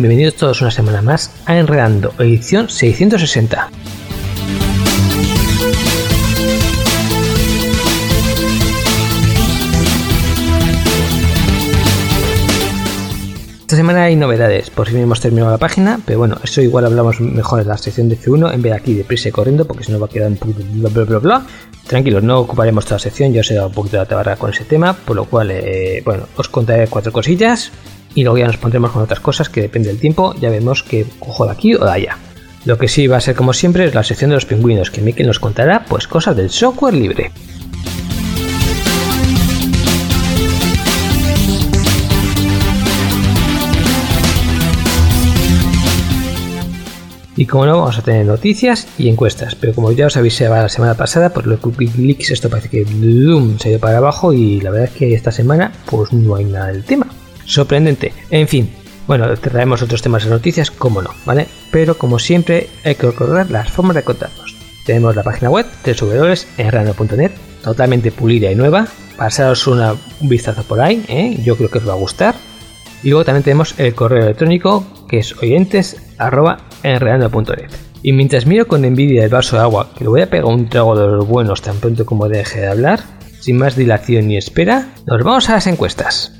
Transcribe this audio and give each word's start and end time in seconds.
Bienvenidos 0.00 0.36
todos 0.36 0.62
una 0.62 0.70
semana 0.70 1.02
más 1.02 1.30
a 1.44 1.58
Enredando, 1.58 2.14
edición 2.18 2.70
660. 2.70 3.68
Esta 13.60 13.76
semana 13.76 14.04
hay 14.04 14.16
novedades, 14.16 14.70
por 14.70 14.88
fin 14.88 15.00
hemos 15.00 15.20
terminado 15.20 15.50
la 15.52 15.58
página, 15.58 16.00
pero 16.06 16.18
bueno, 16.18 16.38
eso 16.42 16.62
igual 16.62 16.86
hablamos 16.86 17.20
mejor 17.20 17.60
en 17.60 17.68
la 17.68 17.76
sección 17.76 18.08
de 18.08 18.18
F1 18.18 18.54
en 18.54 18.62
vez 18.62 18.72
de 18.72 18.78
aquí 18.78 18.94
de 18.94 19.04
prisa 19.04 19.28
y 19.28 19.32
corriendo, 19.32 19.66
porque 19.66 19.84
si 19.84 19.92
no 19.92 20.00
va 20.00 20.06
a 20.06 20.08
quedar 20.08 20.28
un 20.28 20.36
poquito 20.36 20.62
bla 20.72 20.88
bla 20.88 21.04
bla 21.04 21.18
bla. 21.18 21.46
Tranquilos, 21.86 22.22
no 22.22 22.40
ocuparemos 22.40 22.84
toda 22.84 22.96
la 22.96 23.00
sección, 23.00 23.34
ya 23.34 23.42
os 23.42 23.50
he 23.50 23.54
dado 23.54 23.68
un 23.68 23.74
poquito 23.74 23.98
de 23.98 24.02
la 24.04 24.08
tabarra 24.08 24.36
con 24.36 24.50
ese 24.50 24.64
tema, 24.64 24.94
por 24.94 25.14
lo 25.14 25.26
cual, 25.26 25.50
eh, 25.50 26.02
bueno, 26.04 26.24
os 26.36 26.48
contaré 26.48 26.86
cuatro 26.86 27.12
cosillas 27.12 27.70
y 28.14 28.22
luego 28.22 28.38
ya 28.38 28.46
nos 28.46 28.56
pondremos 28.56 28.90
con 28.90 29.02
otras 29.02 29.20
cosas 29.20 29.48
que 29.48 29.62
depende 29.62 29.88
del 29.88 29.98
tiempo, 29.98 30.34
ya 30.40 30.50
vemos 30.50 30.82
que 30.82 31.06
cojo 31.18 31.46
de 31.46 31.52
aquí 31.52 31.74
o 31.74 31.84
de 31.84 31.92
allá. 31.92 32.18
Lo 32.64 32.76
que 32.76 32.88
sí 32.88 33.06
va 33.06 33.16
a 33.16 33.20
ser 33.20 33.34
como 33.34 33.52
siempre 33.52 33.84
es 33.84 33.94
la 33.94 34.04
sección 34.04 34.30
de 34.30 34.36
los 34.36 34.46
pingüinos, 34.46 34.90
que 34.90 35.00
Mikel 35.00 35.26
nos 35.26 35.38
contará 35.38 35.84
pues 35.88 36.06
cosas 36.06 36.36
del 36.36 36.50
software 36.50 36.94
libre. 36.94 37.30
Y 47.36 47.46
como 47.46 47.64
no, 47.64 47.78
vamos 47.78 47.96
a 47.96 48.02
tener 48.02 48.26
noticias 48.26 48.86
y 48.98 49.08
encuestas. 49.08 49.54
Pero 49.54 49.72
como 49.72 49.92
ya 49.92 50.08
os 50.08 50.16
avisé 50.18 50.46
la 50.50 50.68
semana 50.68 50.94
pasada, 50.94 51.30
por 51.30 51.46
lo 51.46 51.58
que 51.58 51.68
Wikileaks 51.68 52.32
esto 52.32 52.50
parece 52.50 52.68
que 52.68 52.84
se 52.84 53.68
ha 53.68 53.70
ido 53.70 53.80
para 53.80 53.96
abajo 53.96 54.34
y 54.34 54.60
la 54.60 54.70
verdad 54.70 54.90
es 54.92 54.98
que 54.98 55.14
esta 55.14 55.32
semana 55.32 55.72
pues 55.86 56.12
no 56.12 56.34
hay 56.34 56.44
nada 56.44 56.66
del 56.66 56.84
tema 56.84 57.06
sorprendente. 57.50 58.12
En 58.30 58.48
fin, 58.48 58.70
bueno, 59.06 59.36
traemos 59.36 59.82
otros 59.82 60.00
temas 60.02 60.24
de 60.24 60.30
noticias, 60.30 60.70
como 60.70 61.02
no, 61.02 61.10
¿vale? 61.24 61.48
Pero 61.70 61.98
como 61.98 62.18
siempre, 62.18 62.68
hay 62.84 62.94
que 62.94 63.06
recordar 63.06 63.50
las 63.50 63.70
formas 63.70 63.96
de 63.96 64.02
contarnos. 64.02 64.56
Tenemos 64.86 65.14
la 65.16 65.22
página 65.22 65.50
web 65.50 65.66
www.enrano.net, 65.84 67.32
totalmente 67.62 68.12
pulida 68.12 68.50
y 68.50 68.54
nueva. 68.54 68.86
Pasaros 69.16 69.66
una, 69.66 69.94
un 70.20 70.28
vistazo 70.28 70.62
por 70.62 70.80
ahí, 70.80 71.04
¿eh? 71.08 71.36
yo 71.44 71.56
creo 71.56 71.70
que 71.70 71.78
os 71.78 71.88
va 71.88 71.92
a 71.92 71.96
gustar. 71.96 72.34
Y 73.02 73.10
luego 73.10 73.24
también 73.24 73.42
tenemos 73.42 73.74
el 73.78 73.94
correo 73.94 74.24
electrónico 74.24 74.86
que 75.08 75.18
es 75.18 75.36
oyentes.enredando.net. 75.36 77.70
Y 78.02 78.12
mientras 78.12 78.46
miro 78.46 78.66
con 78.66 78.84
envidia 78.84 79.24
el 79.24 79.30
vaso 79.30 79.56
de 79.56 79.62
agua, 79.62 79.90
que 79.96 80.04
le 80.04 80.10
voy 80.10 80.22
a 80.22 80.30
pegar 80.30 80.46
un 80.46 80.68
trago 80.68 80.96
de 80.96 81.06
los 81.06 81.26
buenos 81.26 81.62
tan 81.62 81.76
pronto 81.76 82.06
como 82.06 82.28
deje 82.28 82.60
de 82.60 82.68
hablar, 82.68 83.00
sin 83.40 83.58
más 83.58 83.76
dilación 83.76 84.28
ni 84.28 84.36
espera, 84.36 84.88
nos 85.06 85.22
vamos 85.22 85.50
a 85.50 85.54
las 85.54 85.66
encuestas. 85.66 86.39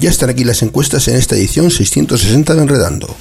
Ya 0.00 0.08
están 0.08 0.30
aquí 0.30 0.44
las 0.44 0.62
encuestas 0.62 1.08
en 1.08 1.16
esta 1.16 1.36
edición 1.36 1.70
660 1.70 2.54
de 2.54 2.62
Enredando. 2.62 3.14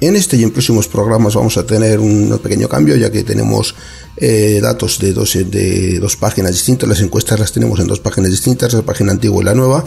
En 0.00 0.16
este 0.16 0.36
y 0.36 0.42
en 0.42 0.50
próximos 0.50 0.88
programas 0.88 1.36
vamos 1.36 1.56
a 1.58 1.64
tener 1.64 2.00
un 2.00 2.40
pequeño 2.42 2.68
cambio, 2.68 2.96
ya 2.96 3.12
que 3.12 3.22
tenemos 3.22 3.76
eh, 4.16 4.58
datos 4.60 4.98
de 4.98 5.12
dos, 5.12 5.34
de 5.34 6.00
dos 6.00 6.16
páginas 6.16 6.50
distintas. 6.50 6.88
Las 6.88 7.00
encuestas 7.00 7.38
las 7.38 7.52
tenemos 7.52 7.78
en 7.78 7.86
dos 7.86 8.00
páginas 8.00 8.32
distintas, 8.32 8.74
la 8.74 8.82
página 8.82 9.12
antigua 9.12 9.40
y 9.42 9.44
la 9.44 9.54
nueva, 9.54 9.84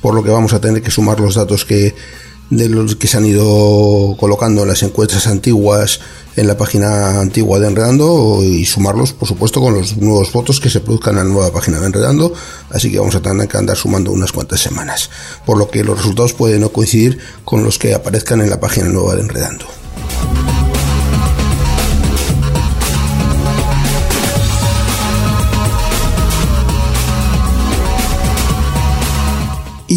por 0.00 0.14
lo 0.14 0.22
que 0.22 0.30
vamos 0.30 0.52
a 0.52 0.60
tener 0.60 0.80
que 0.80 0.92
sumar 0.92 1.18
los 1.18 1.34
datos 1.34 1.64
que 1.64 1.92
de 2.50 2.68
los 2.68 2.96
que 2.96 3.06
se 3.06 3.16
han 3.16 3.26
ido 3.26 4.16
colocando 4.18 4.66
las 4.66 4.82
encuestas 4.82 5.26
antiguas 5.28 6.00
en 6.36 6.46
la 6.46 6.56
página 6.56 7.20
antigua 7.20 7.58
de 7.58 7.68
Enredando 7.68 8.40
y 8.42 8.64
sumarlos, 8.64 9.12
por 9.12 9.28
supuesto, 9.28 9.60
con 9.60 9.74
los 9.74 9.96
nuevos 9.96 10.32
votos 10.32 10.60
que 10.60 10.68
se 10.68 10.80
produzcan 10.80 11.18
en 11.18 11.28
la 11.28 11.32
nueva 11.32 11.52
página 11.52 11.78
de 11.78 11.86
Enredando. 11.86 12.32
Así 12.70 12.90
que 12.90 12.98
vamos 12.98 13.14
a 13.14 13.22
tener 13.22 13.48
que 13.48 13.56
andar 13.56 13.76
sumando 13.76 14.10
unas 14.10 14.32
cuantas 14.32 14.60
semanas, 14.60 15.10
por 15.46 15.58
lo 15.58 15.70
que 15.70 15.84
los 15.84 15.96
resultados 15.96 16.32
pueden 16.32 16.60
no 16.60 16.70
coincidir 16.70 17.18
con 17.44 17.62
los 17.62 17.78
que 17.78 17.94
aparezcan 17.94 18.40
en 18.40 18.50
la 18.50 18.60
página 18.60 18.88
nueva 18.88 19.14
de 19.14 19.22
Enredando. 19.22 19.79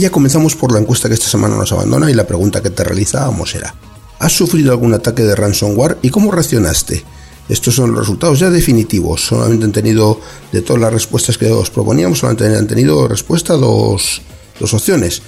Ya 0.04 0.12
comenzamos 0.12 0.58
por 0.58 0.74
la 0.74 0.80
encuesta 0.80 1.08
que 1.08 1.14
esta 1.14 1.30
semana 1.30 1.56
nos 1.56 1.72
abandona 1.72 2.12
y 2.12 2.14
la 2.14 2.28
pregunta 2.28 2.62
que 2.62 2.70
te 2.70 2.84
realizábamos 2.84 3.56
era, 3.56 3.74
¿has 4.20 4.34
sufrido 4.34 4.72
algún 4.74 4.94
ataque 4.94 5.24
de 5.24 5.34
ransomware 5.34 5.98
y 6.02 6.10
cómo 6.10 6.30
reaccionaste? 6.30 7.02
Estos 7.48 7.76
son 7.76 7.92
los 7.92 8.02
resultados 8.02 8.38
ya 8.38 8.50
definitivos. 8.50 9.26
Solamente 9.26 9.64
han 9.64 9.72
tenido, 9.72 10.20
de 10.52 10.62
todas 10.62 10.82
las 10.82 10.92
respuestas 10.92 11.38
que 11.38 11.50
os 11.50 11.70
proponíamos, 11.70 12.20
solamente 12.20 12.54
han 12.54 12.68
tenido 12.68 13.08
respuesta 13.08 13.54
dos, 13.54 14.22
dos 14.60 14.74
opciones. 14.74 15.22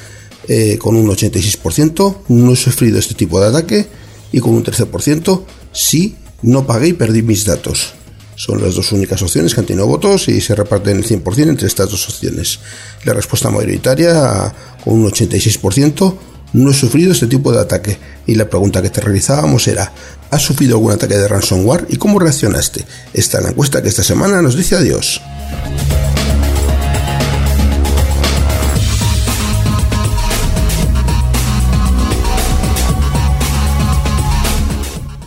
Eh, 0.49 0.77
con 0.77 0.97
un 0.97 1.07
86% 1.07 2.17
no 2.27 2.51
he 2.51 2.57
sufrido 2.57 2.99
este 2.99 3.15
tipo 3.15 3.39
de 3.39 3.47
ataque 3.47 3.87
y 4.33 4.41
con 4.41 4.55
un 4.55 4.65
13% 4.65 5.41
sí, 5.71 6.17
no 6.41 6.67
pagué 6.67 6.89
y 6.89 6.93
perdí 6.93 7.21
mis 7.21 7.45
datos. 7.45 7.93
Son 8.35 8.61
las 8.61 8.75
dos 8.75 8.91
únicas 8.91 9.21
opciones 9.21 9.53
que 9.53 9.61
han 9.61 9.65
tenido 9.65 9.87
votos 9.87 10.27
y 10.27 10.41
se 10.41 10.55
reparten 10.55 10.97
el 10.97 11.05
100% 11.05 11.49
entre 11.49 11.67
estas 11.67 11.89
dos 11.89 12.07
opciones. 12.09 12.59
La 13.05 13.13
respuesta 13.13 13.49
mayoritaria, 13.49 14.53
con 14.83 14.95
un 14.95 15.09
86%, 15.09 16.17
no 16.53 16.71
he 16.71 16.73
sufrido 16.73 17.11
este 17.11 17.27
tipo 17.27 17.51
de 17.51 17.61
ataque. 17.61 17.97
Y 18.27 18.35
la 18.35 18.49
pregunta 18.49 18.81
que 18.81 18.89
te 18.89 19.01
realizábamos 19.01 19.67
era, 19.67 19.91
¿has 20.31 20.41
sufrido 20.41 20.75
algún 20.75 20.91
ataque 20.91 21.17
de 21.17 21.27
ransomware 21.27 21.87
y 21.89 21.97
cómo 21.97 22.19
reaccionaste? 22.19 22.85
Esta 23.13 23.37
es 23.37 23.43
la 23.43 23.49
encuesta 23.51 23.81
que 23.81 23.89
esta 23.89 24.03
semana 24.03 24.41
nos 24.41 24.55
dice 24.55 24.75
adiós. 24.75 25.21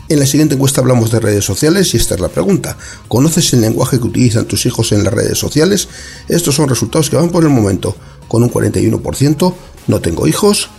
En 0.08 0.18
la 0.18 0.26
siguiente 0.26 0.54
encuesta 0.54 0.80
hablamos 0.80 1.10
de 1.10 1.20
redes 1.20 1.44
sociales 1.44 1.92
y 1.92 1.98
esta 1.98 2.14
es 2.14 2.20
la 2.20 2.28
pregunta. 2.28 2.78
¿Conoces 3.08 3.52
el 3.52 3.60
lenguaje 3.60 3.98
que 3.98 4.06
utilizan 4.06 4.46
tus 4.46 4.64
hijos 4.64 4.92
en 4.92 5.04
las 5.04 5.12
redes 5.12 5.36
sociales? 5.36 5.88
Estos 6.28 6.54
son 6.54 6.66
resultados 6.66 7.10
que 7.10 7.16
van 7.16 7.28
por 7.28 7.44
el 7.44 7.50
momento. 7.50 7.94
Con 8.26 8.42
un 8.42 8.50
41%, 8.50 9.54
no 9.86 10.00
tengo 10.00 10.26
hijos. 10.26 10.70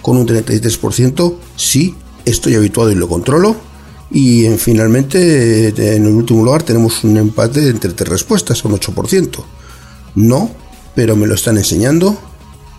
Con 0.00 0.16
un 0.16 0.26
33%, 0.26 1.36
sí, 1.56 1.94
estoy 2.24 2.54
habituado 2.54 2.90
y 2.90 2.94
lo 2.94 3.08
controlo. 3.08 3.56
Y 4.10 4.46
en, 4.46 4.58
finalmente, 4.58 5.68
en 5.68 6.06
el 6.06 6.14
último 6.14 6.42
lugar, 6.42 6.62
tenemos 6.62 7.04
un 7.04 7.18
empate 7.18 7.68
entre 7.68 7.92
tres 7.92 8.08
respuestas, 8.08 8.64
un 8.64 8.72
8%. 8.72 9.44
No, 10.14 10.50
pero 10.94 11.14
me 11.14 11.26
lo 11.26 11.34
están 11.34 11.58
enseñando. 11.58 12.16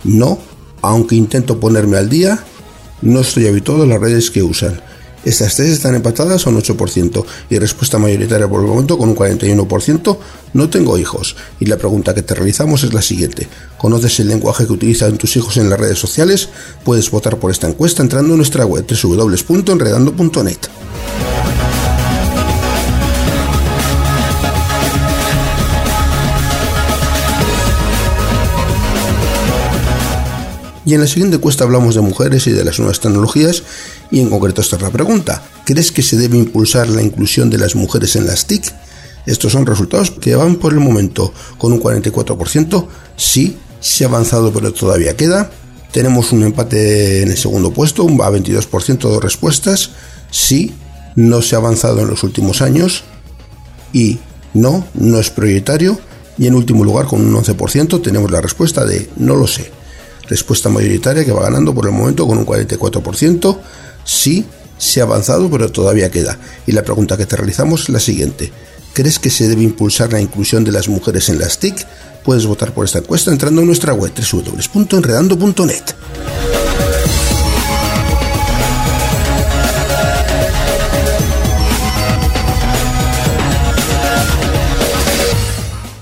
No, 0.04 0.40
aunque 0.82 1.16
intento 1.16 1.60
ponerme 1.60 1.98
al 1.98 2.10
día, 2.10 2.44
no 3.04 3.20
estoy 3.20 3.46
habituado 3.46 3.84
a 3.84 3.86
las 3.86 4.02
redes 4.02 4.32
que 4.32 4.42
usan. 4.42 4.88
Estas 5.25 5.56
tres 5.56 5.69
están 5.69 5.95
empatadas 5.95 6.45
a 6.45 6.50
un 6.50 6.62
8% 6.62 7.25
y 7.50 7.60
respuesta 7.60 7.98
mayoritaria 7.98 8.48
por 8.48 8.62
el 8.62 8.68
momento 8.68 8.98
con 8.98 9.10
un 9.10 9.16
41%, 9.16 10.18
no 10.54 10.69
tengo 10.69 10.98
hijos. 10.98 11.36
Y 11.60 11.66
la 11.66 11.77
pregunta 11.77 12.13
que 12.13 12.21
te 12.21 12.36
realizamos 12.36 12.83
es 12.83 12.94
la 12.94 13.01
siguiente. 13.01 13.48
¿Conoces 13.77 14.19
el 14.19 14.30
lenguaje 14.30 14.66
que 14.66 14.74
utilizan 14.74 15.18
tus 15.18 15.36
hijos 15.36 15.57
en 15.57 15.69
las 15.69 15.80
redes 15.80 16.00
sociales? 16.00 16.50
Puedes 16.83 17.12
votar 17.12 17.38
por 17.38 17.51
esta 17.51 17.68
encuesta 17.68 18.01
entrando 18.01 18.33
en 18.33 18.38
nuestra 18.38 18.66
web 18.66 18.86
www.enredando.net. 18.88 20.57
Y 30.89 30.95
en 30.95 31.01
la 31.01 31.06
siguiente 31.07 31.36
encuesta 31.36 31.63
hablamos 31.63 31.94
de 31.94 32.01
mujeres 32.01 32.47
y 32.47 32.51
de 32.51 32.65
las 32.65 32.80
nuevas 32.80 33.00
tecnologías 33.00 33.62
y 34.09 34.21
en 34.21 34.30
concreto 34.31 34.62
esta 34.62 34.75
es 34.75 34.81
la 34.81 34.89
pregunta. 34.89 35.44
¿Crees 35.63 35.91
que 35.91 36.01
se 36.01 36.18
debe 36.18 36.36
impulsar 36.36 36.89
la 36.89 37.03
inclusión 37.03 37.51
de 37.51 37.59
las 37.59 37.75
mujeres 37.75 38.15
en 38.15 38.25
las 38.25 38.47
TIC? 38.47 38.74
Estos 39.27 39.51
son 39.51 39.68
resultados 39.68 40.09
que 40.09 40.36
van 40.36 40.56
por 40.56 40.74
el 40.74 40.80
momento 40.80 41.31
con 41.59 41.74
un 41.74 41.80
44%. 41.80 42.88
Sí, 43.18 43.56
se 43.80 44.03
ha 44.03 44.07
avanzado 44.07 44.51
pero 44.51 44.74
todavía 44.74 45.15
queda. 45.15 45.51
Tenemos 45.91 46.31
un 46.31 46.41
empate 46.41 47.21
en 47.21 47.30
el 47.30 47.38
segundo 47.38 47.69
puesto, 47.69 48.03
un 48.03 48.18
22% 48.18 49.13
de 49.13 49.19
respuestas. 49.19 49.91
Sí, 50.31 50.74
no 51.15 51.44
se 51.44 51.53
ha 51.53 51.59
avanzado 51.59 52.00
en 52.00 52.07
los 52.07 52.24
últimos 52.24 52.63
años. 52.63 53.03
Y 53.94 54.18
no, 54.56 54.88
no 54.95 55.19
es 55.19 55.30
prioritario. 55.30 56.00
Y 56.39 56.47
en 56.47 56.56
último 56.56 56.83
lugar, 56.83 57.06
con 57.06 57.21
un 57.21 57.36
11%, 57.36 58.01
tenemos 58.01 58.31
la 58.31 58.41
respuesta 58.41 58.86
de 58.86 59.07
no 59.18 59.36
lo 59.36 59.45
sé. 59.45 59.77
Respuesta 60.30 60.70
mayoritaria 60.70 61.26
que 61.26 61.31
va 61.31 61.42
ganando 61.42 61.74
por 61.74 61.86
el 61.88 61.92
momento 61.92 62.28
con 62.28 62.38
un 62.38 62.46
44%. 62.46 63.60
Sí, 64.06 64.46
se 64.78 65.02
ha 65.02 65.04
avanzado, 65.04 65.50
pero 65.50 65.72
todavía 65.72 66.12
queda. 66.12 66.38
Y 66.68 66.72
la 66.72 66.84
pregunta 66.84 67.18
que 67.18 67.26
te 67.26 67.36
realizamos 67.36 67.84
es 67.84 67.90
la 67.90 68.00
siguiente. 68.00 68.52
¿Crees 68.94 69.20
que 69.20 69.30
se 69.30 69.48
debe 69.48 69.64
impulsar 69.64 70.14
la 70.14 70.22
inclusión 70.22 70.64
de 70.64 70.72
las 70.72 70.88
mujeres 70.88 71.30
en 71.30 71.40
las 71.40 71.60
TIC? 71.60 71.86
Puedes 72.24 72.46
votar 72.46 72.74
por 72.74 72.86
esta 72.86 73.00
encuesta 73.00 73.31
entrando 73.31 73.62
en 73.62 73.68
nuestra 73.68 73.94
web 73.94 74.12
www.enredando.net. 74.14 75.84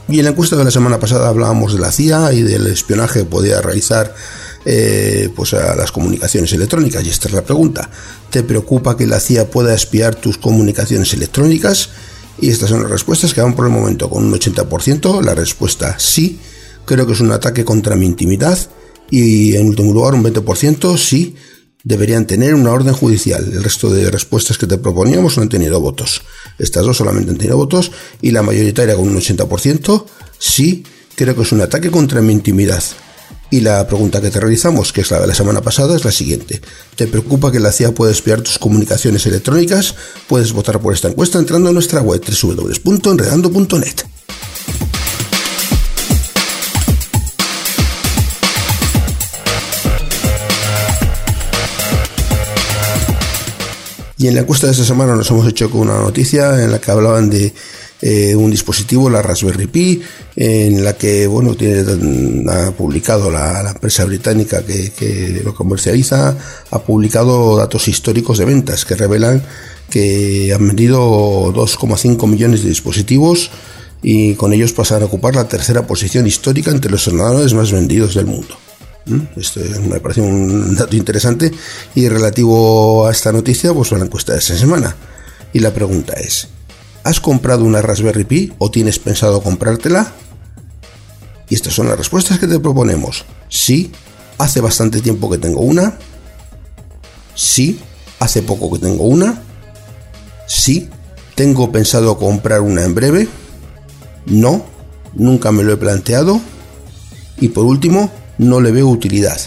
Y 0.10 0.20
en 0.20 0.26
la 0.26 0.32
encuesta 0.32 0.56
de 0.56 0.64
la 0.64 0.72
semana 0.72 1.00
pasada 1.00 1.28
hablábamos 1.28 1.74
de 1.74 1.80
la 1.80 1.92
CIA 1.92 2.32
y 2.34 2.42
del 2.42 2.68
espionaje 2.68 3.20
que 3.20 3.26
podía 3.26 3.62
realizar 3.62 4.16
eh, 4.64 5.30
pues 5.36 5.54
a 5.54 5.76
las 5.76 5.92
comunicaciones 5.92 6.54
electrónicas. 6.54 7.06
Y 7.06 7.10
esta 7.10 7.28
es 7.28 7.34
la 7.34 7.44
pregunta. 7.44 7.90
¿Te 8.30 8.44
preocupa 8.44 8.96
que 8.96 9.06
la 9.06 9.20
CIA 9.20 9.50
pueda 9.50 9.74
espiar 9.74 10.16
tus 10.16 10.38
comunicaciones 10.38 11.14
electrónicas? 11.14 11.90
Y 12.40 12.50
estas 12.50 12.70
son 12.70 12.84
las 12.84 12.92
respuestas 12.92 13.34
que 13.34 13.42
van 13.42 13.56
por 13.56 13.66
el 13.66 13.72
momento 13.74 14.10
con 14.10 14.26
un 14.26 14.34
80%. 14.34 15.22
La 15.24 15.36
respuesta 15.36 16.00
sí. 16.00 16.40
Creo 16.86 17.06
que 17.06 17.14
es 17.14 17.20
un 17.20 17.32
ataque 17.32 17.66
contra 17.66 17.98
mi 17.98 18.06
intimidad. 18.06 18.58
Y 19.10 19.56
en 19.58 19.68
último 19.68 19.92
lugar 19.92 20.14
un 20.14 20.24
20% 20.24 20.98
sí 20.98 21.36
deberían 21.88 22.28
tener 22.28 22.54
una 22.54 22.72
orden 22.72 22.94
judicial. 22.94 23.50
El 23.54 23.64
resto 23.64 23.90
de 23.90 24.12
respuestas 24.12 24.58
que 24.58 24.68
te 24.68 24.78
proponíamos 24.78 25.38
no 25.38 25.44
han 25.44 25.50
tenido 25.50 25.80
votos. 25.80 26.22
Estas 26.60 26.84
dos 26.84 26.98
solamente 26.98 27.32
han 27.32 27.38
tenido 27.38 27.56
votos 27.56 27.92
y 28.22 28.32
la 28.32 28.44
mayoritaria 28.44 28.96
con 28.96 29.08
un 29.08 29.16
80% 29.16 30.04
sí 30.38 30.84
creo 31.16 31.34
que 31.34 31.44
es 31.44 31.52
un 31.54 31.62
ataque 31.62 31.90
contra 31.90 32.22
mi 32.22 32.34
intimidad. 32.34 32.84
Y 33.50 33.62
la 33.62 33.88
pregunta 33.88 34.20
que 34.20 34.30
te 34.30 34.42
realizamos, 34.42 34.92
que 34.92 35.00
es 35.00 35.12
la 35.12 35.22
de 35.22 35.28
la 35.28 35.34
semana 35.34 35.62
pasada, 35.62 35.96
es 35.96 36.04
la 36.04 36.12
siguiente. 36.12 36.62
¿Te 36.98 37.08
preocupa 37.08 37.54
que 37.54 37.62
la 37.62 37.72
CIA 37.72 37.94
pueda 37.94 38.12
espiar 38.12 38.42
tus 38.42 38.60
comunicaciones 38.60 39.26
electrónicas? 39.26 39.96
Puedes 40.28 40.52
votar 40.52 40.82
por 40.82 40.94
esta 40.94 41.08
encuesta 41.08 41.40
entrando 41.40 41.70
a 41.70 41.74
nuestra 41.74 42.02
web 42.02 42.22
www.enredando.net. 42.22 44.17
Y 54.20 54.28
en 54.28 54.34
la 54.34 54.42
encuesta 54.42 54.66
de 54.66 54.74
esta 54.74 54.86
semana 54.86 55.16
nos 55.16 55.30
hemos 55.30 55.48
hecho 55.48 55.70
con 55.70 55.82
una 55.82 56.00
noticia 56.00 56.64
en 56.64 56.72
la 56.72 56.80
que 56.80 56.90
hablaban 56.90 57.30
de 57.30 57.54
eh, 58.02 58.36
un 58.36 58.50
dispositivo, 58.50 59.10
la 59.10 59.22
Raspberry 59.22 59.68
Pi, 59.68 60.02
en 60.36 60.84
la 60.84 60.94
que 60.94 61.28
bueno 61.28 61.56
tiene 61.56 61.84
ha 62.52 62.72
publicado 62.72 63.30
la, 63.30 63.70
empresa 63.70 64.06
británica 64.06 64.64
que, 64.66 65.42
lo 65.44 65.54
comercializa, 65.54 66.36
ha 66.72 66.80
publicado 66.80 67.58
datos 67.58 67.88
históricos 67.88 68.40
de 68.40 68.46
ventas 68.46 68.86
que 68.86 68.96
revelan 68.96 69.42
que 69.90 70.52
han 70.54 70.68
vendido 70.68 71.54
2,5 71.54 72.28
millones 72.28 72.64
de 72.64 72.70
dispositivos 72.70 73.52
y 74.02 74.34
con 74.34 74.52
ellos 74.52 74.74
pasan 74.74 75.04
a 75.04 75.06
ocupar 75.06 75.36
la 75.36 75.48
tercera 75.48 75.88
posición 75.88 76.28
histórica 76.28 76.72
entre 76.72 76.92
los 76.92 77.08
ordenadores 77.08 77.54
más 77.54 77.72
vendidos 77.72 78.16
del 78.16 78.26
mundo. 78.26 78.58
Esto 79.36 79.62
me 79.88 80.00
parece 80.00 80.22
un 80.22 80.76
dato 80.76 80.96
interesante 80.96 81.52
y 81.96 82.10
relativo 82.10 83.08
a 83.08 83.12
esta 83.12 83.32
noticia, 83.32 83.74
pues 83.74 83.92
la 83.92 84.00
encuesta 84.00 84.34
de 84.34 84.40
esta 84.40 84.58
semana. 84.58 84.96
Y 85.54 85.60
la 85.60 85.74
pregunta 85.74 86.14
es, 86.14 86.50
¿has 87.04 87.20
comprado 87.20 87.64
una 87.64 87.82
Raspberry 87.82 88.26
Pi 88.26 88.54
o 88.58 88.70
tienes 88.70 89.00
pensado 89.00 89.42
comprártela? 89.42 90.14
Y 91.50 91.56
estas 91.56 91.74
son 91.74 91.88
las 91.88 91.98
respuestas 91.98 92.40
que 92.40 92.48
te 92.48 92.60
proponemos. 92.60 93.24
Sí, 93.50 93.92
hace 94.38 94.60
bastante 94.60 95.02
tiempo 95.02 95.30
que 95.30 95.38
tengo 95.38 95.62
una. 95.62 95.98
Sí, 97.34 97.80
hace 98.20 98.42
poco 98.42 98.72
que 98.74 98.80
tengo 98.80 99.06
una. 99.06 99.42
Sí, 100.48 100.90
tengo 101.36 101.72
pensado 101.72 102.18
comprar 102.18 102.62
una 102.62 102.84
en 102.84 102.96
breve. 102.96 103.28
No, 104.26 104.66
nunca 105.14 105.52
me 105.52 105.64
lo 105.64 105.74
he 105.74 105.78
planteado. 105.78 106.42
Y 107.40 107.50
por 107.50 107.66
último, 107.66 108.12
no 108.38 108.62
le 108.62 108.72
veo 108.72 108.88
utilidad. 108.88 109.40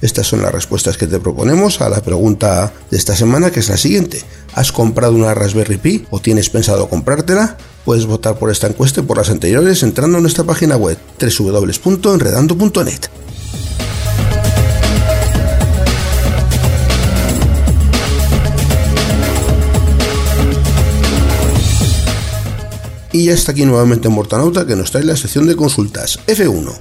Estas 0.00 0.26
son 0.26 0.42
las 0.42 0.52
respuestas 0.52 0.98
que 0.98 1.06
te 1.06 1.18
proponemos 1.18 1.80
a 1.80 1.88
la 1.88 2.02
pregunta 2.02 2.72
de 2.90 2.96
esta 2.96 3.16
semana, 3.16 3.50
que 3.50 3.60
es 3.60 3.68
la 3.68 3.76
siguiente. 3.76 4.22
¿Has 4.54 4.70
comprado 4.70 5.14
una 5.14 5.32
Raspberry 5.34 5.78
Pi 5.78 6.06
o 6.10 6.20
tienes 6.20 6.50
pensado 6.50 6.88
comprártela? 6.88 7.56
Puedes 7.84 8.06
votar 8.06 8.38
por 8.38 8.50
esta 8.50 8.66
encuesta 8.66 9.00
y 9.00 9.04
por 9.04 9.16
las 9.16 9.30
anteriores 9.30 9.82
entrando 9.82 10.18
en 10.18 10.22
nuestra 10.22 10.44
página 10.44 10.76
web 10.76 10.98
www.enredando.net. 11.18 13.00
Y 23.12 23.26
ya 23.26 23.32
está 23.32 23.52
aquí 23.52 23.64
nuevamente 23.64 24.08
Mortanauta 24.08 24.66
que 24.66 24.74
nos 24.74 24.90
trae 24.90 25.04
la 25.04 25.16
sección 25.16 25.46
de 25.46 25.54
consultas 25.54 26.18
F1. 26.26 26.74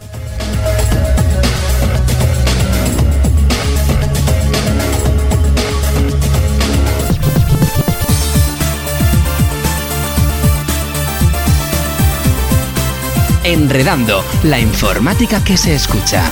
Enredando, 13.45 14.23
la 14.45 14.57
informática 14.57 15.43
que 15.43 15.57
se 15.57 15.75
escucha. 15.75 16.23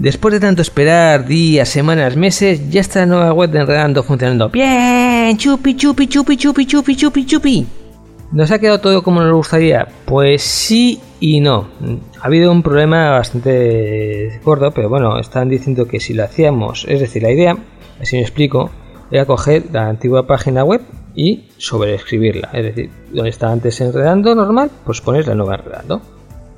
Después 0.00 0.32
de 0.32 0.40
tanto 0.40 0.62
esperar 0.62 1.26
días, 1.26 1.68
semanas, 1.68 2.16
meses, 2.16 2.70
ya 2.70 2.80
está 2.80 3.00
la 3.00 3.06
nueva 3.06 3.32
web 3.32 3.50
de 3.50 3.60
Enredando 3.60 4.02
funcionando. 4.02 4.48
Bien, 4.48 5.36
chupi, 5.36 5.76
chupi, 5.76 6.08
chupi, 6.08 6.36
chupi, 6.36 6.66
chupi, 6.66 6.96
chupi, 6.96 7.24
chupi. 7.24 7.79
¿Nos 8.32 8.52
ha 8.52 8.60
quedado 8.60 8.78
todo 8.78 9.02
como 9.02 9.20
nos 9.22 9.32
gustaría? 9.34 9.88
Pues 10.04 10.42
sí 10.42 11.00
y 11.18 11.40
no. 11.40 11.66
Ha 12.20 12.26
habido 12.26 12.52
un 12.52 12.62
problema 12.62 13.10
bastante 13.10 14.40
gordo, 14.44 14.70
pero 14.70 14.88
bueno, 14.88 15.18
están 15.18 15.48
diciendo 15.48 15.88
que 15.88 15.98
si 15.98 16.14
lo 16.14 16.22
hacíamos, 16.22 16.86
es 16.88 17.00
decir, 17.00 17.24
la 17.24 17.32
idea, 17.32 17.56
así 18.00 18.14
me 18.14 18.22
explico, 18.22 18.70
era 19.10 19.26
coger 19.26 19.64
la 19.72 19.88
antigua 19.88 20.28
página 20.28 20.62
web 20.62 20.80
y 21.16 21.48
sobreescribirla. 21.56 22.50
Es 22.52 22.66
decir, 22.66 22.90
donde 23.12 23.30
está 23.30 23.50
antes 23.50 23.80
enredando 23.80 24.32
normal, 24.36 24.70
pues 24.84 25.00
pones 25.00 25.26
la 25.26 25.34
nueva 25.34 25.56
enredando. 25.56 26.00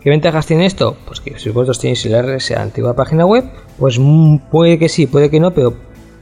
¿Qué 0.02 0.11
ventajas 0.11 0.47
tiene 0.47 0.67
esto? 0.67 0.97
Pues 1.07 1.23
que 1.23 1.38
si 1.38 1.49
vosotros 1.49 1.79
tenéis 1.79 2.05
el 2.05 2.23
RS 2.23 2.50
a 2.50 2.57
la 2.57 2.62
antigua 2.64 2.95
página 2.95 3.25
web, 3.25 3.45
pues 3.79 3.99
mm, 3.99 4.50
puede 4.50 4.79
que 4.79 4.91
sí, 4.91 5.07
puede 5.07 5.31
que 5.31 5.41
no, 5.41 5.52
pero 5.52 5.75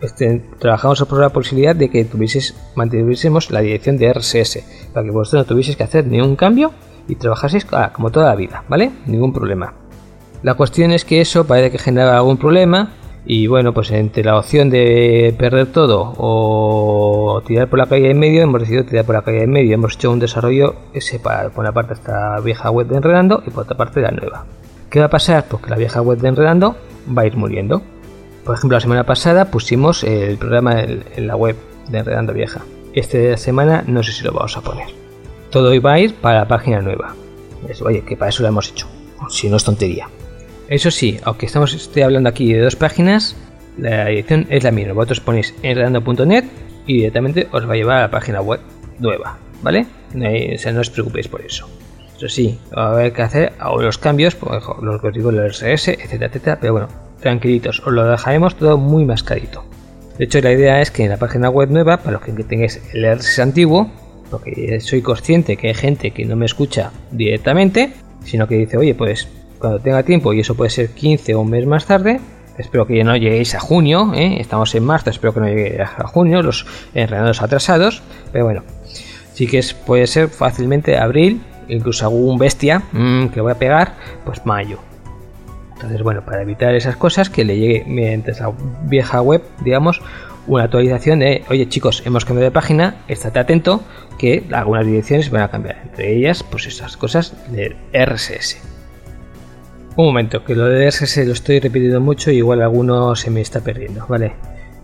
este, 0.03 0.43
trabajamos 0.59 1.03
por 1.05 1.21
la 1.21 1.31
posibilidad 1.31 1.77
de 1.77 1.91
que 1.91 2.05
tuvieses, 2.05 2.55
mantuviésemos 2.75 3.51
la 3.51 3.61
dirección 3.61 3.97
de 3.97 4.13
RSS, 4.13 4.65
para 4.93 5.05
que 5.05 5.11
vosotros 5.11 5.43
no 5.43 5.47
tuvieseis 5.47 5.77
que 5.77 5.85
hacer 5.85 6.07
ningún 6.07 6.37
cambio 6.37 6.73
y 7.09 7.17
trabajaseis 7.17 7.67
ah, 7.73 7.93
como 7.93 8.11
toda 8.11 8.29
la 8.29 8.37
vida, 8.37 8.65
¿vale? 8.69 8.91
Ningún 9.07 9.33
problema. 9.33 9.75
La 10.43 10.55
cuestión 10.55 10.93
es 10.93 11.05
que 11.05 11.21
eso 11.21 11.47
parece 11.47 11.71
que 11.71 11.79
genera 11.79 12.17
algún 12.17 12.39
problema 12.39 12.95
y 13.27 13.47
bueno, 13.47 13.75
pues 13.75 13.91
entre 13.91 14.25
la 14.25 14.39
opción 14.39 14.71
de 14.71 15.35
perder 15.39 15.67
todo 15.67 16.15
o 16.17 17.43
tirar 17.47 17.69
por 17.69 17.79
la 17.79 17.87
calle 17.87 18.11
en 18.11 18.19
medio, 18.19 18.43
hemos 18.43 18.61
decidido 18.61 18.85
tirar 18.85 19.05
por 19.05 19.15
la 19.15 19.23
calle 19.23 19.43
en 19.43 19.51
medio. 19.51 19.75
Hemos 19.75 19.95
hecho 19.95 20.11
un 20.11 20.19
desarrollo 20.19 20.75
ese 20.95 21.19
para, 21.19 21.51
por 21.51 21.63
una 21.65 21.73
parte 21.73 21.93
esta 21.95 22.41
vieja 22.41 22.71
web 22.71 22.87
de 22.87 22.97
Enredando 22.97 23.43
y 23.47 23.51
por 23.51 23.65
otra 23.65 23.77
parte 23.77 24.01
la 24.01 24.11
nueva. 24.11 24.47
¿Qué 24.89 25.01
va 25.01 25.07
a 25.07 25.11
pasar? 25.11 25.45
Pues 25.49 25.63
que 25.63 25.71
la 25.71 25.77
vieja 25.77 26.01
web 26.01 26.19
de 26.19 26.29
Enredando 26.29 26.77
va 27.17 27.23
a 27.23 27.27
ir 27.27 27.37
muriendo. 27.37 27.83
Por 28.45 28.57
ejemplo, 28.57 28.77
la 28.77 28.81
semana 28.81 29.05
pasada 29.05 29.51
pusimos 29.51 30.05
el 30.05 30.39
programa 30.39 30.81
en, 30.81 31.27
la 31.27 31.37
web 31.37 31.57
de 31.89 31.99
Enredando 31.99 32.33
Vieja. 32.33 32.63
Esta 32.93 33.37
semana 33.37 33.85
no 33.87 34.03
sé 34.03 34.13
si 34.13 34.25
lo 34.25 34.33
vamos 34.33 34.57
a 34.57 34.63
poner. 34.63 34.89
Todo 35.51 35.75
iba 35.75 35.93
a 35.93 35.99
ir 35.99 36.15
para 36.15 36.41
la 36.41 36.49
página 36.49 36.81
nueva. 36.81 37.15
oye, 37.85 38.03
que 38.03 38.17
para 38.17 38.31
eso 38.31 38.43
lo 38.43 38.49
hemos 38.49 38.71
hecho. 38.71 38.89
Si 39.29 39.49
no 39.49 39.57
es 39.57 39.65
tontería. 39.65 40.09
Eso 40.69 40.91
sí, 40.91 41.19
aunque 41.25 41.47
estamos 41.47 41.75
estoy 41.75 42.03
hablando 42.03 42.29
aquí 42.29 42.53
de 42.53 42.61
dos 42.61 42.77
páginas, 42.77 43.37
la 43.77 44.07
dirección 44.07 44.47
es 44.51 44.65
la 44.65 44.71
misma. 44.71 44.95
Vosotros 44.95 45.21
ponéis 45.21 45.55
enredando.net 45.63 46.45
y 46.87 46.99
directamente 46.99 47.49
os 47.53 47.69
va 47.69 47.75
a 47.75 47.77
llevar 47.77 47.99
a 47.99 48.03
la 48.03 48.11
página 48.11 48.41
web 48.41 48.61
nueva, 48.99 49.39
¿vale? 49.63 49.87
No, 50.15 50.27
o 50.29 50.59
sea, 50.59 50.73
no 50.73 50.81
os 50.81 50.91
preocupéis 50.91 51.29
por 51.29 51.41
eso. 51.43 51.69
Eso 52.17 52.29
sí, 52.29 52.59
va 52.77 52.87
a 52.87 52.93
haber 52.93 53.13
que 53.13 53.23
hacer 53.23 53.53
algunos 53.59 53.99
cambios, 53.99 54.35
por 54.35 54.55
ejemplo, 54.55 54.93
los 54.93 55.01
que 55.01 55.09
os 55.09 55.15
digo, 55.15 55.31
el 55.31 55.51
RSS, 55.51 55.89
etcétera, 55.89 56.27
etcétera, 56.27 56.59
pero 56.61 56.73
bueno, 56.75 56.89
tranquilitos, 57.21 57.81
os 57.81 57.93
lo 57.93 58.05
dejaremos 58.05 58.57
todo 58.57 58.79
muy 58.79 59.05
mascarito. 59.05 59.65
De 60.19 60.25
hecho, 60.25 60.41
la 60.41 60.53
idea 60.53 60.81
es 60.81 60.91
que 60.91 61.05
en 61.05 61.11
la 61.11 61.17
página 61.17 61.49
web 61.49 61.71
nueva, 61.71 61.99
para 61.99 62.13
los 62.13 62.23
que 62.23 62.33
tengáis 62.45 62.81
el 62.93 63.11
RSS 63.17 63.39
antiguo, 63.39 63.91
porque 64.31 64.79
soy 64.81 65.03
consciente 65.03 65.57
que 65.57 65.69
hay 65.69 65.75
gente 65.75 66.11
que 66.11 66.25
no 66.25 66.37
me 66.37 66.47
escucha 66.47 66.93
directamente, 67.11 67.93
sino 68.25 68.47
que 68.47 68.57
dice, 68.57 68.77
oye, 68.77 68.95
pues 68.95 69.29
cuando 69.59 69.79
tenga 69.79 70.03
tiempo, 70.03 70.33
y 70.33 70.41
eso 70.41 70.55
puede 70.55 70.71
ser 70.71 70.91
15 70.91 71.35
o 71.35 71.41
un 71.41 71.51
mes 71.51 71.67
más 71.67 71.87
tarde, 71.87 72.21
espero 72.59 72.87
que 72.87 72.97
ya 72.97 73.05
no 73.05 73.17
lleguéis 73.17 73.55
a 73.55 73.61
junio, 73.61 74.13
¿eh? 74.15 74.41
estamos 74.41 74.75
en 74.75 74.85
marzo, 74.85 75.11
espero 75.11 75.35
que 75.35 75.41
no 75.41 75.49
lleguéis 75.49 75.81
a 75.81 76.07
junio, 76.07 76.43
los 76.43 76.67
enredados 76.95 77.43
atrasados, 77.43 78.03
pero 78.33 78.45
bueno, 78.45 78.63
sí 79.35 79.47
que 79.47 79.59
es, 79.59 79.75
puede 79.75 80.07
ser 80.07 80.29
fácilmente 80.29 80.99
abril, 80.99 81.43
incluso 81.69 82.05
algún 82.07 82.39
bestia 82.39 82.83
mm, 82.93 83.29
que 83.29 83.41
voy 83.41 83.53
a 83.53 83.59
pegar, 83.59 83.95
pues 84.25 84.45
mayo. 84.45 84.90
Entonces, 85.81 86.03
bueno, 86.03 86.23
para 86.27 86.43
evitar 86.43 86.75
esas 86.75 86.97
cosas, 86.97 87.31
que 87.31 87.43
le 87.43 87.57
llegue 87.59 87.85
mediante 87.87 88.33
esa 88.33 88.53
vieja 88.83 89.23
web, 89.23 89.43
digamos, 89.65 90.03
una 90.47 90.65
actualización 90.65 91.21
de, 91.21 91.43
oye 91.49 91.71
chicos, 91.71 92.03
hemos 92.05 92.27
cambiado 92.27 92.51
de 92.51 92.51
página, 92.51 92.97
estate 93.09 93.39
atento 93.39 93.83
que 94.19 94.45
algunas 94.53 94.85
direcciones 94.85 95.31
van 95.31 95.43
a 95.43 95.49
cambiar, 95.49 95.79
entre 95.83 96.15
ellas, 96.15 96.43
pues 96.43 96.67
esas 96.67 96.99
cosas 96.99 97.35
del 97.51 97.77
RSS. 97.95 98.59
Un 99.97 100.05
momento, 100.05 100.45
que 100.45 100.55
lo 100.55 100.67
de 100.67 100.91
RSS 100.91 101.25
lo 101.27 101.33
estoy 101.33 101.61
repitiendo 101.61 102.01
mucho 102.01 102.31
y 102.31 102.37
igual 102.37 102.61
alguno 102.61 103.17
se 103.17 103.31
me 103.31 103.41
está 103.41 103.63
perdiendo, 103.63 104.05
¿vale? 104.07 104.35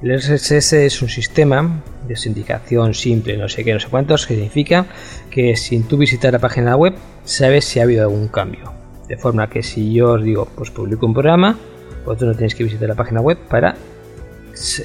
El 0.03 0.19
RSS 0.19 0.73
es 0.73 1.03
un 1.03 1.11
sistema 1.11 1.83
de 2.09 2.17
sindicación 2.17 2.95
simple, 2.95 3.37
no 3.37 3.51
sé 3.51 3.65
qué, 3.65 3.75
no 3.75 3.81
sé 3.81 3.89
cuántos, 3.89 4.27
que 4.27 4.35
significa 4.35 4.87
que 5.31 5.57
sin 5.57 5.85
tú 5.85 5.99
visitar 5.99 6.33
la 6.33 6.39
página 6.39 6.75
web 6.75 6.95
sabes 7.25 7.67
si 7.67 7.81
ha 7.81 7.83
habido 7.83 8.05
algún 8.05 8.29
cambio. 8.29 8.86
De 9.09 9.17
forma 9.17 9.49
que 9.49 9.63
si 9.63 9.93
yo 9.93 10.13
os 10.13 10.23
digo, 10.23 10.49
pues 10.57 10.71
publico 10.71 11.07
un 11.07 11.15
programa, 11.15 11.57
vosotros 12.05 12.31
no 12.31 12.35
tenéis 12.35 12.55
que 12.55 12.65
visitar 12.65 12.89
la 12.89 12.95
página 12.95 13.21
web 13.21 13.39
para 13.49 13.77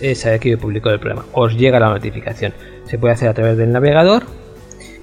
eh, 0.02 0.16
saber 0.16 0.40
que 0.40 0.50
yo 0.52 0.60
publico 0.60 0.90
el 0.90 1.00
programa. 1.00 1.26
Os 1.34 1.56
llega 1.56 1.80
la 1.80 1.90
notificación. 1.90 2.54
Se 2.86 2.98
puede 2.98 3.14
hacer 3.14 3.30
a 3.30 3.34
través 3.34 3.58
del 3.58 3.72
navegador, 3.72 4.24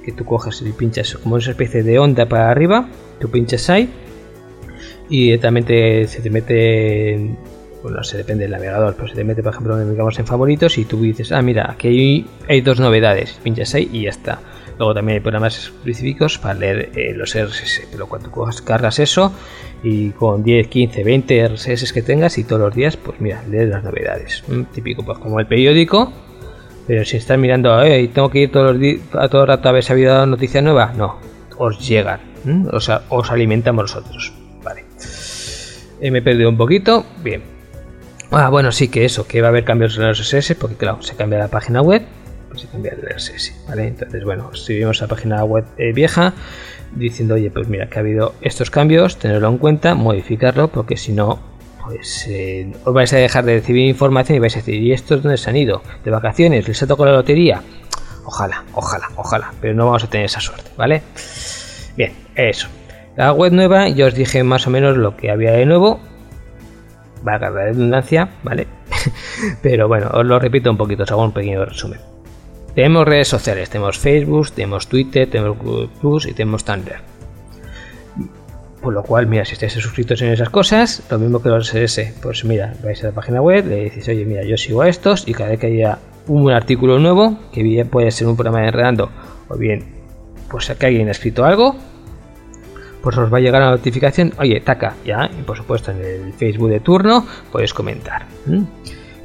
que 0.05 0.13
tú 0.13 0.25
coges 0.25 0.63
y 0.63 0.73
pinchas 0.73 1.15
como 1.17 1.35
una 1.37 1.45
especie 1.45 1.83
de 1.83 1.99
onda 1.99 2.27
para 2.27 2.51
arriba, 2.51 2.89
tú 3.19 3.31
pinchas 3.31 3.69
ahí 3.71 3.91
y 5.09 5.25
directamente 5.25 6.07
se 6.07 6.21
te 6.21 6.31
mete 6.31 7.37
bueno, 7.83 8.03
se 8.03 8.17
depende 8.19 8.45
del 8.45 8.53
navegador, 8.53 8.95
pero 8.95 9.09
se 9.09 9.15
te 9.15 9.25
mete, 9.25 9.43
por 9.43 9.53
ejemplo, 9.53 9.79
digamos, 9.79 10.19
en 10.19 10.27
favoritos 10.27 10.79
y 10.79 10.85
tú 10.85 11.01
dices, 11.01 11.31
ah, 11.33 11.43
mira, 11.43 11.71
aquí 11.71 12.27
hay, 12.49 12.61
dos 12.61 12.81
novedades, 12.81 13.39
pinchas 13.43 13.75
ahí 13.75 13.89
y 13.93 14.03
ya 14.03 14.11
está. 14.11 14.41
Luego 14.79 14.95
también 14.95 15.17
hay 15.17 15.21
programas 15.21 15.59
específicos 15.59 16.39
para 16.39 16.55
leer 16.55 16.93
eh, 16.95 17.13
los 17.15 17.35
RSS, 17.35 17.89
pero 17.91 18.07
cuando 18.07 18.31
cargas 18.65 18.99
eso 18.99 19.33
y 19.83 20.11
con 20.11 20.43
10, 20.43 20.69
15, 20.69 21.05
20 21.05 21.49
RSS 21.49 21.93
que 21.93 22.03
tengas 22.03 22.39
y 22.39 22.45
todos 22.45 22.63
los 22.63 22.75
días, 22.75 22.97
pues 22.97 23.21
mira, 23.21 23.43
lees 23.51 23.69
las 23.69 23.83
novedades. 23.83 24.45
Típico, 24.73 25.05
pues 25.05 25.19
como 25.19 25.41
el 25.41 25.47
periódico, 25.47 26.13
pero 26.87 27.05
si 27.05 27.17
estás 27.17 27.39
mirando, 27.39 27.81
hey, 27.83 28.09
tengo 28.15 28.31
que 28.31 28.41
ir 28.41 28.53
todos 28.53 28.73
los 28.73 28.81
días, 28.81 29.01
a 29.13 29.29
todo 29.29 29.47
rato 29.47 29.69
a 29.69 29.73
ver 29.73 29.83
si 29.83 29.93
ha 29.93 29.95
habido 29.95 30.27
noticia 30.27 30.63
nueva, 30.63 30.93
no, 30.97 31.17
os 31.59 31.87
llegan, 31.87 32.21
o 32.73 32.81
sea, 32.81 33.03
os 33.09 33.31
alimentamos 33.31 33.83
nosotros. 33.83 34.33
Eh, 36.01 36.11
me 36.11 36.19
he 36.19 36.23
perdido 36.23 36.49
un 36.49 36.57
poquito. 36.57 37.05
Bien. 37.23 37.43
Ah, 38.31 38.51
bueno, 38.51 38.73
sí 38.73 38.89
que 38.89 39.05
eso, 39.05 39.27
que 39.27 39.41
va 39.41 39.49
a 39.49 39.51
haber 39.51 39.65
cambios 39.65 39.97
en 39.97 40.05
el 40.05 40.15
RSS, 40.15 40.55
porque 40.55 40.77
claro, 40.77 41.03
se 41.03 41.17
cambia 41.17 41.39
la 41.39 41.49
página 41.49 41.81
web, 41.81 42.03
pues 42.49 42.67
cambia 42.67 42.93
el 42.93 43.03
RSS, 43.03 43.67
¿vale? 43.69 43.89
Entonces, 43.89 44.25
bueno, 44.25 44.51
subimos 44.53 45.01
la 45.01 45.07
página 45.07 45.45
web 45.45 45.65
eh, 45.77 45.93
vieja 45.93 46.35
diciendo, 46.95 47.35
oye, 47.35 47.51
pues 47.51 47.69
mira, 47.69 47.89
que 47.89 47.99
ha 47.99 48.01
habido 48.01 48.35
estos 48.41 48.71
cambios, 48.71 49.19
tenerlo 49.19 49.49
en 49.49 49.59
cuenta, 49.59 49.95
modificarlo, 49.95 50.69
porque 50.69 50.97
si 50.97 51.13
no, 51.13 51.39
pues 51.85 52.27
eh, 52.29 52.73
os 52.85 52.95
vais 52.95 53.13
a 53.13 53.17
dejar 53.17 53.45
de 53.45 53.55
recibir 53.55 53.87
información 53.89 54.37
y 54.37 54.41
vais 54.41 54.55
a 54.57 54.59
decir, 54.59 54.75
¿y 54.75 54.93
estos 54.93 55.23
dónde 55.23 55.39
se 55.39 55.51
han 55.51 55.57
ido? 55.57 55.83
¿De 56.05 56.11
vacaciones? 56.11 56.67
¿Les 56.69 56.83
ha 56.83 56.87
tocado 56.87 57.11
la 57.11 57.17
lotería? 57.17 57.63
Ojalá, 58.25 58.65
ojalá, 58.75 59.09
ojalá, 59.17 59.53
pero 59.61 59.75
no 59.75 59.87
vamos 59.87 60.05
a 60.05 60.11
tener 60.11 60.27
esa 60.27 60.41
suerte, 60.41 60.71
¿vale? 60.77 61.03
Bien, 61.97 62.13
eso. 62.35 62.69
La 63.17 63.33
web 63.33 63.53
nueva, 63.53 63.89
yo 63.89 64.07
os 64.07 64.15
dije 64.15 64.45
más 64.45 64.67
o 64.67 64.71
menos 64.71 64.97
lo 64.97 65.17
que 65.17 65.31
había 65.31 65.53
de 65.53 65.67
nuevo. 65.67 65.99
Va 67.27 67.35
a 67.35 67.39
la 67.39 67.51
redundancia, 67.51 68.29
¿vale? 68.45 68.69
Pero 69.63 69.89
bueno, 69.89 70.09
os 70.13 70.25
lo 70.25 70.39
repito 70.39 70.71
un 70.71 70.77
poquito, 70.77 71.03
os 71.03 71.11
hago 71.11 71.25
un 71.25 71.33
pequeño 71.33 71.65
resumen. 71.65 71.99
Tenemos 72.79 73.09
redes 73.09 73.27
sociales, 73.27 73.71
tenemos 73.71 73.99
Facebook, 73.99 74.53
tenemos 74.53 74.87
Twitter, 74.87 75.29
tenemos 75.29 75.59
Google 75.59 75.89
Plus 76.01 76.27
y 76.27 76.33
tenemos 76.33 76.65
Tumblr. 76.65 77.01
Por 78.81 78.95
lo 78.95 79.03
cual, 79.03 79.27
mira, 79.27 79.45
si 79.45 79.55
estáis 79.55 79.73
suscritos 79.73 80.23
en 80.23 80.29
esas 80.29 80.49
cosas, 80.49 81.03
lo 81.11 81.19
mismo 81.19 81.43
que 81.43 81.49
los 81.49 81.75
SS, 81.75 82.15
pues 82.23 82.45
mira, 82.45 82.75
vais 82.85 83.03
a 83.03 83.09
la 83.09 83.13
página 83.13 83.43
web, 83.43 83.67
le 83.67 83.83
decís, 83.83 84.07
oye, 84.07 84.25
mira, 84.25 84.45
yo 84.45 84.57
sigo 84.57 84.83
a 84.83 84.89
estos 84.89 85.27
y 85.27 85.35
cada 85.35 85.51
vez 85.51 85.59
que 85.59 85.67
haya 85.67 85.99
un 86.29 86.53
artículo 86.53 87.01
nuevo, 87.01 87.37
que 87.53 87.65
bien 87.65 87.89
puede 87.89 88.13
ser 88.13 88.29
un 88.29 88.37
programa 88.37 88.61
de 88.61 88.69
enredando 88.69 89.11
o 89.49 89.57
bien 89.57 89.85
pues 90.49 90.73
que 90.79 90.87
alguien 90.87 91.09
ha 91.09 91.11
escrito 91.11 91.45
algo, 91.45 91.75
pues 93.03 93.19
os 93.19 93.35
va 93.35 93.39
a 93.39 93.41
llegar 93.41 93.61
la 93.61 93.73
notificación, 93.73 94.35
oye, 94.39 94.61
taca, 94.61 94.95
ya, 95.05 95.29
y 95.37 95.43
por 95.43 95.57
supuesto 95.57 95.91
en 95.91 95.99
el 96.01 96.33
Facebook 96.35 96.71
de 96.71 96.79
turno 96.79 97.27
podéis 97.51 97.75
comentar. 97.75 98.27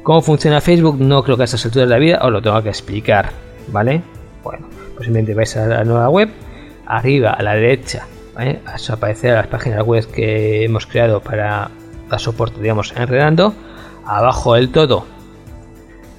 ¿Cómo 0.04 0.20
funciona 0.20 0.60
Facebook? 0.60 1.00
No 1.00 1.22
creo 1.22 1.36
que 1.36 1.42
a 1.42 1.46
estas 1.46 1.64
alturas 1.64 1.88
de 1.88 1.94
la 1.94 1.98
vida 1.98 2.18
os 2.22 2.30
lo 2.30 2.42
tenga 2.42 2.62
que 2.62 2.68
explicar, 2.68 3.30
¿vale? 3.68 4.02
Bueno, 4.42 4.68
pues 4.96 5.34
vais 5.34 5.56
a 5.56 5.66
la 5.66 5.82
nueva 5.82 6.10
web, 6.10 6.28
arriba 6.86 7.30
a 7.30 7.42
la 7.42 7.54
derecha. 7.54 8.06
Os 8.74 8.90
aparecerá 8.90 9.36
las 9.36 9.46
páginas 9.46 9.82
web 9.82 10.06
que 10.12 10.64
hemos 10.64 10.86
creado 10.86 11.20
para 11.20 11.70
dar 12.10 12.20
soporte, 12.20 12.60
digamos, 12.60 12.92
enredando. 12.94 13.54
Abajo 14.04 14.54
del 14.54 14.70
todo 14.70 15.06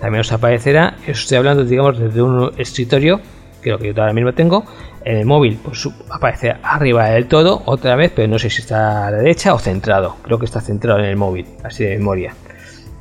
también 0.02 0.22
os 0.22 0.32
aparecerá, 0.32 0.98
estoy 1.06 1.38
hablando, 1.38 1.64
digamos, 1.64 1.98
desde 1.98 2.22
un 2.22 2.52
escritorio, 2.58 3.22
que 3.62 3.70
lo 3.70 3.80
que 3.80 3.94
yo 3.94 4.02
ahora 4.02 4.14
mismo 4.14 4.34
tengo, 4.34 4.66
en 5.04 5.18
el 5.18 5.26
móvil 5.26 5.60
pues 5.64 5.88
aparece 6.10 6.56
arriba 6.64 7.10
del 7.10 7.28
todo 7.28 7.62
otra 7.66 7.96
vez, 7.96 8.12
pero 8.16 8.28
no 8.28 8.40
sé 8.40 8.50
si 8.50 8.62
está 8.62 9.08
a 9.08 9.12
la 9.12 9.18
derecha 9.18 9.54
o 9.54 9.60
centrado. 9.60 10.18
Creo 10.24 10.40
que 10.40 10.46
está 10.46 10.60
centrado 10.60 11.00
en 11.00 11.06
el 11.06 11.18
móvil, 11.18 11.46
así 11.64 11.84
de 11.84 11.98
memoria. 11.98 12.34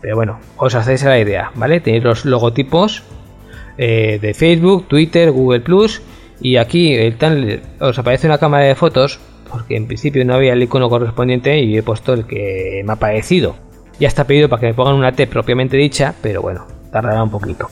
Pero 0.05 0.17
bueno, 0.17 0.39
os 0.59 0.75
hacéis 0.75 1.03
la 1.05 1.19
idea, 1.19 1.51
¿vale? 1.55 1.81
Tenéis 1.81 2.05
los 2.05 2.27
logotipos 2.27 3.03
eh, 3.79 4.19
de 4.21 4.35
Facebook, 4.35 4.87
Twitter, 4.87 5.31
Google 5.31 5.61
Plus 5.61 6.03
y 6.43 6.57
aquí 6.57 6.93
el 6.93 7.17
os 7.81 7.99
aparece 7.99 8.27
una 8.27 8.37
cámara 8.37 8.67
de 8.67 8.75
fotos 8.75 9.19
porque 9.51 9.77
en 9.77 9.87
principio 9.87 10.23
no 10.27 10.35
había 10.35 10.53
el 10.53 10.63
icono 10.63 10.91
correspondiente 10.91 11.59
y 11.59 11.79
he 11.79 11.83
puesto 11.83 12.13
el 12.13 12.27
que 12.27 12.83
me 12.85 12.93
ha 12.93 12.97
parecido. 12.97 13.57
Ya 13.99 14.07
está 14.07 14.25
pedido 14.27 14.51
para 14.51 14.61
que 14.61 14.67
me 14.67 14.75
pongan 14.75 14.97
una 14.97 15.13
T 15.13 15.27
propiamente 15.27 15.79
dicha, 15.79 16.15
pero 16.21 16.43
bueno, 16.43 16.67
tardará 16.93 17.23
un 17.23 17.31
poquito. 17.31 17.71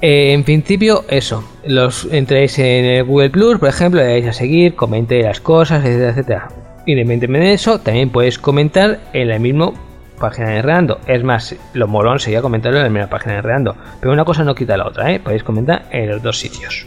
Eh, 0.00 0.32
en 0.32 0.42
principio, 0.42 1.04
eso. 1.08 1.44
Los 1.64 2.08
entréis 2.10 2.58
en 2.58 2.86
el 2.86 3.04
Google 3.04 3.30
Plus, 3.30 3.60
por 3.60 3.68
ejemplo, 3.68 4.00
le 4.00 4.08
dais 4.08 4.26
a 4.26 4.32
seguir, 4.32 4.74
comentéis 4.74 5.24
las 5.24 5.40
cosas, 5.40 5.84
etcétera, 5.84 6.10
etcétera. 6.10 6.48
Independientemente 6.86 7.46
de 7.46 7.54
eso, 7.54 7.78
también 7.78 8.10
podéis 8.10 8.36
comentar 8.36 8.98
en 9.12 9.28
la 9.28 9.38
misma 9.38 9.70
página 10.18 10.48
de 10.50 10.62
Reando. 10.62 11.00
Es 11.06 11.22
más, 11.24 11.54
lo 11.74 11.88
molón 11.88 12.18
sería 12.18 12.42
comentarlo 12.42 12.78
en 12.78 12.84
la 12.84 12.90
misma 12.90 13.08
página 13.08 13.36
de 13.36 13.42
Reando. 13.42 13.76
Pero 14.00 14.12
una 14.12 14.24
cosa 14.24 14.44
no 14.44 14.54
quita 14.54 14.76
la 14.76 14.86
otra, 14.86 15.10
¿eh? 15.12 15.20
Podéis 15.20 15.42
comentar 15.42 15.86
en 15.90 16.08
los 16.10 16.22
dos 16.22 16.38
sitios. 16.38 16.86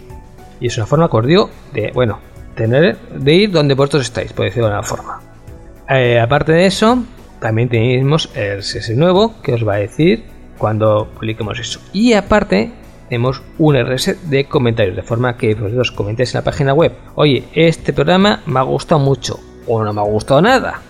Y 0.60 0.68
es 0.68 0.78
una 0.78 0.86
forma 0.86 1.08
cordial 1.08 1.46
de, 1.74 1.92
bueno, 1.94 2.20
tener, 2.56 2.98
de 2.98 3.34
ir 3.34 3.52
donde 3.52 3.74
vosotros 3.74 4.04
estáis, 4.04 4.34
por 4.34 4.46
decirlo 4.46 4.68
de 4.68 4.74
una 4.74 4.84
forma. 4.84 5.22
Eh, 5.90 6.20
aparte 6.20 6.52
de 6.52 6.66
eso, 6.66 7.04
también 7.40 7.70
tenemos 7.70 8.30
el 8.36 8.60
RSS 8.60 8.96
nuevo 8.96 9.42
que 9.42 9.54
os 9.54 9.68
va 9.68 9.74
a 9.74 9.78
decir 9.78 10.24
cuando 10.58 11.10
publiquemos 11.16 11.60
eso. 11.60 11.80
Y 11.92 12.14
aparte, 12.14 12.72
tenemos 13.10 13.42
un 13.58 13.76
RSS 13.76 14.30
de 14.30 14.46
comentarios, 14.46 14.96
de 14.96 15.02
forma 15.02 15.36
que 15.36 15.56
vosotros 15.56 15.92
comentéis 15.92 16.34
en 16.34 16.40
la 16.40 16.44
página 16.44 16.74
web, 16.74 16.94
oye, 17.16 17.44
este 17.54 17.92
programa 17.94 18.42
me 18.46 18.60
ha 18.60 18.64
gustado 18.64 19.00
mucho 19.00 19.40
o 19.68 19.84
no 19.84 19.92
me 19.92 20.02
ha 20.02 20.06
gustado 20.06 20.42
nada. 20.42 20.82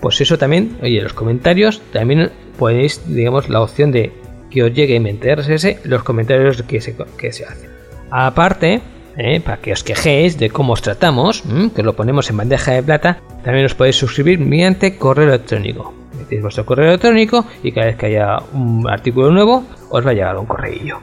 Pues 0.00 0.20
eso 0.20 0.38
también, 0.38 0.76
oye, 0.82 1.00
los 1.00 1.12
comentarios 1.12 1.80
también 1.92 2.30
podéis, 2.58 3.00
digamos, 3.06 3.48
la 3.48 3.62
opción 3.62 3.92
de 3.92 4.12
que 4.50 4.64
os 4.64 4.72
llegue 4.72 4.96
en 4.96 5.06
RSS 5.06 5.84
los 5.84 6.02
comentarios 6.02 6.62
que 6.62 6.80
se, 6.80 6.96
que 7.16 7.32
se 7.32 7.44
hacen. 7.44 7.70
Aparte, 8.10 8.80
¿eh? 9.16 9.40
para 9.40 9.58
que 9.58 9.72
os 9.72 9.84
quejéis 9.84 10.38
de 10.38 10.50
cómo 10.50 10.72
os 10.72 10.82
tratamos, 10.82 11.42
que 11.74 11.82
lo 11.82 11.94
ponemos 11.94 12.28
en 12.30 12.36
bandeja 12.36 12.72
de 12.72 12.82
plata, 12.82 13.20
también 13.44 13.64
os 13.64 13.74
podéis 13.74 13.96
suscribir 13.96 14.40
mediante 14.40 14.96
correo 14.96 15.28
electrónico. 15.28 15.94
Metéis 16.18 16.42
vuestro 16.42 16.66
correo 16.66 16.88
electrónico 16.88 17.46
y 17.62 17.72
cada 17.72 17.86
vez 17.86 17.96
que 17.96 18.06
haya 18.06 18.38
un 18.52 18.88
artículo 18.88 19.30
nuevo, 19.30 19.64
os 19.90 20.06
va 20.06 20.10
a 20.10 20.14
llegar 20.14 20.36
un 20.36 20.46
correo. 20.46 21.00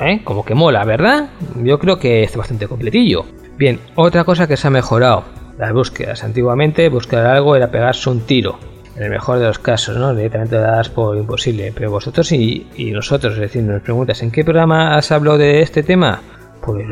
¿eh? 0.00 0.20
Como 0.24 0.44
que 0.44 0.54
mola, 0.54 0.84
¿verdad? 0.84 1.30
Yo 1.62 1.78
creo 1.78 1.98
que 1.98 2.22
está 2.22 2.38
bastante 2.38 2.66
completillo. 2.66 3.24
Bien, 3.56 3.80
otra 3.94 4.24
cosa 4.24 4.46
que 4.46 4.56
se 4.56 4.68
ha 4.68 4.70
mejorado, 4.70 5.24
las 5.58 5.72
búsquedas. 5.72 6.24
Antiguamente 6.24 6.88
buscar 6.88 7.26
algo 7.26 7.56
era 7.56 7.70
pegarse 7.70 8.08
un 8.08 8.20
tiro. 8.20 8.58
En 8.96 9.04
el 9.04 9.10
mejor 9.10 9.38
de 9.38 9.46
los 9.46 9.58
casos, 9.58 9.96
¿no? 9.96 10.14
Directamente 10.14 10.56
lo 10.56 10.62
das 10.62 10.88
por 10.88 11.16
imposible. 11.16 11.72
Pero 11.74 11.90
vosotros 11.90 12.32
y, 12.32 12.66
nosotros, 12.92 13.34
es 13.34 13.40
decir, 13.40 13.62
nos 13.62 13.82
preguntas, 13.82 14.22
¿en 14.22 14.30
qué 14.30 14.44
programa 14.44 14.96
has 14.96 15.12
hablado 15.12 15.38
de 15.38 15.60
este 15.60 15.82
tema? 15.84 16.20
Pues, 16.62 16.84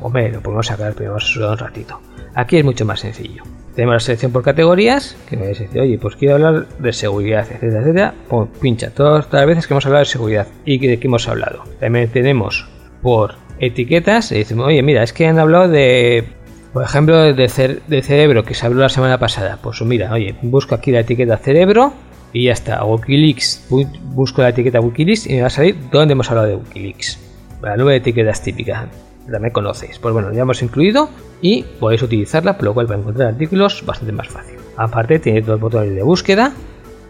hombre, 0.00 0.32
lo 0.32 0.40
podemos 0.40 0.66
sacar, 0.66 0.94
pero 0.96 1.10
vamos 1.10 1.38
a 1.40 1.50
un 1.50 1.58
ratito. 1.58 2.00
Aquí 2.34 2.56
es 2.56 2.64
mucho 2.64 2.84
más 2.84 3.00
sencillo. 3.00 3.44
Tenemos 3.76 3.94
la 3.94 4.00
selección 4.00 4.32
por 4.32 4.42
categorías, 4.42 5.16
que 5.30 5.36
me 5.36 5.46
decir, 5.46 5.68
oye, 5.80 5.96
pues 5.98 6.16
quiero 6.16 6.34
hablar 6.34 6.66
de 6.78 6.92
seguridad, 6.92 7.46
etcétera, 7.48 7.80
etcétera. 7.80 8.14
Pues 8.28 8.48
pincha 8.60 8.90
todas 8.90 9.32
las 9.32 9.46
veces 9.46 9.66
que 9.66 9.74
hemos 9.74 9.86
hablado 9.86 10.00
de 10.00 10.10
seguridad 10.10 10.46
y 10.64 10.84
de 10.86 10.98
qué 10.98 11.06
hemos 11.06 11.28
hablado. 11.28 11.62
También 11.78 12.08
tenemos 12.08 12.68
por 13.00 13.36
etiquetas, 13.60 14.32
y 14.32 14.38
decimos, 14.38 14.66
oye, 14.66 14.82
mira, 14.82 15.02
es 15.02 15.12
que 15.12 15.26
han 15.26 15.38
hablado 15.38 15.68
de, 15.68 16.24
por 16.72 16.82
ejemplo, 16.82 17.34
de, 17.34 17.48
cerebro, 17.48 18.44
que 18.44 18.54
se 18.54 18.66
habló 18.66 18.80
la 18.80 18.88
semana 18.88 19.18
pasada. 19.18 19.58
Pues 19.62 19.80
mira, 19.82 20.12
oye, 20.12 20.34
busco 20.42 20.74
aquí 20.74 20.90
la 20.90 21.00
etiqueta 21.00 21.36
cerebro 21.36 21.92
y 22.32 22.44
ya 22.44 22.52
está. 22.52 22.82
Wikileaks, 22.84 23.66
busco 24.02 24.42
la 24.42 24.50
etiqueta 24.50 24.80
Wikileaks 24.80 25.26
y 25.26 25.34
me 25.34 25.40
va 25.42 25.48
a 25.48 25.50
salir 25.50 25.76
dónde 25.90 26.12
hemos 26.12 26.30
hablado 26.30 26.48
de 26.48 26.56
Wikileaks. 26.56 27.18
La 27.60 27.76
nube 27.76 27.92
de 27.92 27.98
etiquetas 27.98 28.42
típica 28.42 28.88
me 29.26 29.52
conocéis. 29.52 29.98
Pues 29.98 30.12
bueno, 30.14 30.32
ya 30.32 30.42
hemos 30.42 30.62
incluido 30.62 31.08
y 31.40 31.62
podéis 31.62 32.02
utilizarla, 32.02 32.56
por 32.56 32.64
lo 32.64 32.74
cual 32.74 32.90
a 32.90 32.94
encontrar 32.94 33.28
artículos 33.28 33.84
bastante 33.84 34.12
más 34.12 34.28
fácil. 34.28 34.56
Aparte, 34.76 35.18
tiene 35.18 35.42
dos 35.42 35.60
botones 35.60 35.94
de 35.94 36.02
búsqueda 36.02 36.52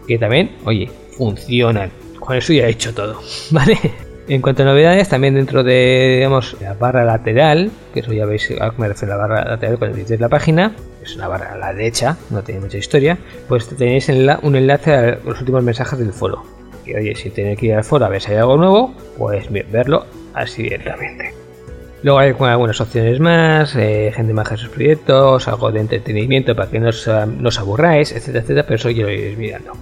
que 0.06 0.18
también, 0.18 0.56
oye, 0.64 0.90
funcionan. 1.16 1.90
Con 2.18 2.36
eso 2.36 2.52
ya 2.52 2.66
he 2.66 2.70
hecho 2.70 2.92
todo, 2.94 3.20
¿vale? 3.50 3.78
En 4.32 4.40
cuanto 4.40 4.62
a 4.62 4.64
novedades, 4.64 5.10
también 5.10 5.34
dentro 5.34 5.62
de, 5.62 6.14
digamos, 6.16 6.56
la 6.58 6.72
barra 6.72 7.04
lateral, 7.04 7.70
que 7.92 8.00
eso 8.00 8.14
ya 8.14 8.24
veis 8.24 8.50
a 8.58 8.70
qué 8.70 8.76
me 8.78 8.88
refiero 8.88 9.12
a 9.12 9.18
la 9.18 9.26
barra 9.26 9.44
lateral 9.44 9.76
cuando 9.76 9.94
visitéis 9.94 10.20
la 10.20 10.30
página, 10.30 10.74
es 11.02 11.14
una 11.16 11.28
barra 11.28 11.52
a 11.52 11.58
la 11.58 11.74
derecha, 11.74 12.16
no 12.30 12.42
tiene 12.42 12.62
mucha 12.62 12.78
historia, 12.78 13.18
pues 13.46 13.68
tenéis 13.68 14.08
un 14.08 14.56
enlace 14.56 14.94
a 14.94 15.18
los 15.22 15.38
últimos 15.38 15.62
mensajes 15.62 15.98
del 15.98 16.14
foro. 16.14 16.44
Que 16.82 16.96
oye, 16.96 17.14
si 17.14 17.28
tenéis 17.28 17.58
que 17.58 17.66
ir 17.66 17.74
al 17.74 17.84
foro 17.84 18.06
a 18.06 18.08
ver 18.08 18.22
si 18.22 18.30
hay 18.30 18.38
algo 18.38 18.56
nuevo, 18.56 18.94
pues 19.18 19.48
verlo 19.70 20.06
así 20.32 20.62
directamente. 20.62 21.34
Luego 22.02 22.18
hay 22.18 22.30
algunas 22.30 22.80
opciones 22.80 23.20
más, 23.20 23.76
eh, 23.76 24.12
gente 24.16 24.32
más 24.32 24.48
sus 24.58 24.70
proyectos, 24.70 25.46
algo 25.46 25.70
de 25.70 25.80
entretenimiento 25.80 26.56
para 26.56 26.70
que 26.70 26.80
no 26.80 26.88
os, 26.88 27.58
aburráis, 27.58 28.12
etcétera, 28.12 28.38
etcétera, 28.40 28.62
pero 28.62 28.76
eso 28.76 28.88
ya 28.88 29.02
lo 29.02 29.10
iréis 29.10 29.36
mirando. 29.36 29.72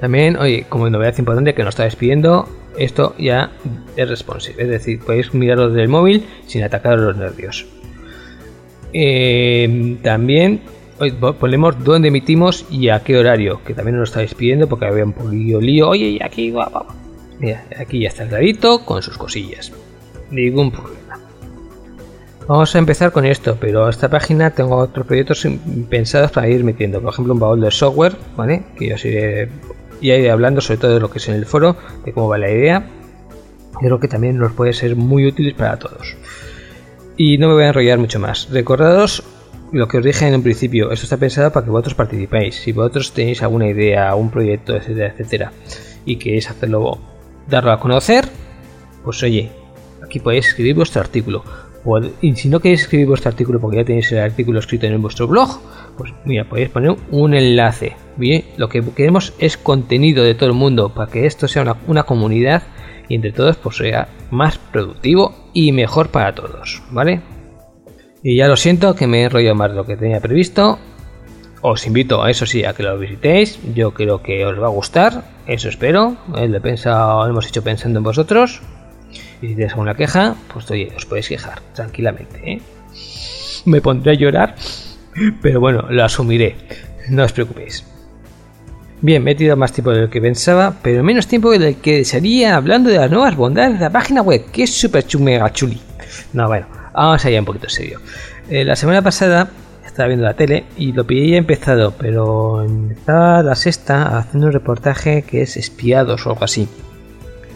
También, 0.00 0.36
oye, 0.36 0.66
como 0.68 0.88
novedad 0.90 1.16
importante 1.18 1.54
que 1.54 1.62
nos 1.62 1.74
está 1.74 1.84
despidiendo, 1.84 2.48
esto 2.78 3.14
ya 3.18 3.52
es 3.96 4.08
responsive, 4.08 4.62
es 4.62 4.68
decir, 4.68 5.00
podéis 5.00 5.32
mirarlo 5.32 5.68
desde 5.68 5.82
el 5.82 5.88
móvil 5.88 6.26
sin 6.46 6.62
atacar 6.62 6.98
los 6.98 7.16
nervios. 7.16 7.66
Eh, 8.92 9.96
también 10.02 10.60
hoy 10.98 11.12
ponemos 11.12 11.82
dónde 11.82 12.08
emitimos 12.08 12.66
y 12.70 12.88
a 12.88 13.00
qué 13.00 13.16
horario, 13.16 13.62
que 13.64 13.74
también 13.74 13.98
nos 13.98 14.10
estáis 14.10 14.34
pidiendo 14.34 14.68
porque 14.68 14.86
había 14.86 15.04
un 15.04 15.12
poquillo 15.12 15.60
lío. 15.60 15.88
Oye, 15.88 16.06
y 16.06 16.22
aquí, 16.22 16.54
Mira, 17.38 17.64
aquí 17.78 18.00
ya 18.00 18.08
está 18.08 18.22
el 18.22 18.30
clarito 18.30 18.84
con 18.84 19.02
sus 19.02 19.18
cosillas 19.18 19.72
ningún 20.30 20.70
problema. 20.70 21.18
Vamos 22.46 22.74
a 22.76 22.78
empezar 22.78 23.10
con 23.10 23.24
esto, 23.24 23.56
pero 23.60 23.88
esta 23.88 24.08
página 24.08 24.50
tengo 24.50 24.76
otros 24.76 25.06
proyectos 25.06 25.46
pensados 25.88 26.30
para 26.30 26.48
ir 26.48 26.62
metiendo. 26.62 27.00
Por 27.00 27.12
ejemplo, 27.12 27.34
un 27.34 27.40
baúl 27.40 27.60
de 27.60 27.70
software, 27.72 28.16
¿vale? 28.36 28.64
Que 28.78 28.88
yo 28.88 29.08
iré, 29.08 29.48
ya 30.00 30.16
iré 30.16 30.30
hablando 30.30 30.60
sobre 30.60 30.78
todo 30.78 30.94
de 30.94 31.00
lo 31.00 31.10
que 31.10 31.18
es 31.18 31.28
en 31.28 31.34
el 31.34 31.46
foro, 31.46 31.76
de 32.04 32.12
cómo 32.12 32.28
va 32.28 32.38
la 32.38 32.50
idea. 32.50 32.88
Creo 33.80 34.00
que 34.00 34.08
también 34.08 34.38
nos 34.38 34.52
puede 34.52 34.72
ser 34.72 34.96
muy 34.96 35.26
útil 35.26 35.54
para 35.54 35.78
todos. 35.78 36.16
Y 37.16 37.38
no 37.38 37.48
me 37.48 37.54
voy 37.54 37.64
a 37.64 37.68
enrollar 37.68 37.98
mucho 37.98 38.18
más. 38.18 38.48
Recordaros 38.50 39.22
lo 39.72 39.88
que 39.88 39.98
os 39.98 40.04
dije 40.04 40.26
en 40.26 40.34
un 40.34 40.42
principio. 40.42 40.90
Esto 40.92 41.04
está 41.04 41.16
pensado 41.16 41.52
para 41.52 41.64
que 41.64 41.70
vosotros 41.70 41.94
participéis. 41.94 42.56
Si 42.56 42.72
vosotros 42.72 43.12
tenéis 43.12 43.42
alguna 43.42 43.68
idea, 43.68 44.14
un 44.14 44.30
proyecto, 44.30 44.76
etcétera, 44.76 45.08
etcétera, 45.08 45.52
y 46.04 46.16
queréis 46.16 46.50
hacerlo, 46.50 46.98
darlo 47.48 47.72
a 47.72 47.80
conocer, 47.80 48.26
pues 49.04 49.22
oye, 49.22 49.50
aquí 50.04 50.20
podéis 50.20 50.48
escribir 50.48 50.74
vuestro 50.76 51.00
artículo. 51.00 51.44
Y 52.20 52.34
si 52.34 52.48
no 52.48 52.60
queréis 52.60 52.82
escribir 52.82 53.06
vuestro 53.06 53.30
artículo 53.30 53.60
porque 53.60 53.78
ya 53.78 53.84
tenéis 53.84 54.10
el 54.12 54.18
artículo 54.18 54.58
escrito 54.58 54.86
en 54.86 55.00
vuestro 55.00 55.28
blog, 55.28 55.60
pues 55.96 56.12
mira, 56.24 56.44
podéis 56.48 56.70
poner 56.70 56.96
un 57.10 57.34
enlace. 57.34 57.94
Bien, 58.16 58.44
lo 58.56 58.68
que 58.68 58.82
queremos 58.82 59.34
es 59.38 59.56
contenido 59.56 60.24
de 60.24 60.34
todo 60.34 60.48
el 60.48 60.56
mundo 60.56 60.92
para 60.92 61.10
que 61.10 61.26
esto 61.26 61.46
sea 61.48 61.76
una, 61.86 62.02
comunidad 62.02 62.64
y 63.08 63.14
entre 63.14 63.32
todos 63.32 63.56
pues 63.56 63.76
sea 63.76 64.08
más 64.30 64.58
productivo 64.58 65.34
y 65.52 65.72
mejor 65.72 66.08
para 66.08 66.34
todos, 66.34 66.82
¿vale? 66.90 67.20
Y 68.22 68.36
ya 68.36 68.48
lo 68.48 68.56
siento 68.56 68.94
que 68.96 69.06
me 69.06 69.20
he 69.20 69.24
enrollado 69.24 69.54
más 69.54 69.70
de 69.70 69.76
lo 69.76 69.86
que 69.86 69.96
tenía 69.96 70.20
previsto. 70.20 70.78
Os 71.62 71.86
invito 71.86 72.22
a 72.22 72.30
eso 72.30 72.46
sí 72.46 72.64
a 72.64 72.74
que 72.74 72.82
lo 72.82 72.98
visitéis. 72.98 73.60
Yo 73.74 73.92
creo 73.92 74.22
que 74.22 74.44
os 74.44 74.60
va 74.60 74.66
a 74.66 74.70
gustar. 74.70 75.24
Eso 75.46 75.68
espero. 75.68 76.16
¿eh? 76.36 76.48
Lo, 76.48 76.58
lo 76.58 77.26
hemos 77.28 77.46
hecho 77.46 77.62
pensando 77.62 77.98
en 77.98 78.04
vosotros. 78.04 78.60
Y 79.42 79.48
si 79.48 79.54
tenéis 79.54 79.72
alguna 79.72 79.94
queja, 79.94 80.34
pues 80.52 80.70
oye, 80.70 80.92
os 80.96 81.06
podéis 81.06 81.28
quejar 81.28 81.60
tranquilamente. 81.74 82.40
¿eh? 82.44 82.60
Me 83.64 83.80
pondré 83.80 84.12
a 84.12 84.14
llorar, 84.14 84.54
pero 85.42 85.60
bueno, 85.60 85.86
lo 85.90 86.04
asumiré. 86.04 86.56
No 87.08 87.24
os 87.24 87.32
preocupéis. 87.32 87.84
Bien, 89.02 89.22
me 89.22 89.32
he 89.32 89.34
tirado 89.34 89.58
más 89.58 89.72
tiempo 89.72 89.90
de 89.90 90.02
lo 90.02 90.10
que 90.10 90.20
pensaba, 90.20 90.74
pero 90.82 91.04
menos 91.04 91.26
tiempo 91.26 91.50
del 91.50 91.76
que 91.76 91.98
desearía 91.98 92.56
hablando 92.56 92.88
de 92.88 92.96
las 92.96 93.10
nuevas 93.10 93.36
bondades 93.36 93.74
de 93.74 93.84
la 93.84 93.90
página 93.90 94.22
web, 94.22 94.46
que 94.50 94.62
es 94.62 94.74
súper 94.74 95.04
mega 95.20 95.52
chuli. 95.52 95.80
No, 96.32 96.48
bueno, 96.48 96.66
vamos 96.94 97.24
allá 97.24 97.38
un 97.38 97.44
poquito 97.44 97.68
serio. 97.68 98.00
Eh, 98.48 98.64
la 98.64 98.74
semana 98.74 99.02
pasada 99.02 99.50
estaba 99.84 100.08
viendo 100.08 100.24
la 100.24 100.34
tele 100.34 100.64
y 100.76 100.92
lo 100.92 101.06
pillé 101.06 101.36
empezado, 101.36 101.94
pero 101.98 102.64
estaba 102.90 103.42
la 103.42 103.54
sexta 103.54 104.18
haciendo 104.18 104.46
un 104.46 104.52
reportaje 104.52 105.22
que 105.22 105.42
es 105.42 105.56
espiados 105.56 106.26
o 106.26 106.30
algo 106.30 106.44
así. 106.44 106.68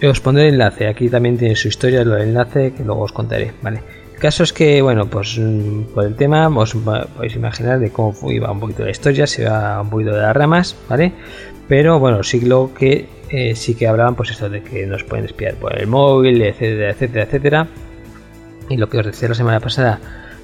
Os 0.03 0.21
pondré 0.21 0.49
el 0.49 0.55
enlace, 0.55 0.89
aquí 0.89 1.11
también 1.11 1.37
tiene 1.37 1.55
su 1.55 1.69
historia, 1.69 2.01
el 2.01 2.13
enlace 2.13 2.73
que 2.73 2.85
luego 2.85 3.03
os 3.03 3.13
contaré, 3.13 3.53
¿vale? 3.61 3.83
El 4.15 4.21
caso 4.21 4.43
es 4.43 4.53
que, 4.53 4.81
bueno, 4.81 5.07
pues 5.07 5.39
mm, 5.39 5.95
por 5.95 6.05
el 6.05 6.15
tema 6.15 6.49
os 6.49 6.75
podéis 6.75 7.37
imaginar 7.37 7.79
de 7.79 7.91
cómo 7.91 8.15
iba 8.31 8.51
un 8.51 8.61
poquito 8.61 8.85
la 8.85 8.91
historia, 8.91 9.27
se 9.27 9.45
va 9.45 9.81
un 9.81 9.91
poquito 9.91 10.15
de 10.15 10.23
las 10.23 10.35
ramas, 10.35 10.77
¿vale? 10.89 11.13
Pero 11.69 11.99
bueno, 11.99 12.23
sí 12.23 12.41
lo 12.41 12.73
que 12.73 13.07
eh, 13.29 13.55
sí 13.55 13.75
que 13.75 13.87
hablaban, 13.87 14.15
pues 14.15 14.31
esto 14.31 14.49
de 14.49 14.63
que 14.63 14.87
nos 14.87 15.05
pueden 15.05 15.27
espiar 15.27 15.55
por 15.55 15.79
el 15.79 15.87
móvil, 15.87 16.41
etcétera, 16.43 16.91
etcétera, 16.91 17.25
etcétera. 17.25 17.69
Y 18.69 18.77
lo 18.77 18.89
que 18.89 18.99
os 18.99 19.07
decía 19.07 19.29
la 19.29 19.35
semana 19.35 19.61
pasada, 19.61 20.01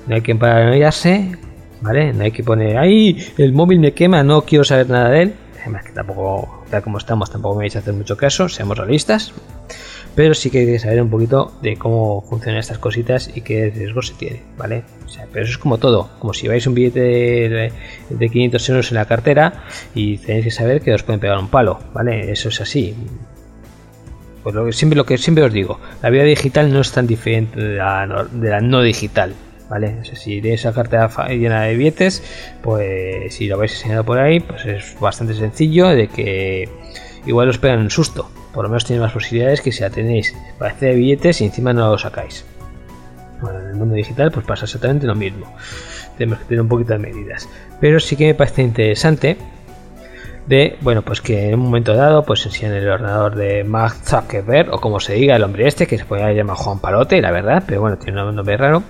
no 0.06 0.14
hay 0.14 0.20
que 0.20 0.34
paranoiarse, 0.34 1.32
¿vale? 1.80 2.12
No 2.12 2.24
hay 2.24 2.30
que 2.30 2.44
poner, 2.44 2.76
¡ay! 2.76 3.26
El 3.38 3.52
móvil 3.52 3.80
me 3.80 3.92
quema, 3.92 4.22
no 4.22 4.42
quiero 4.42 4.64
saber 4.64 4.90
nada 4.90 5.10
de 5.10 5.22
él. 5.22 5.34
Además 5.66 5.84
que 5.84 5.90
tampoco 5.90 6.64
tal 6.70 6.80
como 6.80 6.98
estamos, 6.98 7.28
tampoco 7.28 7.56
me 7.56 7.64
vais 7.64 7.74
a 7.74 7.80
hacer 7.80 7.92
mucho 7.92 8.16
caso, 8.16 8.48
seamos 8.48 8.78
realistas. 8.78 9.32
pero 10.14 10.32
sí 10.32 10.48
que 10.48 10.60
hay 10.60 10.66
que 10.66 10.78
saber 10.78 11.02
un 11.02 11.10
poquito 11.10 11.52
de 11.60 11.76
cómo 11.76 12.22
funcionan 12.22 12.60
estas 12.60 12.78
cositas 12.78 13.28
y 13.34 13.40
qué 13.40 13.72
riesgo 13.74 14.00
se 14.00 14.14
tiene, 14.14 14.42
¿vale? 14.56 14.84
O 15.04 15.08
sea, 15.08 15.26
pero 15.32 15.44
eso 15.44 15.50
es 15.50 15.58
como 15.58 15.78
todo, 15.78 16.08
como 16.20 16.32
si 16.34 16.46
vais 16.46 16.64
un 16.68 16.74
billete 16.74 17.00
de, 17.00 17.72
de 18.10 18.28
500 18.28 18.68
euros 18.68 18.92
en 18.92 18.94
la 18.94 19.06
cartera 19.06 19.64
y 19.92 20.18
tenéis 20.18 20.44
que 20.44 20.50
saber 20.52 20.80
que 20.82 20.94
os 20.94 21.02
pueden 21.02 21.18
pegar 21.18 21.36
un 21.36 21.48
palo, 21.48 21.80
¿vale? 21.92 22.30
Eso 22.30 22.48
es 22.48 22.60
así. 22.60 22.94
Pues 24.44 24.54
lo 24.54 24.66
que 24.66 24.72
siempre, 24.72 24.96
lo 24.96 25.04
que 25.04 25.18
siempre 25.18 25.42
os 25.42 25.52
digo, 25.52 25.80
la 26.00 26.10
vida 26.10 26.22
digital 26.22 26.72
no 26.72 26.80
es 26.80 26.92
tan 26.92 27.08
diferente 27.08 27.60
de 27.60 27.76
la 27.78 28.06
no, 28.06 28.24
de 28.24 28.50
la 28.50 28.60
no 28.60 28.82
digital, 28.82 29.34
¿vale? 29.68 29.96
O 30.00 30.04
sea, 30.04 30.16
si 30.16 30.40
tenéis 30.40 30.60
esa 30.60 30.72
cartera 30.72 31.08
llena 31.28 31.62
de 31.62 31.76
billetes, 31.76 32.22
pues 32.62 33.34
si 33.34 33.46
lo 33.46 33.58
vais 33.58 33.72
enseñando 33.72 34.04
por 34.04 34.18
ahí, 34.18 34.40
pues 34.40 34.64
es 34.66 34.96
bastante 35.00 35.34
sencillo 35.34 35.88
de 35.88 36.08
que 36.08 36.68
igual 37.26 37.48
os 37.48 37.58
pegan 37.58 37.80
un 37.80 37.90
susto. 37.90 38.30
Por 38.52 38.64
lo 38.64 38.70
menos 38.70 38.84
tiene 38.84 39.02
más 39.02 39.12
posibilidades 39.12 39.60
que 39.60 39.72
si 39.72 39.82
la 39.82 39.90
tenéis 39.90 40.34
para 40.58 40.72
hacer 40.72 40.94
billetes 40.96 41.40
y 41.40 41.44
encima 41.44 41.72
no 41.72 41.90
lo 41.90 41.98
sacáis. 41.98 42.44
Bueno, 43.40 43.60
en 43.60 43.66
el 43.66 43.74
mundo 43.76 43.94
digital 43.94 44.30
pues 44.30 44.46
pasa 44.46 44.64
exactamente 44.64 45.06
lo 45.06 45.14
mismo. 45.14 45.54
Tenemos 46.16 46.38
que 46.40 46.46
tener 46.46 46.62
un 46.62 46.68
poquito 46.68 46.94
de 46.94 46.98
medidas. 46.98 47.48
Pero 47.80 48.00
sí 48.00 48.16
que 48.16 48.26
me 48.26 48.34
parece 48.34 48.62
interesante 48.62 49.36
de, 50.46 50.76
bueno, 50.80 51.02
pues 51.02 51.20
que 51.20 51.48
en 51.48 51.54
un 51.54 51.60
momento 51.60 51.94
dado 51.94 52.24
pues 52.24 52.46
enseñan 52.46 52.74
el 52.74 52.88
ordenador 52.88 53.34
de 53.34 53.64
Mark 53.64 53.94
Zuckerberg 54.04 54.72
o 54.72 54.80
como 54.80 55.00
se 55.00 55.14
diga 55.14 55.36
el 55.36 55.42
hombre 55.42 55.66
este 55.66 55.86
que 55.86 55.98
se 55.98 56.04
puede 56.04 56.34
llamar 56.34 56.56
Juan 56.56 56.78
Palote, 56.78 57.20
la 57.20 57.32
verdad, 57.32 57.64
pero 57.66 57.80
bueno, 57.80 57.98
tiene 57.98 58.22
un 58.24 58.34
nombre 58.34 58.56
raro. 58.56 58.82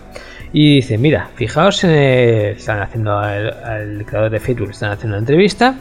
Y 0.58 0.76
dice, 0.76 0.96
mira, 0.96 1.28
fijaos 1.34 1.84
el, 1.84 2.56
están 2.56 2.80
haciendo 2.80 3.18
al, 3.18 4.06
creador 4.06 4.30
de 4.30 4.40
Facebook, 4.40 4.70
están 4.70 4.90
haciendo 4.90 5.14
una 5.14 5.18
entrevista, 5.18 5.74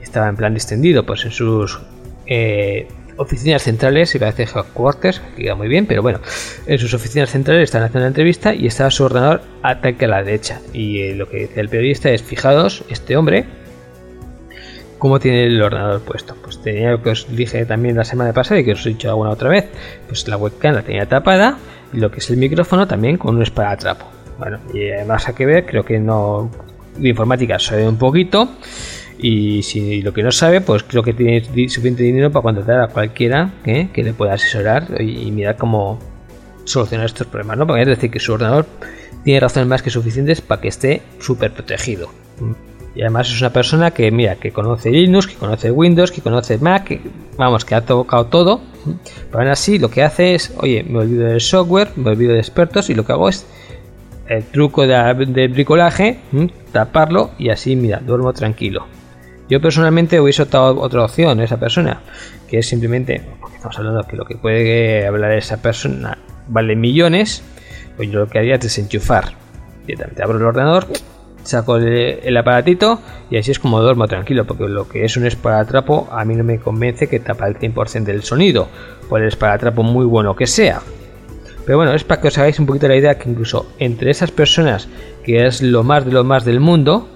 estaba 0.00 0.26
en 0.30 0.36
plan 0.36 0.54
distendido 0.54 1.04
pues 1.04 1.26
en 1.26 1.32
sus 1.32 1.78
eh, 2.24 2.88
oficinas 3.18 3.62
centrales, 3.62 4.14
y 4.14 4.18
parece 4.18 4.44
headquarters, 4.44 5.20
que 5.36 5.42
queda 5.42 5.54
muy 5.54 5.68
bien, 5.68 5.84
pero 5.84 6.00
bueno, 6.00 6.18
en 6.64 6.78
sus 6.78 6.94
oficinas 6.94 7.28
centrales 7.28 7.64
están 7.64 7.82
haciendo 7.82 7.98
una 7.98 8.06
entrevista 8.06 8.54
y 8.54 8.68
estaba 8.68 8.90
su 8.90 9.04
ordenador 9.04 9.42
ataque 9.62 10.06
a 10.06 10.08
la 10.08 10.22
derecha. 10.22 10.62
Y 10.72 11.00
eh, 11.00 11.14
lo 11.14 11.28
que 11.28 11.40
dice 11.40 11.60
el 11.60 11.68
periodista 11.68 12.08
es, 12.08 12.22
fijaos, 12.22 12.82
este 12.88 13.18
hombre, 13.18 13.44
cómo 14.96 15.20
tiene 15.20 15.44
el 15.44 15.60
ordenador 15.60 16.00
puesto. 16.00 16.34
Pues 16.42 16.62
tenía 16.62 16.92
lo 16.92 17.02
que 17.02 17.10
os 17.10 17.26
dije 17.36 17.66
también 17.66 17.98
la 17.98 18.04
semana 18.04 18.32
pasada 18.32 18.60
y 18.60 18.64
que 18.64 18.72
os 18.72 18.86
he 18.86 18.88
dicho 18.88 19.10
alguna 19.10 19.28
otra 19.28 19.50
vez, 19.50 19.66
pues 20.08 20.26
la 20.26 20.38
webcam 20.38 20.74
la 20.74 20.80
tenía 20.80 21.04
tapada 21.04 21.58
lo 21.92 22.10
que 22.10 22.18
es 22.18 22.30
el 22.30 22.36
micrófono 22.36 22.86
también 22.86 23.16
con 23.16 23.36
un 23.36 23.42
esparatrapo. 23.42 24.06
Bueno, 24.38 24.58
y 24.72 24.90
además 24.90 25.28
a 25.28 25.34
que 25.34 25.46
ver, 25.46 25.66
creo 25.66 25.84
que 25.84 25.98
no 25.98 26.50
de 26.96 27.08
informática 27.08 27.58
sabe 27.58 27.86
un 27.88 27.96
poquito 27.96 28.48
y 29.18 29.62
si 29.62 30.02
lo 30.02 30.12
que 30.12 30.22
no 30.22 30.32
sabe, 30.32 30.60
pues 30.60 30.82
creo 30.82 31.02
que 31.02 31.12
tiene 31.12 31.42
suficiente 31.44 32.02
dinero 32.02 32.30
para 32.30 32.42
contratar 32.42 32.80
a 32.80 32.88
cualquiera 32.88 33.52
¿eh? 33.64 33.88
que 33.92 34.02
le 34.02 34.14
pueda 34.14 34.34
asesorar 34.34 35.00
y, 35.00 35.30
mirar 35.30 35.56
cómo 35.56 35.98
solucionar 36.64 37.06
estos 37.06 37.26
problemas, 37.26 37.58
¿no? 37.58 37.66
Porque 37.66 37.82
es 37.82 37.88
decir 37.88 38.10
que 38.10 38.18
su 38.18 38.32
ordenador 38.32 38.66
tiene 39.24 39.40
razones 39.40 39.68
más 39.68 39.82
que 39.82 39.90
suficientes 39.90 40.40
para 40.40 40.60
que 40.60 40.68
esté 40.68 41.02
súper 41.18 41.52
protegido. 41.52 42.10
Y 42.94 43.02
además 43.02 43.30
es 43.30 43.40
una 43.40 43.52
persona 43.52 43.90
que, 43.90 44.10
mira, 44.10 44.36
que 44.36 44.52
conoce 44.52 44.90
Linux, 44.90 45.26
que 45.26 45.34
conoce 45.34 45.70
Windows, 45.70 46.10
que 46.10 46.22
conoce 46.22 46.58
Mac, 46.58 46.98
vamos, 47.36 47.64
que 47.64 47.74
ha 47.74 47.82
tocado 47.82 48.26
todo. 48.26 48.60
Pero 48.84 49.38
aún 49.40 49.48
así 49.48 49.78
lo 49.78 49.90
que 49.90 50.02
hace 50.02 50.34
es, 50.34 50.52
oye, 50.56 50.82
me 50.82 51.00
olvido 51.00 51.26
del 51.26 51.40
software, 51.40 51.90
me 51.96 52.10
olvido 52.10 52.32
de 52.32 52.38
expertos 52.38 52.90
y 52.90 52.94
lo 52.94 53.04
que 53.04 53.12
hago 53.12 53.28
es 53.28 53.46
el 54.28 54.44
truco 54.44 54.86
de, 54.86 55.48
bricolaje, 55.48 56.18
taparlo 56.72 57.32
y 57.38 57.50
así, 57.50 57.76
mira, 57.76 57.98
duermo 57.98 58.32
tranquilo. 58.32 58.86
Yo 59.48 59.60
personalmente 59.60 60.20
hubiese 60.20 60.42
optado 60.42 60.80
otra 60.80 61.04
opción, 61.04 61.40
esa 61.40 61.58
persona, 61.58 62.00
que 62.48 62.58
es 62.58 62.68
simplemente, 62.68 63.20
porque 63.40 63.56
estamos 63.56 63.76
hablando 63.78 64.04
que 64.04 64.16
lo 64.16 64.24
que 64.24 64.36
puede 64.36 65.04
hablar 65.06 65.32
esa 65.32 65.60
persona 65.60 66.18
vale 66.46 66.76
millones, 66.76 67.42
pues 67.96 68.08
yo 68.10 68.20
lo 68.20 68.28
que 68.28 68.38
haría 68.38 68.54
es 68.54 68.60
desenchufar. 68.60 69.34
Directamente 69.84 70.22
abro 70.22 70.38
el 70.38 70.44
ordenador, 70.44 70.86
saco 71.42 71.76
el, 71.76 72.36
aparatito 72.36 73.00
y 73.30 73.36
así 73.36 73.50
es 73.50 73.58
como 73.58 73.80
duermo 73.80 74.06
tranquilo, 74.08 74.46
porque 74.46 74.64
lo 74.64 74.88
que 74.88 75.04
es 75.04 75.16
un 75.16 75.26
esparatrapo 75.26 76.08
a 76.10 76.24
mí 76.24 76.34
no 76.34 76.44
me 76.44 76.58
convence 76.58 77.08
que 77.08 77.20
tapa 77.20 77.46
el 77.48 77.58
100% 77.58 78.04
del 78.04 78.22
sonido, 78.22 78.68
por 79.08 79.20
el 79.20 79.28
esparatrapo 79.28 79.82
muy 79.82 80.04
bueno 80.04 80.36
que 80.36 80.46
sea. 80.46 80.80
Pero 81.64 81.78
bueno, 81.78 81.94
es 81.94 82.04
para 82.04 82.20
que 82.20 82.28
os 82.28 82.38
hagáis 82.38 82.58
un 82.58 82.66
poquito 82.66 82.88
la 82.88 82.96
idea 82.96 83.18
que 83.18 83.28
incluso 83.28 83.66
entre 83.78 84.10
esas 84.10 84.30
personas, 84.30 84.88
que 85.24 85.46
es 85.46 85.62
lo 85.62 85.84
más 85.84 86.04
de 86.04 86.12
lo 86.12 86.24
más 86.24 86.44
del 86.44 86.60
mundo, 86.60 87.08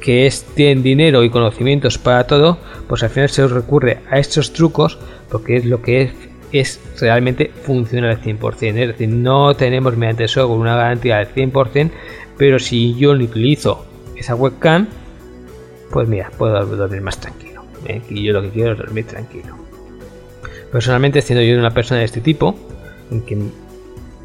que 0.00 0.26
es, 0.26 0.44
tienen 0.54 0.82
dinero 0.82 1.22
y 1.22 1.30
conocimientos 1.30 1.98
para 1.98 2.26
todo, 2.26 2.58
pues 2.88 3.02
al 3.02 3.10
final 3.10 3.28
se 3.28 3.42
os 3.42 3.52
recurre 3.52 4.00
a 4.10 4.18
estos 4.18 4.52
trucos 4.52 4.98
porque 5.30 5.56
es 5.56 5.64
lo 5.64 5.82
que 5.82 6.02
es, 6.02 6.12
es 6.52 6.80
realmente 7.00 7.50
funciona 7.62 8.10
al 8.10 8.20
100%. 8.20 8.62
Es 8.62 8.88
decir, 8.88 9.08
no 9.08 9.54
tenemos 9.54 9.96
mediante 9.96 10.26
software 10.26 10.58
una 10.58 10.76
garantía 10.76 11.18
del 11.18 11.28
100%, 11.28 11.90
pero 12.40 12.58
si 12.58 12.94
yo 12.94 13.14
no 13.14 13.22
utilizo 13.22 13.84
esa 14.16 14.34
webcam, 14.34 14.88
pues 15.90 16.08
mira, 16.08 16.30
puedo 16.38 16.64
dormir 16.64 17.02
más 17.02 17.20
tranquilo. 17.20 17.66
¿eh? 17.84 18.00
Y 18.08 18.22
yo 18.22 18.32
lo 18.32 18.40
que 18.40 18.48
quiero 18.48 18.72
es 18.72 18.78
dormir 18.78 19.06
tranquilo. 19.06 19.58
Personalmente, 20.72 21.20
siendo 21.20 21.44
yo 21.44 21.58
una 21.58 21.74
persona 21.74 22.00
de 22.00 22.06
este 22.06 22.22
tipo, 22.22 22.54
en 23.10 23.20
que 23.26 23.36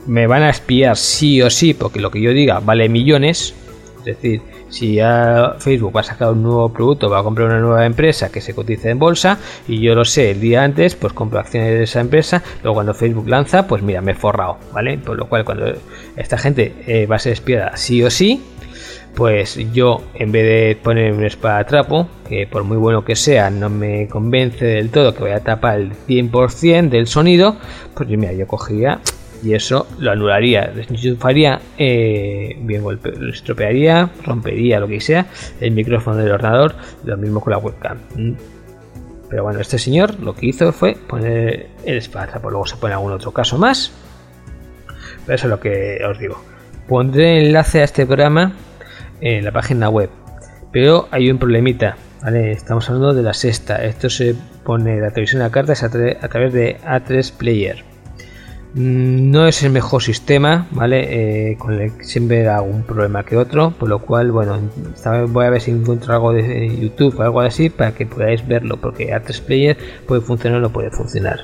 me 0.08 0.28
van 0.28 0.44
a 0.44 0.50
espiar 0.50 0.96
sí 0.96 1.42
o 1.42 1.50
sí, 1.50 1.74
porque 1.74 2.00
lo 2.00 2.10
que 2.10 2.22
yo 2.22 2.32
diga 2.32 2.62
vale 2.62 2.88
millones, 2.88 3.54
es 4.00 4.06
decir, 4.06 4.42
si 4.76 4.96
ya 4.96 5.56
Facebook 5.58 5.96
va 5.96 6.02
a 6.02 6.04
sacar 6.04 6.32
un 6.34 6.44
nuevo 6.44 6.68
producto, 6.68 7.10
va 7.10 7.20
a 7.20 7.24
comprar 7.24 7.48
una 7.48 7.62
nueva 7.62 7.86
empresa 7.86 8.30
que 8.30 8.42
se 8.42 8.54
cotiza 8.54 8.90
en 8.90 9.00
bolsa 9.00 9.40
y 9.70 9.80
yo 9.80 9.96
lo 9.96 10.04
sé 10.04 10.32
el 10.32 10.42
día 10.42 10.64
antes, 10.66 10.96
pues 10.96 11.14
compro 11.14 11.40
acciones 11.40 11.70
de 11.70 11.84
esa 11.84 12.02
empresa, 12.02 12.44
luego 12.62 12.76
cuando 12.76 12.94
Facebook 12.94 13.30
lanza, 13.30 13.68
pues 13.68 13.82
mira, 13.82 14.02
me 14.02 14.12
he 14.12 14.16
forrado, 14.16 14.58
¿vale? 14.74 14.98
Por 14.98 15.18
lo 15.18 15.30
cual 15.30 15.46
cuando 15.46 15.72
esta 16.18 16.38
gente 16.38 16.76
eh, 16.88 17.06
va 17.06 17.16
a 17.16 17.20
ser 17.20 17.32
espiada 17.32 17.78
sí 17.78 18.04
o 18.04 18.10
sí, 18.10 18.44
pues 19.16 19.58
yo 19.72 20.02
en 20.14 20.34
vez 20.34 20.44
de 20.44 20.76
poner 20.76 21.14
un 21.14 21.24
espadatrapo, 21.24 22.10
que 22.28 22.46
por 22.46 22.66
muy 22.66 22.76
bueno 22.76 23.06
que 23.06 23.16
sea 23.16 23.50
no 23.50 23.70
me 23.70 24.10
convence 24.10 24.66
del 24.66 24.90
todo 24.90 25.16
que 25.16 25.24
vaya 25.24 25.38
a 25.38 25.40
tapar 25.40 25.80
el 25.80 25.94
100% 25.94 26.90
del 26.90 27.08
sonido, 27.08 27.56
pues 27.96 28.10
mira, 28.10 28.34
yo 28.34 28.46
cogería 28.46 29.00
y 29.46 29.54
eso 29.54 29.88
lo 30.00 30.12
anularía, 30.12 30.72
desenchufaría, 30.74 31.62
eh, 31.78 32.58
bien 32.62 32.82
golpe, 32.82 33.14
estropearía, 33.30 34.10
rompería 34.24 34.80
lo 34.80 34.88
que 34.88 35.00
sea 35.00 35.28
el 35.62 35.72
micrófono 35.72 36.18
del 36.18 36.32
ordenador, 36.32 36.74
lo 37.04 37.16
mismo 37.16 37.42
con 37.42 37.52
la 37.52 37.60
webcam. 37.60 38.00
Pero 39.30 39.44
bueno, 39.44 39.60
este 39.60 39.78
señor 39.78 40.20
lo 40.20 40.34
que 40.34 40.48
hizo 40.48 40.72
fue 40.74 40.96
poner 40.96 41.68
el 41.86 42.02
pues 42.10 42.44
luego 42.44 42.66
se 42.66 42.76
pone 42.78 42.96
algún 42.96 43.12
otro 43.12 43.32
caso 43.32 43.60
más. 43.60 43.92
Pero 45.26 45.36
eso 45.36 45.46
es 45.46 45.52
lo 45.52 45.60
que 45.60 46.00
os 46.10 46.18
digo. 46.18 46.42
Pondré 46.88 47.46
enlace 47.46 47.82
a 47.82 47.84
este 47.84 48.06
programa 48.06 48.54
en 49.22 49.46
la 49.46 49.52
página 49.52 49.90
web. 49.90 50.10
Pero 50.72 51.08
hay 51.12 51.30
un 51.30 51.38
problemita. 51.38 51.98
Estamos 52.34 52.90
hablando 52.90 53.14
de 53.14 53.22
la 53.22 53.34
sexta. 53.34 53.84
Esto 53.84 54.10
se 54.10 54.36
pone 54.64 55.00
la 55.00 55.12
televisión 55.12 55.44
a 55.44 55.52
cartas 55.52 55.84
a, 55.84 55.88
a 55.88 56.30
través 56.30 56.54
de 56.54 56.78
A3 56.82 57.32
Player 57.34 57.95
no 58.76 59.48
es 59.48 59.64
el 59.64 59.72
mejor 59.72 60.04
sistema, 60.04 60.68
¿vale? 60.72 61.52
Eh, 61.52 61.58
con 61.58 61.74
el 61.80 61.94
que 61.94 62.04
siempre 62.04 62.44
da 62.44 62.58
algún 62.58 62.84
problema 62.84 63.24
que 63.24 63.38
otro, 63.38 63.72
por 63.72 63.88
lo 63.88 64.00
cual, 64.00 64.34
bueno, 64.34 64.60
voy 65.30 65.46
a 65.46 65.50
ver 65.50 65.62
si 65.62 65.72
encuentro 65.72 66.14
algo 66.14 66.34
de 66.34 66.78
YouTube 66.78 67.18
o 67.18 67.24
algo 67.24 67.40
así 67.40 67.70
para 67.70 67.94
que 67.94 68.06
podáis 68.06 68.46
verlo, 68.46 68.76
porque 68.76 69.14
Artes 69.14 69.40
Player 69.40 69.78
puede 70.06 70.22
funcionar 70.22 70.60
o 70.60 70.62
no 70.62 70.70
puede 70.72 70.92
funcionar. 70.92 71.40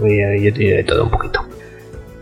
Yo 0.00 0.52
tiene 0.52 0.76
de 0.76 0.84
todo 0.84 1.04
un 1.04 1.10
poquito. 1.10 1.40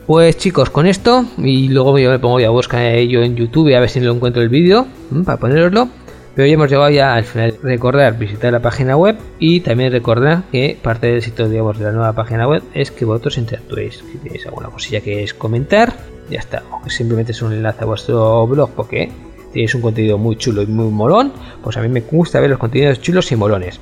Pues 0.06 0.38
chicos, 0.38 0.70
con 0.70 0.86
esto, 0.86 1.26
y 1.36 1.68
luego 1.68 1.98
yo 1.98 2.10
me 2.10 2.18
pongo 2.18 2.38
a 2.38 2.48
buscar 2.48 2.80
ello 2.82 3.22
en 3.22 3.36
YouTube 3.36 3.74
a 3.74 3.80
ver 3.80 3.90
si 3.90 4.00
lo 4.00 4.14
encuentro 4.14 4.40
el 4.40 4.48
vídeo 4.48 4.86
para 5.24 5.36
poneroslo. 5.36 5.88
Pero 6.36 6.46
ya 6.46 6.54
hemos 6.54 6.70
llegado 6.70 6.90
ya 6.90 7.14
al 7.14 7.24
final. 7.24 7.54
Recordar 7.62 8.18
visitar 8.18 8.52
la 8.52 8.60
página 8.60 8.94
web 8.94 9.16
y 9.38 9.60
también 9.60 9.90
recordar 9.90 10.42
que 10.52 10.78
parte 10.80 11.06
del 11.06 11.22
sitio 11.22 11.48
digamos, 11.48 11.78
de 11.78 11.86
la 11.86 11.92
nueva 11.92 12.12
página 12.12 12.46
web 12.46 12.62
es 12.74 12.90
que 12.90 13.06
vosotros 13.06 13.38
interactuéis. 13.38 14.04
Si 14.12 14.18
tenéis 14.18 14.44
alguna 14.44 14.68
cosilla 14.68 15.00
que 15.00 15.22
es 15.22 15.32
comentar, 15.32 15.94
ya 16.28 16.38
está. 16.38 16.62
O 16.70 16.90
simplemente 16.90 17.32
es 17.32 17.40
un 17.40 17.54
enlace 17.54 17.84
a 17.84 17.86
vuestro 17.86 18.46
blog 18.46 18.70
porque 18.76 19.10
tenéis 19.54 19.74
un 19.74 19.80
contenido 19.80 20.18
muy 20.18 20.36
chulo 20.36 20.60
y 20.60 20.66
muy 20.66 20.90
molón, 20.90 21.32
pues 21.64 21.78
a 21.78 21.80
mí 21.80 21.88
me 21.88 22.02
gusta 22.02 22.38
ver 22.38 22.50
los 22.50 22.58
contenidos 22.58 23.00
chulos 23.00 23.32
y 23.32 23.36
molones. 23.36 23.80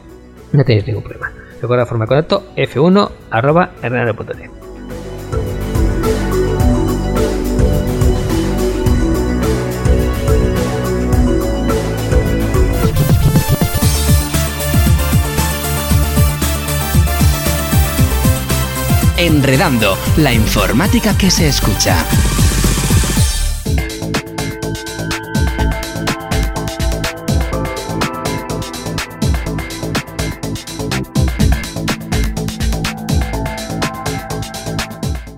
No 0.53 0.65
tenéis 0.65 0.87
ningún 0.87 1.03
problema. 1.03 1.33
Recuerda 1.61 1.87
forma 1.87 2.05
de 2.05 2.09
contacto 2.09 2.45
f1 2.57 3.11
arroba 3.31 3.73
Enredando, 19.25 19.97
la 20.19 20.35
informática 20.35 21.17
que 21.17 21.31
se 21.31 21.49
escucha. 21.49 22.05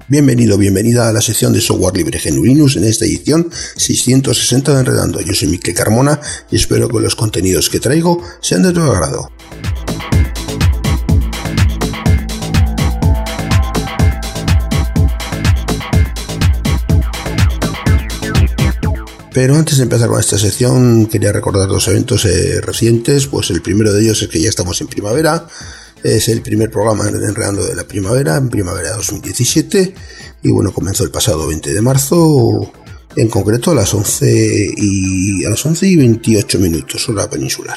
Bienvenido, 0.09 0.59
bienvenida 0.59 1.09
a 1.09 1.13
la 1.13 1.21
sección 1.21 1.53
de 1.53 1.61
software 1.61 1.97
libre 1.97 2.19
Genuinus 2.19 2.75
en 2.75 2.83
esta 2.83 3.05
edición 3.05 3.49
660 3.77 4.75
de 4.75 4.81
Enredando. 4.81 5.21
Yo 5.21 5.33
soy 5.33 5.47
Miquel 5.47 5.75
Carmona 5.75 6.21
y 6.51 6.57
espero 6.57 6.89
que 6.89 6.99
los 6.99 7.15
contenidos 7.15 7.71
que 7.71 7.79
traigo 7.79 8.21
sean 8.41 8.65
de 8.65 8.73
tu 8.73 8.81
agrado. 8.81 9.31
Pero 19.37 19.55
antes 19.55 19.77
de 19.77 19.83
empezar 19.83 20.09
con 20.09 20.19
esta 20.19 20.39
sección, 20.39 21.05
quería 21.09 21.31
recordar 21.31 21.69
dos 21.69 21.87
eventos 21.89 22.25
eh, 22.25 22.63
recientes. 22.63 23.27
Pues 23.27 23.51
el 23.51 23.61
primero 23.61 23.93
de 23.93 24.01
ellos 24.01 24.23
es 24.23 24.29
que 24.29 24.41
ya 24.41 24.49
estamos 24.49 24.81
en 24.81 24.87
primavera 24.87 25.47
es 26.03 26.29
el 26.29 26.41
primer 26.41 26.71
programa 26.71 27.05
de 27.05 27.23
Enredando 27.23 27.63
de 27.63 27.75
la 27.75 27.85
Primavera, 27.85 28.39
en 28.39 28.49
primavera 28.49 28.93
de 28.93 28.97
2017. 28.97 29.95
Y 30.43 30.51
bueno, 30.51 30.73
comenzó 30.73 31.05
el 31.05 31.11
pasado 31.11 31.47
20 31.49 31.75
de 31.75 31.83
marzo, 31.83 32.73
en 33.15 33.29
concreto 33.29 33.73
a 33.73 33.75
las 33.75 33.93
11 33.93 34.75
y, 34.75 35.45
a 35.45 35.51
las 35.51 35.67
11 35.67 35.87
y 35.87 35.97
28 35.97 36.59
minutos, 36.59 37.07
hora 37.11 37.29
peninsular. 37.29 37.77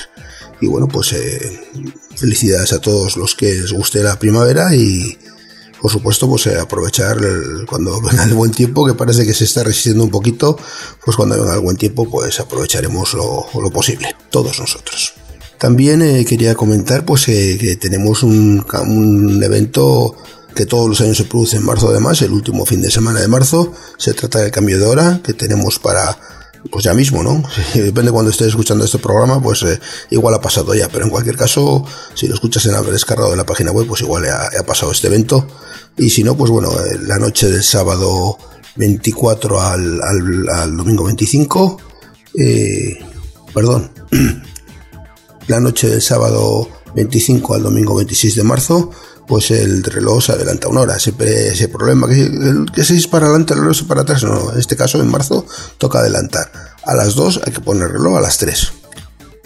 Y 0.62 0.68
bueno, 0.68 0.88
pues 0.88 1.12
eh, 1.12 1.60
felicidades 2.16 2.72
a 2.72 2.80
todos 2.80 3.18
los 3.18 3.36
que 3.36 3.54
les 3.54 3.74
guste 3.74 4.02
la 4.02 4.18
primavera 4.18 4.74
y 4.74 5.18
por 5.82 5.92
supuesto 5.92 6.28
pues 6.28 6.48
eh, 6.48 6.60
aprovechar 6.60 7.18
cuando 7.68 8.02
venga 8.02 8.24
el 8.24 8.34
buen 8.34 8.52
tiempo 8.52 8.86
que 8.86 8.94
parece 8.94 9.26
que 9.26 9.34
se 9.34 9.46
está 9.46 9.64
resistiendo 9.64 10.04
un 10.04 10.12
poquito 10.12 10.58
pues 11.04 11.16
cuando 11.16 11.40
venga 11.40 11.56
el 11.56 11.62
buen 11.62 11.78
tiempo 11.78 12.10
pues 12.10 12.40
aprovecharemos 12.40 13.14
lo, 13.14 13.46
lo 13.54 13.70
posible 13.72 14.16
todos 14.30 14.60
nosotros 14.60 15.14
también 15.60 16.02
eh, 16.02 16.26
quería 16.26 16.56
comentar 16.56 17.06
pues 17.06 17.28
eh, 17.28 17.58
que 17.60 17.76
tenemos 17.76 18.24
un, 18.24 18.64
evento 19.44 20.16
que 20.56 20.66
todos 20.66 20.88
los 20.88 21.02
años 21.02 21.18
se 21.18 21.26
produce 21.26 21.58
en 21.58 21.66
marzo 21.66 21.90
además, 21.90 22.22
el 22.22 22.32
último 22.32 22.66
fin 22.66 22.82
de 22.82 22.90
semana 22.90 23.20
de 23.20 23.28
marzo. 23.28 23.74
Se 23.98 24.14
trata 24.14 24.40
del 24.40 24.52
cambio 24.52 24.80
de 24.80 24.86
hora 24.86 25.22
que 25.22 25.34
tenemos 25.34 25.78
para, 25.78 26.18
pues 26.72 26.84
ya 26.84 26.94
mismo, 26.94 27.24
¿no? 27.24 27.44
Depende 27.74 28.04
de 28.04 28.12
cuando 28.12 28.32
estés 28.32 28.48
escuchando 28.48 28.86
este 28.86 29.00
programa, 29.00 29.42
pues 29.42 29.64
eh, 29.64 29.80
igual 30.10 30.36
ha 30.36 30.42
pasado 30.42 30.74
ya, 30.74 30.90
pero 30.90 31.06
en 31.06 31.12
cualquier 31.12 31.36
caso, 31.36 31.86
si 32.14 32.28
lo 32.28 32.36
escuchas 32.36 32.66
en 32.66 32.76
haber 32.76 32.92
descargado 32.92 33.32
de 33.32 33.38
la 33.38 33.46
página 33.46 33.72
web, 33.72 33.88
pues 33.88 34.02
igual 34.02 34.26
ha, 34.26 34.64
pasado 34.64 34.92
este 34.92 35.08
evento. 35.08 35.48
Y 35.98 36.10
si 36.10 36.24
no, 36.24 36.36
pues 36.36 36.52
bueno, 36.52 36.72
la 37.02 37.18
noche 37.18 37.50
del 37.50 37.64
sábado 37.64 38.38
24 38.76 39.62
al, 39.62 40.02
al, 40.02 40.50
al 40.50 40.78
domingo 40.78 41.06
25, 41.06 41.78
perdón, 43.54 43.92
la 45.48 45.60
noche 45.60 45.90
del 45.90 46.02
sábado 46.02 46.70
25 46.96 47.56
al 47.56 47.64
domingo 47.64 47.96
26 47.96 48.36
de 48.36 48.44
marzo, 48.44 48.92
pues 49.30 49.52
el 49.52 49.84
reloj 49.84 50.24
se 50.26 50.32
adelanta 50.32 50.68
una 50.68 50.82
hora. 50.82 50.98
Siempre 50.98 51.50
ese 51.50 51.68
problema 51.68 52.08
que, 52.08 52.84
se 52.84 52.96
dispara 52.96 53.28
adelante, 53.28 53.54
el 53.54 53.60
reloj 53.60 53.78
se 53.78 53.84
para 53.84 54.02
atrás. 54.02 54.24
No, 54.24 54.52
en 54.52 54.60
este 54.60 54.76
caso, 54.76 55.00
en 55.00 55.08
marzo, 55.08 55.46
toca 55.78 56.00
adelantar. 56.00 56.52
A 56.84 56.96
las 56.96 57.14
2 57.14 57.42
hay 57.46 57.54
que 57.54 57.62
poner 57.62 57.84
el 57.84 57.94
reloj 57.94 58.18
a 58.18 58.22
las 58.22 58.40
3. 58.40 58.72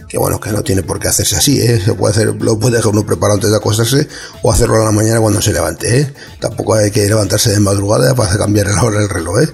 Que 0.08 0.18
bueno, 0.18 0.40
que 0.40 0.52
no 0.52 0.64
tiene 0.64 0.84
por 0.84 1.00
qué 1.00 1.10
hacerse 1.10 1.36
así, 1.36 1.60
¿eh? 1.60 1.82
Se 1.84 1.96
puede 1.96 2.14
hacer, 2.14 2.28
lo 2.42 2.58
puede 2.58 2.78
dejar 2.78 2.94
uno 2.94 3.06
preparado 3.06 3.34
antes 3.34 3.50
de 3.50 3.58
acostarse 3.58 4.08
o 4.42 4.54
hacerlo 4.54 4.82
a 4.82 4.86
la 4.86 4.92
mañana 4.92 5.20
cuando 5.20 5.42
se 5.42 5.52
levante, 5.52 6.00
¿eh? 6.00 6.14
Tampoco 6.40 6.76
hay 6.76 6.90
que 6.90 7.06
levantarse 7.06 7.52
de 7.52 7.60
madrugada 7.60 8.16
para 8.16 8.38
cambiar 8.38 8.68
la 8.68 8.84
hora 8.84 9.02
del 9.02 9.10
reloj, 9.10 9.42
¿eh? 9.42 9.50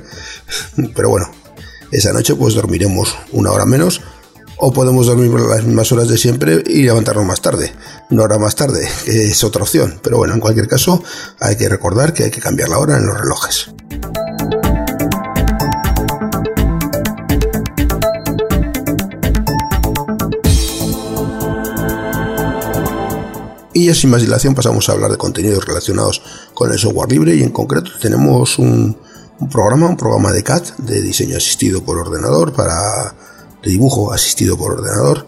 Pero 0.95 1.09
bueno, 1.09 1.31
esa 1.91 2.13
noche 2.13 2.35
pues 2.35 2.53
dormiremos 2.53 3.15
una 3.31 3.51
hora 3.51 3.65
menos 3.65 4.01
o 4.61 4.73
podemos 4.73 5.07
dormir 5.07 5.31
las 5.31 5.63
mismas 5.63 5.91
horas 5.91 6.09
de 6.09 6.17
siempre 6.17 6.61
y 6.65 6.83
levantarnos 6.83 7.25
más 7.25 7.41
tarde, 7.41 7.73
una 8.09 8.23
hora 8.23 8.37
más 8.37 8.55
tarde, 8.55 8.87
que 9.05 9.27
es 9.27 9.43
otra 9.43 9.63
opción. 9.63 9.99
Pero 10.03 10.17
bueno, 10.17 10.33
en 10.33 10.41
cualquier 10.41 10.67
caso, 10.67 11.01
hay 11.39 11.55
que 11.55 11.69
recordar 11.69 12.13
que 12.13 12.25
hay 12.25 12.31
que 12.31 12.41
cambiar 12.41 12.67
la 12.67 12.77
hora 12.77 12.97
en 12.97 13.05
los 13.05 13.17
relojes. 13.17 13.71
Y 23.73 23.85
ya 23.85 23.95
sin 23.95 24.09
más 24.09 24.21
dilación 24.21 24.55
pasamos 24.55 24.89
a 24.89 24.91
hablar 24.91 25.09
de 25.09 25.17
contenidos 25.17 25.65
relacionados 25.65 26.21
con 26.53 26.69
el 26.69 26.77
software 26.77 27.09
libre 27.09 27.35
y 27.35 27.43
en 27.43 27.51
concreto 27.51 27.91
tenemos 28.01 28.59
un, 28.59 28.97
un 29.39 29.49
programa, 29.49 29.87
un 29.87 29.95
programa 29.95 30.33
de 30.33 30.43
CAD 30.43 30.63
de 30.79 31.01
diseño 31.01 31.37
asistido 31.37 31.81
por 31.81 31.97
ordenador 31.97 32.51
para 32.51 33.15
de 33.63 33.71
dibujo 33.71 34.13
asistido 34.13 34.57
por 34.57 34.73
ordenador, 34.73 35.25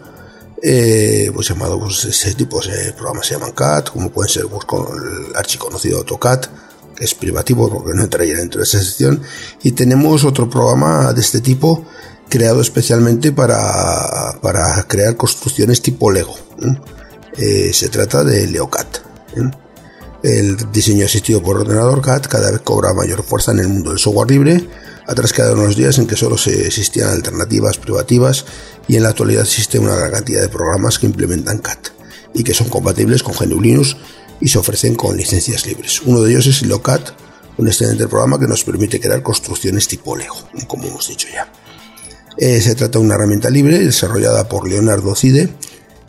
eh, 0.62 1.30
pues 1.34 1.48
llamado 1.48 1.78
pues, 1.80 2.04
ese 2.04 2.34
tipo 2.34 2.60
de 2.60 2.92
programas 2.92 3.26
se 3.26 3.34
llaman 3.34 3.52
CAD, 3.52 3.86
como 3.86 4.10
pueden 4.10 4.32
ser 4.32 4.46
pues, 4.46 4.64
con 4.64 4.86
el 4.86 5.36
archiconocido 5.36 5.98
AutoCAD, 5.98 6.44
que 6.94 7.04
es 7.04 7.14
privativo 7.14 7.68
porque 7.68 7.96
no 7.96 8.04
entraría 8.04 8.36
dentro 8.36 8.60
de 8.60 8.64
esa 8.64 8.78
sección, 8.78 9.20
y 9.62 9.72
tenemos 9.72 10.24
otro 10.24 10.48
programa 10.48 11.12
de 11.12 11.20
este 11.20 11.40
tipo 11.40 11.84
creado 12.28 12.60
especialmente 12.60 13.32
para, 13.32 14.38
para 14.40 14.82
crear 14.84 15.16
construcciones 15.16 15.82
tipo 15.82 16.10
Lego. 16.10 16.34
Eh, 17.36 17.72
se 17.74 17.88
trata 17.88 18.24
de 18.24 18.46
LeoCAD. 18.46 18.86
El 20.22 20.70
diseño 20.70 21.06
asistido 21.06 21.42
por 21.42 21.58
ordenador 21.58 22.00
CAD 22.00 22.22
cada 22.22 22.52
vez 22.52 22.60
cobra 22.60 22.94
mayor 22.94 23.24
fuerza 23.24 23.50
en 23.52 23.58
el 23.58 23.68
mundo 23.68 23.90
del 23.90 23.98
software 23.98 24.30
libre 24.30 24.68
Atrás 25.06 25.32
quedaron 25.32 25.60
unos 25.60 25.76
días 25.76 25.98
en 25.98 26.06
que 26.06 26.16
solo 26.16 26.38
se 26.38 26.66
existían 26.66 27.10
alternativas 27.10 27.78
privativas 27.78 28.44
y 28.88 28.96
en 28.96 29.02
la 29.02 29.10
actualidad 29.10 29.42
existe 29.42 29.78
una 29.78 29.96
gran 29.96 30.12
cantidad 30.12 30.40
de 30.40 30.48
programas 30.48 30.98
que 30.98 31.06
implementan 31.06 31.58
CAD 31.58 31.78
y 32.34 32.44
que 32.44 32.54
son 32.54 32.68
compatibles 32.68 33.22
con 33.22 33.34
GNU 33.34 33.60
Linux 33.60 33.96
y 34.40 34.48
se 34.48 34.58
ofrecen 34.58 34.94
con 34.94 35.16
licencias 35.16 35.66
libres. 35.66 36.02
Uno 36.02 36.20
de 36.20 36.30
ellos 36.30 36.46
es 36.46 36.62
LoCAD, 36.62 37.00
un 37.58 37.68
excelente 37.68 38.08
programa 38.08 38.38
que 38.38 38.46
nos 38.46 38.64
permite 38.64 39.00
crear 39.00 39.22
construcciones 39.22 39.86
tipo 39.88 40.16
Lego, 40.16 40.48
como 40.66 40.86
hemos 40.86 41.08
dicho 41.08 41.28
ya. 41.32 41.52
Eh, 42.38 42.60
se 42.60 42.74
trata 42.74 42.98
de 42.98 43.04
una 43.04 43.14
herramienta 43.14 43.50
libre 43.50 43.78
desarrollada 43.78 44.48
por 44.48 44.66
Leonardo 44.66 45.14
Cide 45.14 45.50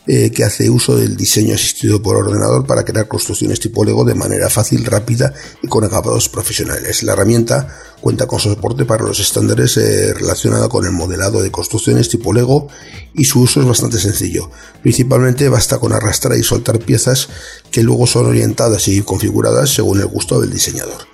eh, 0.06 0.32
que 0.32 0.44
hace 0.44 0.70
uso 0.70 0.98
del 0.98 1.16
diseño 1.16 1.56
asistido 1.56 2.02
por 2.02 2.18
ordenador 2.18 2.66
para 2.66 2.84
crear 2.84 3.08
construcciones 3.08 3.62
tipo 3.62 3.86
Lego 3.86 4.04
de 4.04 4.16
manera 4.16 4.50
fácil, 4.50 4.84
rápida 4.86 5.34
y 5.62 5.68
con 5.68 5.84
acabados 5.86 6.28
profesionales. 6.28 7.04
La 7.04 7.14
herramienta 7.14 7.68
cuenta 8.02 8.28
con 8.28 8.40
soporte 8.40 8.84
para 8.84 9.06
los 9.06 9.22
estándares 9.22 9.78
eh, 9.78 10.14
relacionados 10.14 10.68
con 10.68 10.86
el 10.86 10.92
modelado 10.92 11.42
de 11.42 11.52
construcciones 11.52 12.10
tipo 12.10 12.34
Lego 12.34 12.68
y 13.14 13.24
su 13.24 13.42
uso 13.42 13.62
es 13.62 13.66
bastante 13.66 13.98
sencillo. 13.98 14.52
Principalmente 14.82 15.48
basta 15.48 15.80
con 15.80 15.94
arrastrar 15.94 16.38
y 16.38 16.44
soltar 16.44 16.80
piezas 16.80 17.30
que 17.72 17.82
luego 17.82 18.06
son 18.06 18.26
orientadas 18.26 18.90
y 18.90 19.02
configuradas 19.04 19.70
según 19.70 20.02
el 20.02 20.08
gusto 20.08 20.42
del 20.42 20.52
diseñador. 20.52 21.08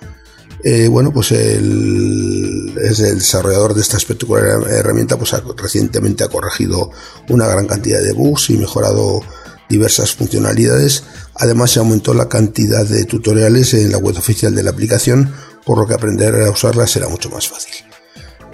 Eh, 0.64 0.88
bueno, 0.90 1.12
pues 1.12 1.32
el, 1.32 2.78
es 2.82 3.00
el 3.00 3.20
desarrollador 3.20 3.74
de 3.74 3.82
esta 3.82 3.98
espectacular 3.98 4.70
herramienta, 4.70 5.18
pues 5.18 5.34
recientemente 5.56 6.24
ha 6.24 6.28
corregido 6.28 6.92
una 7.30 7.48
gran 7.48 7.66
cantidad 7.66 8.02
de 8.02 8.12
bugs 8.12 8.50
y 8.50 8.58
mejorado 8.58 9.22
diversas 9.70 10.16
funcionalidades. 10.16 11.04
Además, 11.36 11.72
se 11.72 11.80
aumentó 11.80 12.14
la 12.14 12.28
cantidad 12.28 12.86
de 12.86 13.06
tutoriales 13.06 13.74
en 13.74 13.92
la 13.92 13.98
web 13.98 14.18
oficial 14.18 14.54
de 14.54 14.64
la 14.64 14.72
aplicación, 14.72 15.34
por 15.66 15.78
lo 15.78 15.88
que 15.88 15.94
aprender 15.94 16.36
a 16.36 16.52
usarla 16.52 16.88
será 16.88 17.08
mucho 17.08 17.30
más 17.30 17.48
fácil. 17.48 17.74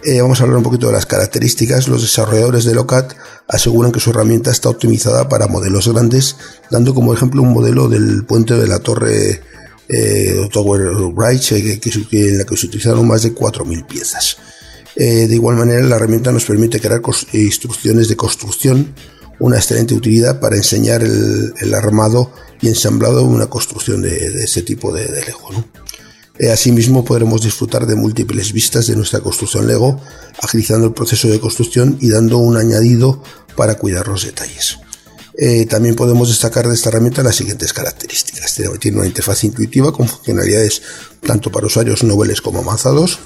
Eh, 0.04 0.22
vamos 0.22 0.40
a 0.40 0.44
hablar 0.44 0.58
un 0.58 0.64
poquito 0.64 0.86
de 0.86 0.94
las 0.94 1.08
características. 1.08 1.88
Los 1.88 2.04
desarrolladores 2.04 2.64
de 2.66 2.76
Locat 2.76 3.14
aseguran 3.48 3.92
que 3.92 4.00
su 4.00 4.12
herramienta 4.12 4.52
está 4.52 4.70
optimizada 4.70 5.28
para 5.28 5.48
modelos 5.48 5.88
grandes, 5.88 6.36
dando 6.70 6.94
como 6.94 7.12
ejemplo 7.12 7.42
un 7.42 7.54
modelo 7.54 7.90
del 7.90 8.24
puente 8.26 8.54
de 8.54 8.68
la 8.68 8.78
torre 8.78 9.42
eh, 9.88 10.48
Tower 10.52 11.14
Bridge, 11.14 11.52
eh, 11.54 11.80
que, 11.80 11.90
en 12.12 12.38
la 12.38 12.46
que 12.46 12.58
se 12.58 12.68
utilizaron 12.68 13.08
más 13.08 13.24
de 13.24 13.34
4.000 13.34 13.86
piezas. 13.86 14.38
Eh, 14.96 15.28
de 15.28 15.36
igual 15.36 15.58
manera, 15.58 15.82
la 15.82 15.98
herramienta 15.98 16.32
nos 16.32 16.46
permite 16.46 16.80
crear 16.80 17.02
instrucciones 17.34 18.08
de 18.08 18.16
construcción, 18.16 18.94
una 19.40 19.58
excelente 19.58 19.94
utilidad 19.94 20.40
para 20.40 20.56
enseñar 20.56 21.04
el, 21.04 21.74
armado 21.74 22.32
y 22.62 22.70
ensamblado 22.70 23.20
de 23.20 23.26
una 23.26 23.48
construcción 23.48 24.02
de, 24.02 24.44
ese 24.44 24.62
tipo 24.62 24.94
de, 24.94 25.08
Lego. 25.08 25.50
asimismo, 26.52 27.04
podremos 27.04 27.42
disfrutar 27.42 27.86
de 27.86 27.96
múltiples 27.96 28.54
vistas 28.54 28.88
de 28.88 28.96
nuestra 28.96 29.20
construcción 29.20 29.68
Lego, 29.68 30.00
agilizando 30.42 30.88
el 30.88 30.94
proceso 30.94 31.28
de 31.28 31.42
construcción 31.42 31.98
y 32.00 32.10
dando 32.10 32.38
un 32.38 32.56
añadido 32.56 33.22
para 33.58 33.76
cuidar 33.76 34.08
los 34.08 34.26
detalles. 34.26 34.78
Eh, 35.38 35.66
también 35.66 35.96
podemos 35.96 36.30
destacar 36.30 36.68
de 36.68 36.74
esta 36.74 36.90
herramienta 36.90 37.24
las 37.24 37.36
siguientes 37.36 37.74
características. 37.74 38.60
Tiene 38.80 38.98
una 38.98 39.08
interfaz 39.08 39.44
intuitiva 39.44 39.92
con 39.92 40.08
funcionalidades 40.08 40.82
tanto 41.26 41.52
para 41.52 41.68
usuarios 41.68 42.04
noveles 42.04 42.42
como 42.42 42.60
avanzados, 42.60 43.20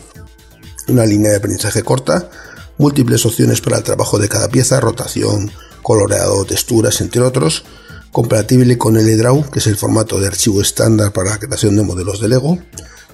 una 0.88 1.06
línea 1.06 1.32
de 1.32 1.38
aprendizaje 1.38 1.84
corta, 1.84 2.30
múltiples 2.78 3.26
opciones 3.26 3.62
para 3.62 3.78
el 3.78 3.84
trabajo 3.84 4.18
de 4.18 4.30
cada 4.30 4.50
pieza, 4.50 4.80
rotación, 4.80 5.52
coloreado, 5.84 6.46
texturas, 6.46 7.02
entre 7.02 7.22
otros, 7.22 7.64
compatible 8.12 8.78
con 8.78 8.98
el 8.98 9.08
EDRAW, 9.08 9.52
que 9.52 9.60
es 9.60 9.68
el 9.68 9.78
formato 9.78 10.20
de 10.20 10.28
archivo 10.28 10.62
estándar 10.62 11.14
para 11.14 11.32
la 11.32 11.40
creación 11.40 11.76
de 11.76 11.84
modelos 11.84 12.20
de 12.20 12.30
Lego, 12.30 12.58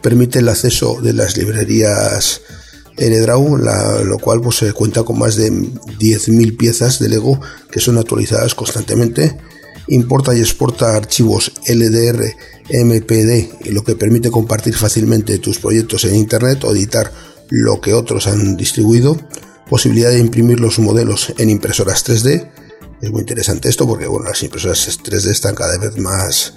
permite 0.01 0.39
el 0.39 0.49
acceso 0.49 1.01
de 1.01 1.13
las 1.13 1.35
librerías 1.35 2.41
Eredraw, 2.97 3.57
la, 3.57 4.01
lo 4.03 4.17
cual 4.17 4.41
pues, 4.41 4.57
se 4.57 4.73
cuenta 4.73 5.03
con 5.03 5.19
más 5.19 5.35
de 5.35 5.51
10.000 5.51 6.57
piezas 6.57 6.99
de 6.99 7.09
Lego 7.09 7.39
que 7.71 7.79
son 7.79 7.97
actualizadas 7.97 8.55
constantemente. 8.55 9.37
importa 9.87 10.33
y 10.33 10.39
exporta 10.39 10.95
archivos 10.95 11.51
LDR, 11.67 12.33
MPD, 12.69 13.69
lo 13.71 13.83
que 13.83 13.95
permite 13.95 14.31
compartir 14.31 14.75
fácilmente 14.75 15.37
tus 15.37 15.59
proyectos 15.59 16.05
en 16.05 16.15
Internet 16.15 16.63
o 16.63 16.71
editar 16.71 17.11
lo 17.49 17.79
que 17.79 17.93
otros 17.93 18.27
han 18.27 18.57
distribuido, 18.57 19.17
posibilidad 19.69 20.09
de 20.09 20.19
imprimir 20.19 20.59
los 20.59 20.79
modelos 20.79 21.33
en 21.37 21.49
impresoras 21.49 22.05
3D. 22.05 22.49
Es 23.01 23.11
muy 23.11 23.21
interesante 23.21 23.69
esto 23.69 23.85
porque 23.85 24.07
bueno, 24.07 24.27
las 24.29 24.41
impresoras 24.41 24.99
3D 25.03 25.29
están 25.29 25.53
cada 25.53 25.77
vez 25.77 25.97
más 25.97 26.53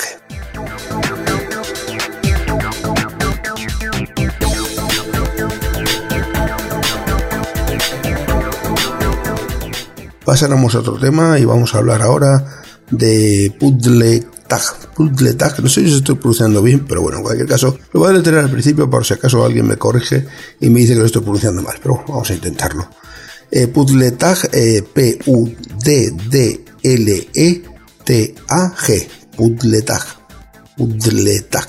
Pasaremos 10.26 10.76
a 10.76 10.80
otro 10.80 10.98
tema 10.98 11.40
y 11.40 11.46
vamos 11.46 11.76
a 11.76 11.78
hablar 11.78 12.02
ahora 12.02 12.64
de 12.92 13.56
Pudletag. 13.60 14.94
Pudletag, 14.96 15.62
no 15.62 15.70
sé 15.70 15.86
si 15.86 15.96
estoy 15.96 16.16
pronunciando 16.16 16.62
bien, 16.62 16.86
pero 16.88 17.02
bueno, 17.02 17.18
en 17.18 17.24
cualquier 17.24 17.48
caso, 17.48 17.78
lo 17.94 18.00
voy 18.00 18.10
a 18.10 18.14
detener 18.18 18.40
al 18.40 18.50
principio 18.50 18.90
por 18.90 19.06
si 19.06 19.14
acaso 19.14 19.46
alguien 19.46 19.68
me 19.68 19.78
corrige 19.78 20.26
y 20.60 20.70
me 20.70 20.80
dice 20.80 20.94
que 20.94 21.00
lo 21.00 21.06
estoy 21.06 21.22
pronunciando 21.22 21.62
mal, 21.62 21.76
pero 21.82 22.04
vamos 22.08 22.30
a 22.30 22.34
intentarlo 22.34 22.90
eh, 23.52 23.72
eh, 24.52 24.84
P-U-D-D-L-E-T-A-G, 24.94 26.30
Pudletag, 29.36 30.06
Pudletag. 30.78 31.68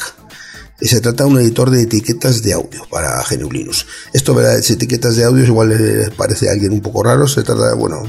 Se 0.80 1.00
trata 1.00 1.24
de 1.24 1.30
un 1.30 1.40
editor 1.40 1.70
de 1.70 1.82
etiquetas 1.82 2.42
de 2.42 2.52
audio 2.52 2.86
para 2.90 3.22
GNU 3.28 3.50
Linux. 3.50 3.86
Esto, 4.12 4.34
¿verdad? 4.34 4.58
etiquetas 4.58 5.16
de 5.16 5.24
audio 5.24 5.44
igual 5.44 5.70
le 5.70 6.10
parece 6.10 6.48
a 6.48 6.52
alguien 6.52 6.72
un 6.72 6.80
poco 6.80 7.02
raro. 7.02 7.26
Se 7.26 7.42
trata 7.42 7.68
de, 7.68 7.74
bueno, 7.74 8.02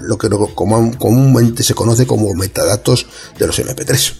lo 0.00 0.18
que 0.18 0.28
comúnmente 0.28 1.62
se 1.62 1.74
conoce 1.74 2.06
como 2.06 2.34
metadatos 2.34 3.06
de 3.38 3.46
los 3.46 3.58
MP3. 3.58 4.14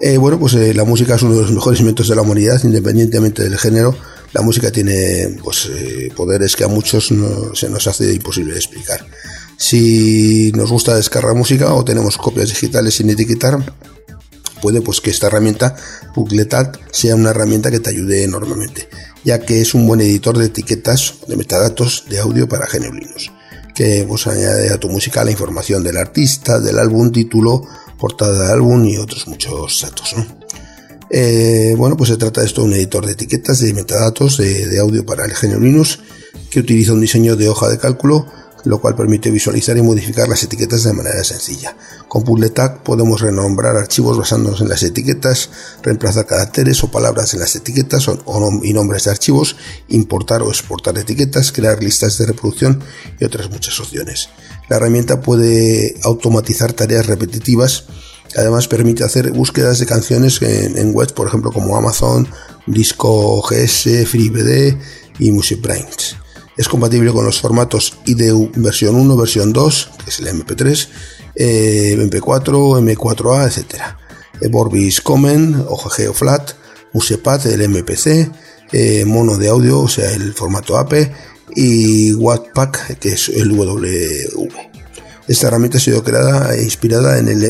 Eh, 0.00 0.16
bueno, 0.16 0.38
pues 0.38 0.54
eh, 0.54 0.74
la 0.74 0.84
música 0.84 1.14
es 1.14 1.22
uno 1.22 1.36
de 1.36 1.42
los 1.42 1.52
mejores 1.52 1.80
inventos 1.80 2.08
de 2.08 2.16
la 2.16 2.22
humanidad, 2.22 2.60
independientemente 2.64 3.42
del 3.42 3.56
género 3.58 3.96
la 4.36 4.42
música 4.42 4.70
tiene 4.70 5.38
pues, 5.42 5.70
eh, 5.72 6.12
poderes 6.14 6.56
que 6.56 6.64
a 6.64 6.68
muchos 6.68 7.10
se 7.54 7.70
nos 7.70 7.86
hace 7.86 8.12
imposible 8.12 8.52
de 8.52 8.58
explicar. 8.58 9.06
Si 9.56 10.52
nos 10.54 10.70
gusta 10.70 10.94
descargar 10.94 11.34
música 11.34 11.72
o 11.72 11.82
tenemos 11.84 12.18
copias 12.18 12.50
digitales 12.50 12.94
sin 12.94 13.08
etiquetar, 13.08 13.58
puede 14.60 14.80
pues 14.80 15.00
que 15.00 15.10
esta 15.10 15.26
herramienta 15.26 15.76
Bookletat 16.14 16.76
sea 16.90 17.14
una 17.14 17.30
herramienta 17.30 17.70
que 17.70 17.80
te 17.80 17.90
ayude 17.90 18.24
enormemente, 18.24 18.88
ya 19.24 19.40
que 19.40 19.60
es 19.60 19.74
un 19.74 19.86
buen 19.86 20.00
editor 20.00 20.38
de 20.38 20.46
etiquetas 20.46 21.14
de 21.26 21.36
metadatos 21.36 22.04
de 22.08 22.18
audio 22.20 22.48
para 22.48 22.66
GNU 22.66 22.92
Linux, 22.92 23.30
que 23.74 24.04
pues, 24.08 24.26
añade 24.26 24.72
a 24.72 24.78
tu 24.78 24.88
música 24.88 25.24
la 25.24 25.30
información 25.30 25.82
del 25.82 25.96
artista, 25.96 26.58
del 26.60 26.78
álbum, 26.78 27.12
título, 27.12 27.66
portada 27.98 28.46
de 28.46 28.52
álbum 28.52 28.84
y 28.84 28.96
otros 28.96 29.26
muchos 29.28 29.82
datos. 29.82 30.14
Eh, 31.10 31.74
bueno, 31.76 31.96
pues 31.96 32.10
se 32.10 32.16
trata 32.16 32.40
de 32.40 32.46
esto 32.46 32.62
de 32.62 32.68
un 32.68 32.74
editor 32.74 33.06
de 33.06 33.12
etiquetas 33.12 33.60
de 33.60 33.72
metadatos 33.72 34.38
de, 34.38 34.78
audio 34.80 35.06
para 35.06 35.24
el 35.24 35.32
GNU 35.32 35.84
que 36.50 36.60
utiliza 36.60 36.92
un 36.92 37.00
diseño 37.00 37.36
de 37.36 37.48
hoja 37.48 37.68
de 37.68 37.78
cálculo 37.78 38.26
lo 38.66 38.80
cual 38.80 38.94
permite 38.94 39.30
visualizar 39.30 39.76
y 39.76 39.82
modificar 39.82 40.28
las 40.28 40.42
etiquetas 40.42 40.84
de 40.84 40.92
manera 40.92 41.22
sencilla. 41.24 41.76
Con 42.08 42.24
Puzzletag 42.24 42.82
podemos 42.82 43.20
renombrar 43.20 43.76
archivos 43.76 44.18
basándonos 44.18 44.60
en 44.60 44.68
las 44.68 44.82
etiquetas, 44.82 45.50
reemplazar 45.82 46.26
caracteres 46.26 46.82
o 46.84 46.90
palabras 46.90 47.32
en 47.34 47.40
las 47.40 47.56
etiquetas 47.56 48.06
y 48.62 48.72
nombres 48.72 49.04
de 49.04 49.10
archivos, 49.10 49.56
importar 49.88 50.42
o 50.42 50.50
exportar 50.50 50.98
etiquetas, 50.98 51.52
crear 51.52 51.82
listas 51.82 52.18
de 52.18 52.26
reproducción 52.26 52.82
y 53.18 53.24
otras 53.24 53.50
muchas 53.50 53.78
opciones. 53.80 54.28
La 54.68 54.76
herramienta 54.76 55.20
puede 55.20 55.94
automatizar 56.02 56.72
tareas 56.72 57.06
repetitivas 57.06 57.84
Además 58.36 58.68
permite 58.68 59.04
hacer 59.04 59.30
búsquedas 59.30 59.78
de 59.78 59.86
canciones 59.86 60.42
en, 60.42 60.94
webs, 60.94 61.12
por 61.12 61.26
ejemplo, 61.26 61.52
como 61.52 61.76
Amazon, 61.76 62.28
Disco 62.66 63.40
GS, 63.40 64.06
FreeBD 64.06 64.76
y 65.18 65.30
MusicBrainz. 65.32 66.16
Es 66.56 66.68
compatible 66.68 67.12
con 67.12 67.24
los 67.24 67.40
formatos 67.40 67.98
IDU 68.06 68.50
versión 68.56 68.96
1, 68.96 69.16
versión 69.16 69.52
2, 69.52 69.90
que 70.04 70.10
es 70.10 70.20
el 70.20 70.28
MP3, 70.28 70.88
MP4, 71.36 72.96
M4A, 72.96 73.46
etc. 73.46 73.82
Vorbis 74.50 75.00
Common, 75.00 75.66
OGG 75.68 76.10
o 76.10 76.14
Flat, 76.14 76.52
Musepad, 76.92 77.46
el 77.46 77.68
MPC, 77.68 78.30
eh, 78.72 79.04
mono 79.04 79.36
de 79.36 79.48
audio, 79.48 79.80
o 79.80 79.88
sea, 79.88 80.10
el 80.12 80.32
formato 80.32 80.78
AP, 80.78 81.12
y 81.54 82.14
Wattpack, 82.14 82.98
que 82.98 83.10
es 83.10 83.28
el 83.28 83.52
WV. 83.52 84.76
Esta 85.28 85.48
herramienta 85.48 85.78
ha 85.78 85.80
sido 85.80 86.04
creada 86.04 86.54
e 86.54 86.62
inspirada 86.62 87.18
en 87.18 87.28
el 87.28 87.42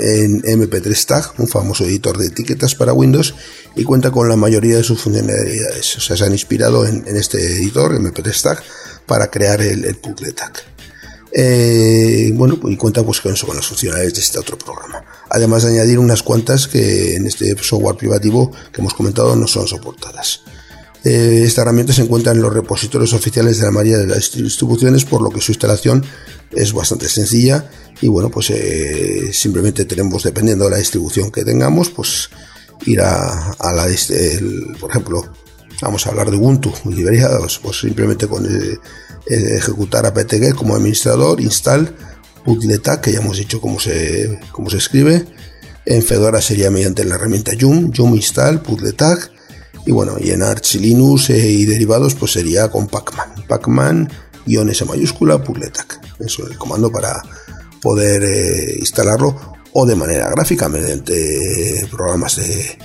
MP3 0.42 1.04
Tag, 1.04 1.32
un 1.38 1.46
famoso 1.46 1.84
editor 1.84 2.16
de 2.16 2.28
etiquetas 2.28 2.74
para 2.74 2.94
Windows, 2.94 3.34
y 3.74 3.84
cuenta 3.84 4.10
con 4.10 4.28
la 4.28 4.36
mayoría 4.36 4.78
de 4.78 4.82
sus 4.82 5.02
funcionalidades. 5.02 5.96
O 5.98 6.00
sea, 6.00 6.16
se 6.16 6.24
han 6.24 6.32
inspirado 6.32 6.86
en, 6.86 7.04
este 7.16 7.38
editor, 7.38 7.92
MP3 7.92 8.42
Tag, 8.42 8.62
para 9.06 9.30
crear 9.30 9.60
el, 9.60 9.84
el 9.84 9.96
Tag. 10.34 10.52
Eh, 11.32 12.32
bueno, 12.34 12.58
y 12.64 12.76
cuenta 12.76 13.02
pues, 13.02 13.20
con, 13.20 13.34
con 13.34 13.56
las 13.56 13.66
funcionalidades 13.66 14.14
de 14.14 14.20
este 14.20 14.38
otro 14.38 14.56
programa. 14.56 15.02
Además 15.28 15.64
de 15.64 15.72
añadir 15.72 15.98
unas 15.98 16.22
cuantas 16.22 16.66
que 16.66 17.16
en 17.16 17.26
este 17.26 17.56
software 17.62 17.96
privativo 17.96 18.52
que 18.72 18.80
hemos 18.80 18.94
comentado 18.94 19.36
no 19.36 19.46
son 19.46 19.66
soportadas. 19.66 20.40
Eh, 21.04 21.42
esta 21.44 21.62
herramienta 21.62 21.92
se 21.92 22.02
encuentra 22.02 22.32
en 22.32 22.40
los 22.40 22.52
repositorios 22.52 23.12
oficiales 23.12 23.58
de 23.58 23.66
la 23.66 23.70
mayoría 23.70 23.98
de 23.98 24.06
las 24.06 24.32
distribuciones, 24.32 25.04
por 25.04 25.22
lo 25.22 25.30
que 25.30 25.40
su 25.40 25.52
instalación 25.52 26.04
es 26.50 26.72
bastante 26.72 27.08
sencilla 27.08 27.70
y 28.00 28.08
bueno, 28.08 28.30
pues 28.30 28.50
eh, 28.50 29.30
simplemente 29.32 29.84
tenemos, 29.84 30.24
dependiendo 30.24 30.64
de 30.64 30.72
la 30.72 30.78
distribución 30.78 31.30
que 31.30 31.44
tengamos, 31.44 31.90
pues 31.90 32.28
ir 32.86 33.00
a, 33.00 33.56
la, 33.60 33.86
por 34.80 34.90
ejemplo, 34.90 35.32
vamos 35.82 36.06
a 36.06 36.10
hablar 36.10 36.30
de 36.30 36.36
Ubuntu, 36.36 36.72
librería, 36.86 37.28
pues, 37.62 37.80
simplemente 37.80 38.26
con 38.26 38.46
ejecutar 39.26 40.06
apt-get 40.06 40.54
como 40.54 40.74
administrador, 40.74 41.40
install 41.40 41.94
Pudletac, 42.46 43.00
que 43.00 43.12
ya 43.12 43.18
hemos 43.18 43.38
dicho 43.38 43.60
cómo 43.60 43.80
se, 43.80 44.38
cómo 44.52 44.70
se 44.70 44.76
escribe. 44.76 45.26
En 45.84 46.02
Fedora 46.02 46.40
sería 46.40 46.70
mediante 46.70 47.04
la 47.04 47.16
herramienta 47.16 47.54
Yum, 47.54 47.90
Yum 47.90 48.14
install, 48.14 48.62
Pudletac. 48.62 49.32
Y 49.84 49.90
bueno, 49.90 50.16
y 50.20 50.30
en 50.30 50.42
Arch 50.42 50.76
Linux 50.76 51.30
eh, 51.30 51.50
y 51.50 51.64
derivados, 51.64 52.14
pues 52.14 52.32
sería 52.32 52.68
con 52.68 52.86
Pacman. 52.86 53.46
Pacman, 53.48 54.08
guion 54.46 54.70
S 54.70 54.84
mayúscula, 54.84 55.42
Pudletac. 55.42 56.00
Eso 56.20 56.44
es 56.44 56.52
el 56.52 56.58
comando 56.58 56.90
para 56.90 57.20
poder 57.82 58.22
eh, 58.22 58.76
instalarlo 58.78 59.56
o 59.72 59.84
de 59.84 59.96
manera 59.96 60.30
gráfica 60.30 60.68
mediante 60.68 61.86
programas 61.90 62.36
de, 62.36 62.78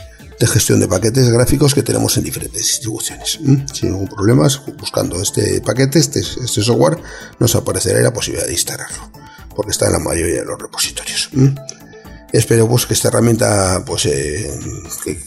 gestión 0.48 0.80
de 0.80 0.88
paquetes 0.88 1.30
gráficos 1.30 1.74
que 1.74 1.84
tenemos 1.84 2.18
en 2.18 2.24
diferentes 2.24 2.62
distribuciones. 2.62 3.40
Sin 3.74 3.92
ningún 3.92 4.08
problema, 4.08 4.48
buscando 4.78 5.22
este 5.22 5.62
paquete, 5.62 6.00
este, 6.00 6.20
este, 6.20 6.62
software, 6.62 6.98
nos 7.40 7.56
aparecerá 7.56 8.02
la 8.02 8.14
posibilidad 8.14 8.48
de 8.48 8.54
instalarlo, 8.54 9.12
porque 9.56 9.72
está 9.72 9.88
en 9.88 9.94
la 9.94 10.00
mayoría 10.00 10.42
de 10.42 10.46
los 10.46 10.60
repositorios. 10.60 11.30
Espero 12.32 12.68
pues 12.68 12.86
que 12.86 12.94
esta 12.94 13.10
herramienta, 13.10 13.84
pues 13.86 14.06
eh, 14.06 14.50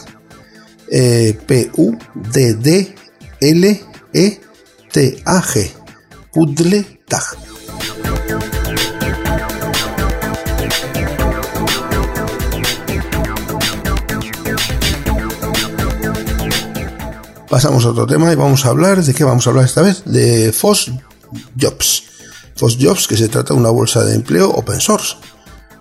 Eh, 0.91 1.39
P-U-D-D-L-E-T-A-G. 1.47 2.91
Pugletag. 6.33 7.50
Pasamos 17.51 17.85
a 17.85 17.89
otro 17.89 18.07
tema 18.07 18.33
y 18.33 18.37
vamos 18.37 18.65
a 18.65 18.69
hablar 18.69 19.03
de 19.03 19.13
qué 19.13 19.25
vamos 19.25 19.45
a 19.45 19.51
hablar 19.51 19.65
esta 19.65 19.83
vez 19.83 20.05
de 20.05 20.53
FOSS 20.53 20.93
Jobs. 21.61 22.05
InfoJobs, 22.53 23.09
que 23.09 23.17
se 23.17 23.29
trata 23.29 23.55
de 23.55 23.61
una 23.61 23.71
bolsa 23.71 24.05
de 24.05 24.15
empleo 24.15 24.51
open 24.51 24.81
source. 24.81 25.17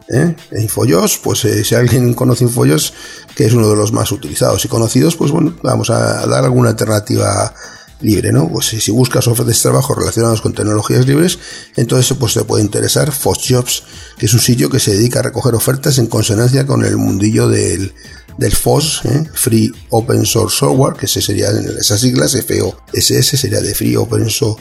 ¿eh? 0.10 0.36
InfoJobs, 0.52 1.20
pues 1.20 1.46
eh, 1.46 1.64
si 1.64 1.76
alguien 1.76 2.16
conoce 2.16 2.46
InfoJobs, 2.46 2.94
que 3.36 3.46
es 3.46 3.54
uno 3.54 3.70
de 3.70 3.76
los 3.76 3.94
más 3.94 4.12
utilizados 4.12 4.66
y 4.66 4.68
conocidos, 4.68 5.16
pues 5.16 5.30
bueno, 5.30 5.56
vamos 5.62 5.92
a 5.92 6.26
dar 6.26 6.44
alguna 6.44 6.70
alternativa 6.70 7.54
libre, 8.02 8.32
¿no? 8.32 8.50
Pues 8.50 8.66
si, 8.66 8.92
buscas 8.92 9.28
ofertas 9.28 9.56
de 9.56 9.62
trabajo 9.62 9.94
relacionadas 9.94 10.42
con 10.42 10.54
tecnologías 10.54 11.06
libres, 11.06 11.38
entonces 11.76 12.18
pues 12.18 12.34
te 12.34 12.46
puede 12.46 12.64
interesar 12.64 13.12
FOSS 13.12 13.84
que 14.18 14.26
es 14.26 14.34
un 14.34 14.40
sitio 14.40 14.72
que 14.72 14.80
se 14.80 14.94
dedica 14.94 15.20
a 15.20 15.24
recoger 15.24 15.54
ofertas 15.54 16.00
en 16.00 16.08
consonancia 16.08 16.66
con 16.66 16.84
el 16.84 16.98
mundillo 16.98 17.48
del, 17.48 17.94
del 18.40 18.56
FOSS, 18.56 19.06
¿eh? 19.06 19.30
Free 19.34 19.72
Open 19.90 20.26
Source 20.26 20.58
Software, 20.58 20.96
que 20.96 21.06
ese 21.06 21.22
sería 21.22 21.50
esas 21.78 22.00
siglas, 22.00 22.32
FOSS 22.32 23.38
sería 23.38 23.60
de 23.60 23.76
Free 23.76 23.98
Open 23.98 24.30
Source 24.30 24.58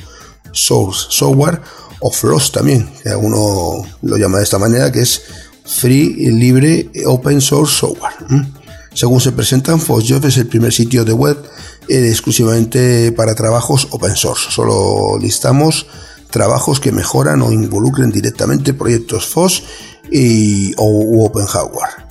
Software, 0.52 1.60
o 2.00 2.10
FLOSS 2.10 2.52
también, 2.52 2.90
que 3.02 3.14
uno 3.14 3.84
lo 4.02 4.16
llama 4.16 4.38
de 4.38 4.44
esta 4.44 4.58
manera, 4.58 4.90
que 4.90 5.00
es 5.02 5.22
Free, 5.64 6.30
Libre, 6.32 6.90
Open 7.06 7.40
Source 7.40 7.76
Software. 7.78 8.14
Según 8.94 9.20
se 9.20 9.30
presentan, 9.30 9.80
FOSSJobs 9.80 10.26
es 10.26 10.36
el 10.38 10.48
primer 10.48 10.72
sitio 10.72 11.04
de 11.04 11.12
web 11.12 11.38
eh, 11.88 12.08
exclusivamente 12.08 13.12
para 13.12 13.36
trabajos 13.36 13.86
open 13.92 14.16
source. 14.16 14.50
Solo 14.50 15.18
listamos 15.20 15.86
trabajos 16.30 16.80
que 16.80 16.90
mejoran 16.90 17.42
o 17.42 17.52
involucren 17.52 18.10
directamente 18.10 18.74
proyectos 18.74 19.26
FOSS 19.26 19.62
y, 20.10 20.74
o 20.78 21.24
Open 21.24 21.46
Hardware. 21.46 22.07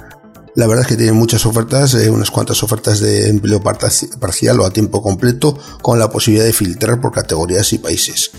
La 0.57 0.65
verdad 0.65 0.85
es 0.85 0.87
que 0.87 0.97
tienen 0.97 1.13
muchas 1.13 1.45
ofertas, 1.45 1.93
eh, 1.93 2.09
unas 2.09 2.31
cuantas 2.31 2.63
ofertas 2.63 2.99
de 2.99 3.29
empleo 3.29 3.61
parcial 3.61 4.59
o 4.59 4.65
a 4.65 4.71
tiempo 4.71 5.03
completo, 5.03 5.55
con 5.83 5.99
la 5.99 6.09
posibilidad 6.09 6.45
de 6.45 6.51
filtrar 6.51 6.99
por 6.99 7.11
categorías 7.11 7.71
y 7.73 7.77
países. 7.77 8.31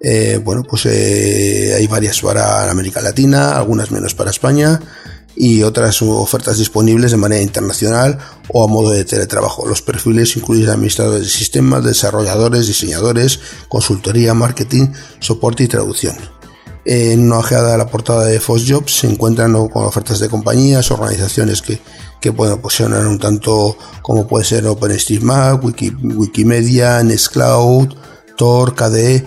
Eh, 0.00 0.40
bueno, 0.42 0.64
pues 0.68 0.86
eh, 0.86 1.74
hay 1.76 1.86
varias 1.86 2.20
para 2.22 2.68
América 2.68 3.00
Latina, 3.00 3.56
algunas 3.56 3.92
menos 3.92 4.16
para 4.16 4.30
España 4.30 4.80
y 5.36 5.62
otras 5.62 6.02
ofertas 6.02 6.58
disponibles 6.58 7.12
de 7.12 7.18
manera 7.18 7.40
internacional 7.40 8.18
o 8.48 8.64
a 8.64 8.66
modo 8.66 8.90
de 8.90 9.04
teletrabajo. 9.04 9.64
Los 9.64 9.82
perfiles 9.82 10.36
incluyen 10.36 10.70
administradores 10.70 11.22
de 11.22 11.30
sistemas, 11.30 11.84
desarrolladores, 11.84 12.66
diseñadores, 12.66 13.38
consultoría, 13.68 14.34
marketing, 14.34 14.88
soporte 15.20 15.62
y 15.62 15.68
traducción. 15.68 16.16
En 16.88 17.24
una 17.24 17.38
ojeada 17.38 17.74
a 17.74 17.76
la 17.76 17.88
portada 17.88 18.26
de 18.26 18.38
FOSJobs 18.38 19.00
se 19.00 19.08
encuentran 19.08 19.52
con 19.68 19.84
ofertas 19.84 20.20
de 20.20 20.28
compañías, 20.28 20.92
organizaciones 20.92 21.60
que, 21.60 21.80
que 22.20 22.32
pueden 22.32 22.60
posicionar 22.60 23.04
un 23.08 23.18
tanto 23.18 23.76
como 24.02 24.28
puede 24.28 24.44
ser 24.44 24.64
OpenStreetMap, 24.68 25.64
Wiki, 25.64 25.90
Wikimedia, 25.90 27.02
Nextcloud, 27.02 27.88
Tor, 28.36 28.76
KDE, 28.76 29.26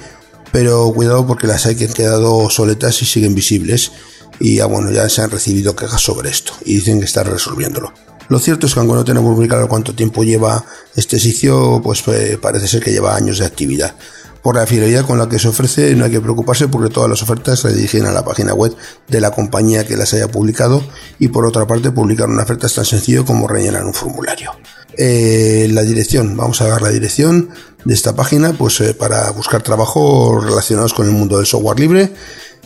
pero 0.53 0.89
cuidado 0.93 1.27
porque 1.27 1.47
las 1.47 1.65
hay 1.65 1.75
que 1.75 1.87
han 1.87 1.93
quedado 1.93 2.49
soletas 2.49 3.01
y 3.01 3.05
siguen 3.05 3.35
visibles 3.35 3.91
y 4.39 4.55
ya 4.55 4.65
bueno, 4.65 4.89
ya 4.91 5.09
se 5.09 5.21
han 5.21 5.29
recibido 5.29 5.75
quejas 5.75 6.01
sobre 6.01 6.29
esto 6.29 6.53
y 6.63 6.75
dicen 6.75 6.99
que 6.99 7.05
están 7.07 7.25
resolviéndolo. 7.25 7.91
Lo 8.29 8.39
cierto 8.39 8.67
es 8.67 8.73
que 8.73 8.79
aunque 8.79 8.95
no 8.95 9.03
tenemos 9.03 9.35
muy 9.35 9.49
claro 9.49 9.67
cuánto 9.67 9.93
tiempo 9.93 10.23
lleva 10.23 10.63
este 10.95 11.19
sitio, 11.19 11.81
pues 11.83 12.03
eh, 12.07 12.37
parece 12.41 12.69
ser 12.69 12.81
que 12.81 12.91
lleva 12.91 13.15
años 13.15 13.39
de 13.39 13.45
actividad. 13.45 13.95
Por 14.41 14.55
la 14.55 14.65
fidelidad 14.65 15.05
con 15.05 15.17
la 15.17 15.27
que 15.27 15.37
se 15.37 15.49
ofrece 15.49 15.93
no 15.95 16.05
hay 16.05 16.11
que 16.11 16.21
preocuparse 16.21 16.67
porque 16.67 16.93
todas 16.93 17.09
las 17.09 17.21
ofertas 17.21 17.59
se 17.59 17.73
dirigen 17.73 18.05
a 18.05 18.11
la 18.11 18.23
página 18.23 18.53
web 18.53 18.75
de 19.07 19.19
la 19.19 19.31
compañía 19.31 19.85
que 19.85 19.97
las 19.97 20.13
haya 20.13 20.29
publicado 20.29 20.81
y 21.19 21.27
por 21.27 21.45
otra 21.45 21.67
parte 21.67 21.91
publicar 21.91 22.29
una 22.29 22.43
oferta 22.43 22.67
es 22.67 22.75
tan 22.75 22.85
sencillo 22.85 23.25
como 23.25 23.47
rellenar 23.47 23.85
un 23.85 23.93
formulario. 23.93 24.51
Eh, 24.97 25.67
la 25.71 25.83
dirección, 25.83 26.37
vamos 26.37 26.61
a 26.61 26.65
ver 26.65 26.81
la 26.81 26.89
dirección 26.89 27.49
de 27.85 27.93
esta 27.93 28.15
página 28.15 28.53
pues 28.53 28.81
eh, 28.81 28.93
para 28.93 29.31
buscar 29.31 29.61
trabajo 29.61 30.41
relacionados 30.41 30.93
con 30.93 31.07
el 31.07 31.13
mundo 31.13 31.37
del 31.37 31.45
software 31.45 31.79
libre 31.79 32.13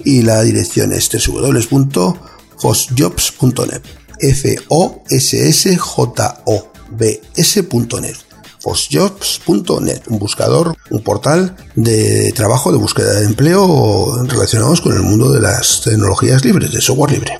y 0.03 0.23
la 0.23 0.41
dirección 0.41 0.91
es 0.93 1.09
www.fosjobs.net 1.27 3.81
f 4.19 4.55
o 4.69 5.03
s 5.09 5.49
s 5.49 5.75
j 5.75 6.41
o 6.45 6.71
b 6.91 7.21
s.net 7.35 8.32
fosjobs.net, 8.63 10.03
un 10.07 10.19
buscador, 10.19 10.73
un 10.89 11.03
portal 11.03 11.57
de 11.75 12.31
trabajo 12.33 12.71
de 12.71 12.77
búsqueda 12.77 13.19
de 13.19 13.25
empleo 13.25 14.23
relacionados 14.23 14.79
con 14.79 14.93
el 14.93 15.01
mundo 15.01 15.33
de 15.33 15.41
las 15.41 15.81
tecnologías 15.81 16.45
libres, 16.45 16.71
de 16.71 16.79
software 16.79 17.11
libre. 17.11 17.37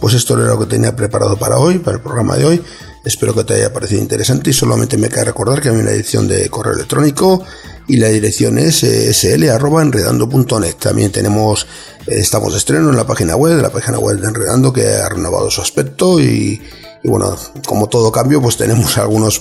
Pues 0.00 0.14
esto 0.14 0.36
era 0.36 0.48
lo 0.48 0.58
que 0.58 0.66
tenía 0.66 0.96
preparado 0.96 1.36
para 1.36 1.58
hoy, 1.58 1.78
para 1.78 1.98
el 1.98 2.02
programa 2.02 2.36
de 2.36 2.44
hoy. 2.44 2.62
Espero 3.04 3.34
que 3.34 3.42
te 3.42 3.54
haya 3.54 3.72
parecido 3.72 4.00
interesante 4.00 4.50
y 4.50 4.52
solamente 4.52 4.96
me 4.96 5.08
queda 5.08 5.24
recordar 5.24 5.60
que 5.60 5.70
hay 5.70 5.76
una 5.76 5.90
edición 5.90 6.28
de 6.28 6.48
correo 6.48 6.74
electrónico 6.74 7.44
y 7.88 7.96
la 7.96 8.08
dirección 8.08 8.58
es 8.58 8.84
eh, 8.84 9.12
sl.enredando.net. 9.12 10.74
También 10.76 11.10
tenemos, 11.10 11.66
eh, 12.06 12.18
estamos 12.18 12.52
de 12.52 12.58
estreno 12.58 12.90
en 12.90 12.96
la 12.96 13.04
página 13.04 13.34
web, 13.34 13.56
de 13.56 13.62
la 13.62 13.70
página 13.70 13.98
web 13.98 14.20
de 14.20 14.28
Enredando 14.28 14.72
que 14.72 14.86
ha 14.86 15.08
renovado 15.08 15.50
su 15.50 15.60
aspecto 15.60 16.20
y, 16.20 16.62
bueno, 17.02 17.36
como 17.66 17.88
todo 17.88 18.12
cambio, 18.12 18.40
pues 18.40 18.56
tenemos 18.56 18.96
algunos, 18.98 19.40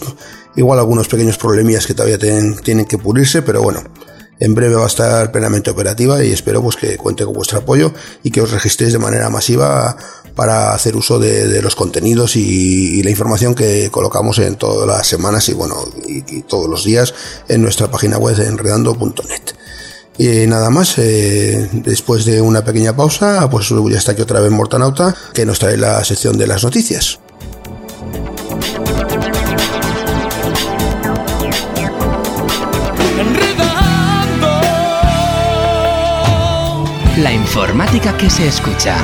igual 0.55 0.80
algunos 0.80 1.07
pequeños 1.07 1.38
problemillas 1.38 1.86
que 1.86 1.93
todavía 1.93 2.18
tienen, 2.18 2.57
tienen 2.57 2.86
que 2.86 2.97
pulirse, 2.97 3.43
pero 3.43 3.62
bueno, 3.62 3.84
en 4.41 4.55
breve 4.55 4.74
va 4.74 4.86
a 4.86 4.88
estar 4.88 5.32
plenamente 5.32 5.70
operativa 5.70 6.24
y 6.24 6.32
espero 6.32 6.64
pues 6.64 6.76
que 6.76 6.97
cuente 6.97 7.24
con 7.26 7.34
vuestro 7.36 7.59
apoyo 7.59 7.93
y 8.24 8.32
que 8.32 8.41
os 8.41 8.49
registréis 8.49 8.91
de 8.91 8.97
manera 8.97 9.30
masiva 9.30 9.95
para 10.36 10.73
hacer 10.73 10.95
uso 10.95 11.19
de, 11.19 11.61
los 11.61 11.75
contenidos 11.75 12.36
y, 12.36 13.03
la 13.03 13.09
información 13.09 13.55
que 13.55 13.89
colocamos 13.91 14.39
en 14.39 14.55
todas 14.55 14.88
las 14.88 15.07
semanas 15.07 15.49
y 15.49 15.53
bueno 15.53 15.75
y, 16.07 16.41
todos 16.43 16.69
los 16.69 16.84
días 16.84 17.13
en 17.47 17.61
nuestra 17.61 17.89
página 17.89 18.17
web 18.17 18.39
enredando.net. 18.39 19.41
Y 20.17 20.45
nada 20.47 20.69
más, 20.69 20.97
eh, 20.97 21.69
después 21.71 22.25
de 22.25 22.41
una 22.41 22.63
pequeña 22.63 22.95
pausa, 22.95 23.49
pues 23.49 23.69
ya 23.69 23.97
está 23.97 24.11
aquí 24.11 24.21
otra 24.21 24.39
vez 24.39 24.51
Mortanauta, 24.51 25.15
que 25.34 25.45
nos 25.45 25.57
trae 25.57 25.77
la 25.77 26.03
sección 26.03 26.38
de 26.38 26.47
las 26.47 26.63
noticias. 26.63 27.19
La 37.17 37.32
informática 37.32 38.17
que 38.17 38.29
se 38.29 38.47
escucha. 38.47 38.95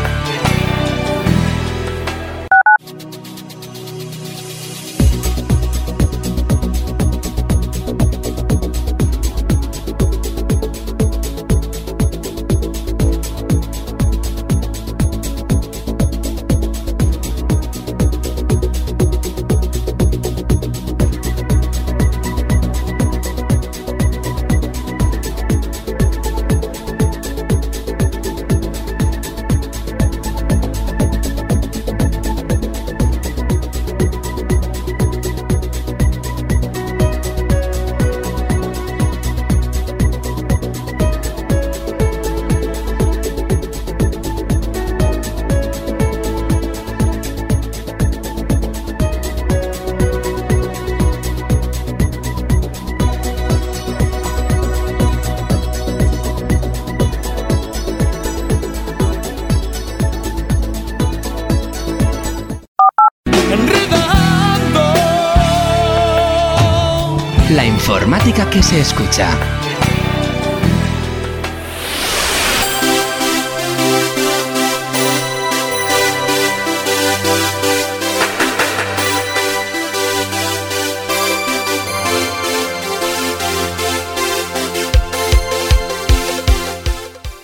Escucha. 68.80 69.28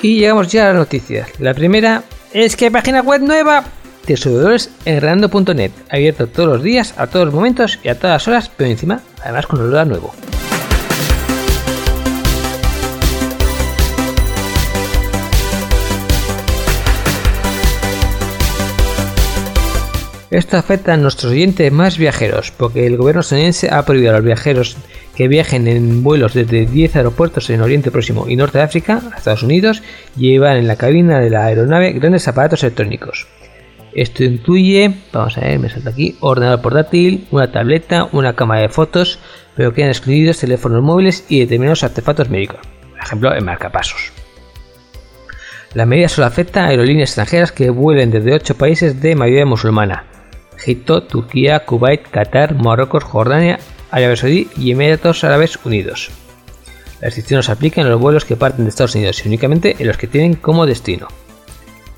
Y 0.02 0.20
llegamos 0.20 0.50
ya 0.50 0.66
a 0.66 0.68
las 0.68 0.76
noticias. 0.76 1.30
La 1.40 1.54
primera 1.54 2.04
es 2.34 2.56
que 2.56 2.66
hay 2.66 2.72
página 2.72 3.02
web 3.02 3.22
nueva 3.22 3.64
de 4.06 4.18
enredando.net, 4.86 5.72
abierto 5.90 6.28
todos 6.28 6.50
los 6.50 6.64
días, 6.64 6.94
a 6.98 7.08
todos 7.08 7.26
los 7.26 7.34
momentos 7.34 7.80
y 7.84 7.88
a 7.88 7.96
todas 7.96 8.16
las 8.16 8.28
horas, 8.28 8.52
pero 8.56 8.70
encima, 8.70 9.02
además 9.24 9.48
con 9.48 9.62
el 9.62 9.72
nuevo. 9.88 10.14
Esto 20.34 20.58
afecta 20.58 20.96
a 20.96 20.98
nuestros 20.98 21.32
oyentes 21.32 21.72
más 21.72 22.00
viajeros, 22.00 22.52
porque 22.58 22.88
el 22.88 22.98
gobierno 22.98 23.22
estadounidense 23.22 23.70
ha 23.72 23.86
prohibido 23.86 24.10
a 24.10 24.16
los 24.16 24.26
viajeros 24.26 24.78
que 25.16 25.28
viajen 25.28 25.68
en 25.68 26.02
vuelos 26.02 26.34
desde 26.34 26.66
10 26.66 26.96
aeropuertos 26.96 27.52
en 27.52 27.62
Oriente 27.62 27.92
Próximo 27.92 28.26
y 28.28 28.36
Norte 28.36 28.58
de 28.58 28.64
África 28.64 29.00
a 29.14 29.16
Estados 29.16 29.44
Unidos 29.44 29.84
llevar 30.18 30.58
en 30.58 30.68
la 30.68 30.76
cabina 30.76 31.20
de 31.20 31.30
la 31.30 31.46
aeronave 31.46 31.92
grandes 31.92 32.28
aparatos 32.28 32.64
electrónicos. 32.64 33.28
Esto 33.94 34.24
incluye, 34.24 34.92
vamos 35.12 35.38
a 35.38 35.42
ver, 35.42 35.60
me 35.60 35.70
salta 35.70 35.92
aquí, 35.92 36.18
ordenador 36.20 36.64
portátil, 36.64 37.28
una 37.30 37.52
tableta, 37.52 38.10
una 38.12 38.34
cámara 38.34 38.62
de 38.62 38.70
fotos, 38.70 39.20
pero 39.56 39.72
quedan 39.72 39.90
excluidos 39.90 40.40
teléfonos 40.40 40.82
móviles 40.82 41.26
y 41.30 41.42
determinados 41.42 41.84
artefactos 41.84 42.32
médicos, 42.32 42.58
por 42.90 43.00
ejemplo, 43.00 43.34
el 43.36 43.44
marcapasos. 43.44 44.12
La 45.76 45.86
medida 45.86 46.10
solo 46.10 46.26
afecta 46.26 46.64
a 46.64 46.70
aerolíneas 46.70 47.12
extranjeras 47.12 47.52
que 47.52 47.70
vuelen 47.70 48.10
desde 48.10 48.34
8 48.34 48.58
países 48.58 49.00
de 49.00 49.16
mayoría 49.16 49.46
musulmana, 49.46 50.08
Egipto, 50.58 51.04
Turquía, 51.04 51.66
Kuwait, 51.66 52.08
Qatar, 52.10 52.56
Marruecos, 52.56 53.04
Jordania, 53.04 53.60
Arabia 53.92 54.16
Saudí 54.16 54.48
y 54.58 54.72
Emiratos 54.72 55.24
Árabes 55.24 55.60
Unidos. 55.64 56.10
La 57.02 57.08
restricción 57.08 57.44
se 57.44 57.52
aplica 57.52 57.82
en 57.82 57.90
los 57.90 58.00
vuelos 58.00 58.26
que 58.26 58.36
parten 58.36 58.66
de 58.66 58.70
Estados 58.70 58.96
Unidos 58.96 59.24
y 59.24 59.28
únicamente 59.28 59.76
en 59.80 59.88
los 59.88 59.98
que 59.98 60.08
tienen 60.08 60.36
como 60.36 60.66
destino. 60.66 61.08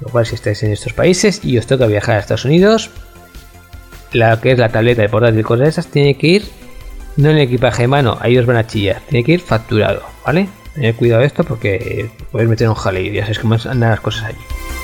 Lo 0.02 0.10
cual, 0.10 0.26
si 0.26 0.36
estáis 0.36 0.62
en 0.64 0.72
estos 0.72 0.94
países 0.94 1.44
y 1.44 1.58
os 1.58 1.68
toca 1.68 1.86
viajar 1.86 2.16
a 2.16 2.20
Estados 2.20 2.46
Unidos, 2.46 2.90
la 4.12 4.40
que 4.42 4.52
es 4.52 4.60
la 4.60 4.70
tableta 4.70 5.02
de 5.02 5.10
portátil 5.10 5.40
y 5.40 5.44
cosas 5.44 5.64
de 5.64 5.70
esas 5.70 5.88
tiene 5.88 6.18
que 6.18 6.28
ir 6.28 6.46
no 7.18 7.30
en 7.30 7.38
el 7.38 7.44
equipaje 7.44 7.84
de 7.84 7.88
mano, 7.88 8.18
ahí 8.20 8.38
os 8.38 8.46
van 8.46 8.58
a 8.58 8.68
chillar, 8.68 9.02
tiene 9.08 9.24
que 9.24 9.34
ir 9.34 9.40
facturado, 9.40 10.04
¿vale? 10.26 10.50
Tened 10.74 10.96
cuidado 10.96 11.22
de 11.22 11.28
esto 11.28 11.44
porque 11.44 12.10
podéis 12.32 12.50
meter 12.50 12.68
un 12.68 12.76
jaleo, 12.76 13.14
ya 13.14 13.22
sabéis 13.22 13.40
cómo 13.40 13.56
andan 13.56 13.92
las 13.92 14.02
cosas 14.02 14.26
allí. 14.26 14.75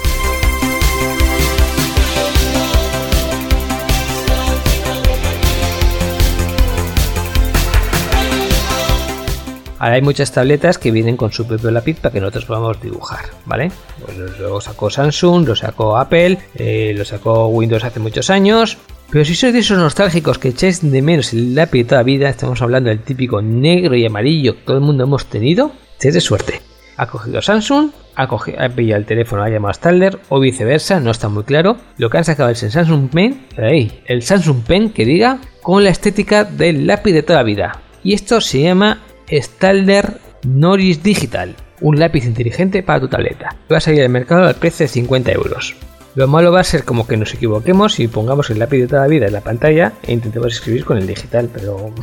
Ahora 9.82 9.96
hay 9.96 10.04
muchas 10.04 10.32
tabletas 10.32 10.78
que 10.78 10.92
vienen 10.92 11.18
con 11.18 11.32
su 11.32 11.48
propio 11.48 11.72
lápiz 11.72 12.00
para 12.00 12.14
que 12.14 12.20
nosotros 12.20 12.46
podamos 12.46 12.80
dibujar, 12.80 13.26
¿vale? 13.48 13.72
Pues 14.06 14.16
lo 14.40 14.62
sacó 14.62 14.92
Samsung, 14.92 15.48
lo 15.48 15.56
sacó 15.56 15.98
Apple, 15.98 16.38
eh, 16.54 16.94
lo 16.96 17.04
sacó 17.04 17.48
Windows 17.48 17.84
hace 17.84 18.00
muchos 18.00 18.30
años. 18.30 18.78
Pero 19.10 19.26
si 19.26 19.34
sois 19.34 19.54
de 19.54 19.58
esos 19.62 19.80
nostálgicos 19.80 20.38
que 20.38 20.50
echáis 20.50 20.88
de 20.88 21.02
menos 21.02 21.34
el 21.34 21.56
lápiz 21.56 21.80
de 21.80 21.86
toda 21.86 22.02
la 22.02 22.04
vida, 22.04 22.30
estamos 22.30 22.62
hablando 22.62 22.92
del 22.92 23.00
típico 23.00 23.42
negro 23.42 23.96
y 23.96 24.06
amarillo 24.06 24.54
que 24.54 24.62
todo 24.62 24.78
el 24.78 24.84
mundo 24.84 25.06
hemos 25.06 25.26
tenido, 25.26 25.72
estáis 25.94 26.14
de 26.14 26.22
suerte. 26.22 26.62
Ha 26.98 27.08
cogido 27.08 27.42
Samsung, 27.42 27.90
ha, 28.14 28.28
cogido, 28.28 28.62
ha 28.62 28.70
pillado 28.70 29.00
el 29.00 29.08
teléfono, 29.08 29.42
ha 29.42 29.50
llamado 29.50 29.74
Stalder 29.74 30.20
o 30.30 30.40
viceversa, 30.40 31.00
no 31.00 31.10
está 31.10 31.28
muy 31.28 31.44
claro. 31.44 31.78
Lo 31.98 32.12
que 32.12 32.20
han 32.20 32.26
sacado 32.26 32.52
es 32.52 32.62
el 32.62 32.70
Samsung 32.70 33.10
Pen, 33.10 33.48
el 33.58 34.22
Samsung 34.22 34.62
Pen 34.62 34.92
que 34.92 35.06
diga, 35.06 35.40
con 35.64 35.84
la 35.84 35.90
estética 35.90 36.44
del 36.44 36.86
lápiz 36.86 37.14
de 37.14 37.24
toda 37.24 37.40
la 37.40 37.46
vida. 37.46 37.82
Y 38.04 38.14
esto 38.14 38.42
se 38.42 38.62
llama 38.62 39.00
Stalder 39.32 40.20
Norris 40.44 41.04
Digital, 41.04 41.56
un 41.80 42.00
lápiz 42.00 42.26
inteligente 42.26 42.84
para 42.84 43.00
tu 43.00 43.08
tableta. 43.08 43.56
Va 43.72 43.78
a 43.78 43.82
salir 43.82 44.02
al 44.02 44.10
mercado 44.10 44.46
al 44.46 44.56
precio 44.56 44.84
de 44.84 44.90
50 44.90 45.32
euros. 45.32 45.76
Lo 46.16 46.28
malo 46.28 46.52
va 46.52 46.60
a 46.60 46.66
ser 46.66 46.84
como 46.84 47.08
que 47.08 47.16
nos 47.16 47.34
equivoquemos 47.34 48.00
y 48.02 48.10
pongamos 48.10 48.50
el 48.50 48.60
lápiz 48.60 48.80
de 48.80 48.88
toda 48.88 49.04
la 49.04 49.08
vida 49.08 49.28
en 49.28 49.34
la 49.34 49.42
pantalla 49.42 49.94
e 50.04 50.12
intentemos 50.12 50.54
escribir 50.54 50.84
con 50.84 50.98
el 50.98 51.08
digital, 51.08 51.50
pero 51.54 51.94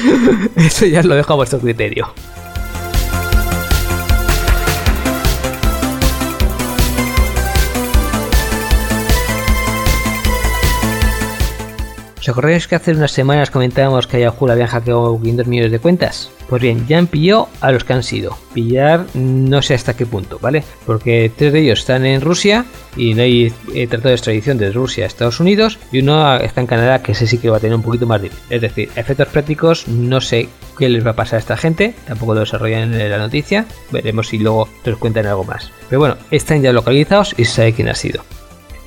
eso 0.56 0.86
ya 0.86 1.02
lo 1.04 1.14
dejo 1.14 1.32
a 1.32 1.36
vuestro 1.36 1.60
criterio. 1.60 2.12
¿Os 12.22 12.28
acordáis 12.28 12.68
que 12.68 12.76
hace 12.76 12.92
unas 12.92 13.10
semanas 13.10 13.50
comentábamos 13.50 14.06
que 14.06 14.18
a 14.18 14.20
Yahoo 14.20 14.46
le 14.46 14.52
habían 14.52 14.68
hackeado 14.68 15.18
500 15.20 15.46
millones 15.48 15.72
de 15.72 15.80
cuentas? 15.80 16.30
Pues 16.48 16.62
bien, 16.62 16.86
ya 16.86 16.98
han 16.98 17.08
pillado 17.08 17.48
a 17.60 17.72
los 17.72 17.82
que 17.82 17.94
han 17.94 18.04
sido. 18.04 18.38
Pillar 18.54 19.06
no 19.14 19.60
sé 19.60 19.74
hasta 19.74 19.96
qué 19.96 20.06
punto, 20.06 20.38
¿vale? 20.40 20.62
Porque 20.86 21.32
tres 21.36 21.52
de 21.52 21.62
ellos 21.62 21.80
están 21.80 22.06
en 22.06 22.20
Rusia 22.20 22.64
y 22.96 23.14
no 23.14 23.22
hay 23.22 23.52
eh, 23.74 23.88
tratado 23.88 24.10
de 24.10 24.14
extradición 24.14 24.56
de 24.56 24.70
Rusia 24.70 25.02
a 25.02 25.08
Estados 25.08 25.40
Unidos 25.40 25.80
y 25.90 25.98
uno 25.98 26.36
está 26.36 26.60
en 26.60 26.68
Canadá 26.68 27.02
que 27.02 27.10
ese 27.10 27.26
sí 27.26 27.38
que 27.38 27.50
va 27.50 27.56
a 27.56 27.60
tener 27.60 27.74
un 27.74 27.82
poquito 27.82 28.06
más 28.06 28.22
difícil. 28.22 28.44
Es 28.50 28.60
decir, 28.60 28.88
efectos 28.94 29.26
prácticos 29.26 29.88
no 29.88 30.20
sé 30.20 30.48
qué 30.78 30.88
les 30.88 31.04
va 31.04 31.10
a 31.10 31.16
pasar 31.16 31.38
a 31.38 31.40
esta 31.40 31.56
gente, 31.56 31.92
tampoco 32.06 32.34
lo 32.34 32.40
desarrollan 32.40 32.94
en 32.94 33.10
la 33.10 33.18
noticia, 33.18 33.66
veremos 33.90 34.28
si 34.28 34.38
luego 34.38 34.68
nos 34.86 34.96
cuentan 34.98 35.26
algo 35.26 35.42
más. 35.42 35.72
Pero 35.88 35.98
bueno, 35.98 36.16
están 36.30 36.62
ya 36.62 36.72
localizados 36.72 37.34
y 37.36 37.46
se 37.46 37.52
sabe 37.52 37.72
quién 37.72 37.88
ha 37.88 37.96
sido. 37.96 38.22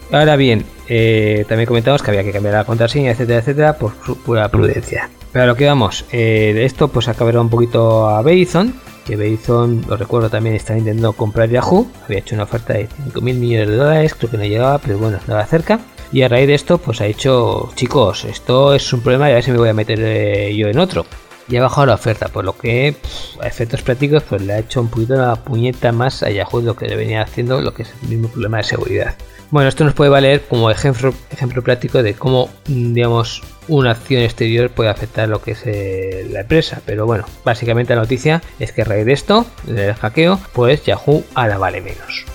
Ahora 0.09 0.38
bien, 0.38 0.63
eh, 0.88 1.45
también 1.47 1.67
comentamos 1.67 2.01
que 2.01 2.11
había 2.11 2.23
que 2.23 2.31
cambiar 2.31 2.55
la 2.55 2.63
contraseña, 2.63 3.11
etcétera, 3.11 3.39
etcétera, 3.39 3.77
por 3.77 3.93
pura 3.93 4.49
prudencia. 4.49 5.09
Pero 5.31 5.43
a 5.43 5.47
lo 5.47 5.55
que 5.55 5.65
vamos, 5.65 6.05
eh, 6.11 6.51
de 6.53 6.65
esto 6.65 6.88
pues 6.88 7.07
acabará 7.07 7.41
un 7.41 7.49
poquito 7.49 8.07
a 8.07 8.21
Verizon, 8.21 8.73
que 9.05 9.15
Verizon, 9.15 9.83
lo 9.88 9.97
recuerdo 9.97 10.29
también, 10.29 10.55
está 10.55 10.77
intentando 10.77 11.13
comprar 11.13 11.49
Yahoo, 11.49 11.88
había 12.05 12.19
hecho 12.19 12.36
una 12.36 12.45
oferta 12.45 12.73
de 12.73 12.88
5.000 12.88 13.21
millones 13.21 13.69
de 13.69 13.75
dólares, 13.75 14.15
creo 14.15 14.31
que 14.31 14.38
no 14.38 14.45
llegaba, 14.45 14.79
pero 14.79 14.97
bueno, 14.97 15.17
estaba 15.17 15.45
cerca. 15.45 15.79
Y 16.11 16.21
a 16.21 16.27
raíz 16.27 16.47
de 16.47 16.53
esto, 16.53 16.77
pues 16.77 17.01
ha 17.01 17.05
hecho, 17.05 17.69
chicos, 17.75 18.25
esto 18.25 18.73
es 18.73 18.93
un 18.93 19.01
problema 19.01 19.27
y 19.27 19.31
a 19.31 19.36
ver 19.36 19.43
si 19.43 19.51
me 19.51 19.57
voy 19.57 19.69
a 19.69 19.73
meter 19.73 19.99
eh, 20.01 20.55
yo 20.55 20.67
en 20.67 20.79
otro. 20.79 21.05
Y 21.47 21.57
ha 21.57 21.61
bajado 21.61 21.88
la 21.88 21.95
oferta, 21.95 22.29
por 22.29 22.45
lo 22.45 22.57
que 22.57 22.95
a 23.41 23.47
efectos 23.47 23.81
prácticos 23.81 24.23
pues 24.23 24.41
le 24.41 24.53
ha 24.53 24.59
hecho 24.59 24.81
un 24.81 24.88
poquito 24.88 25.15
la 25.15 25.36
puñeta 25.36 25.91
más 25.91 26.23
a 26.23 26.29
Yahoo 26.29 26.61
de 26.61 26.67
lo 26.67 26.75
que 26.75 26.88
le 26.88 26.95
venía 26.95 27.21
haciendo, 27.21 27.61
lo 27.61 27.73
que 27.73 27.83
es 27.83 27.93
el 28.01 28.09
mismo 28.09 28.29
problema 28.29 28.57
de 28.57 28.63
seguridad. 28.63 29.15
Bueno, 29.52 29.70
esto 29.70 29.84
nos 29.84 29.93
puede 29.93 30.10
valer 30.10 30.41
como 30.50 30.70
ejemplo, 30.70 31.14
ejemplo 31.32 31.62
práctico 31.62 32.04
de 32.04 32.14
cómo, 32.14 32.50
digamos, 32.66 33.41
una 33.68 33.91
acción 33.91 34.22
exterior 34.22 34.70
puede 34.70 34.89
afectar 34.89 35.30
lo 35.30 35.41
que 35.41 35.52
es 35.52 35.62
eh, 35.66 36.28
la 36.30 36.41
empresa. 36.41 36.82
Pero 36.86 37.06
bueno, 37.06 37.26
básicamente 37.43 37.96
la 37.96 38.02
noticia 38.02 38.41
es 38.60 38.72
que 38.72 38.82
a 38.82 38.86
raíz 38.86 39.06
de 39.06 39.14
esto, 39.14 39.46
del 39.64 39.93
hackeo, 39.93 40.39
pues 40.54 40.84
Yahoo 40.84 41.24
ahora 41.36 41.58
vale 41.58 41.82
menos. 41.82 42.26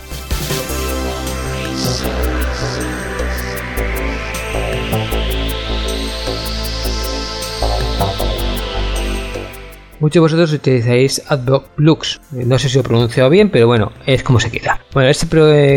Muchos 10.01 10.15
de 10.15 10.21
vosotros 10.21 10.53
utilizáis 10.55 11.23
AdBlock 11.29 11.69
Plus. 11.75 12.23
No 12.33 12.59
sé 12.59 12.71
si 12.71 12.77
lo 12.77 12.81
he 12.81 12.85
pronunciado 12.85 13.29
bien, 13.29 13.51
pero 13.51 13.67
bueno, 13.67 13.93
es 14.07 14.23
como 14.23 14.41
se 14.41 14.51
queda. 14.51 14.81
Bueno, 14.95 15.11
este 15.11 15.27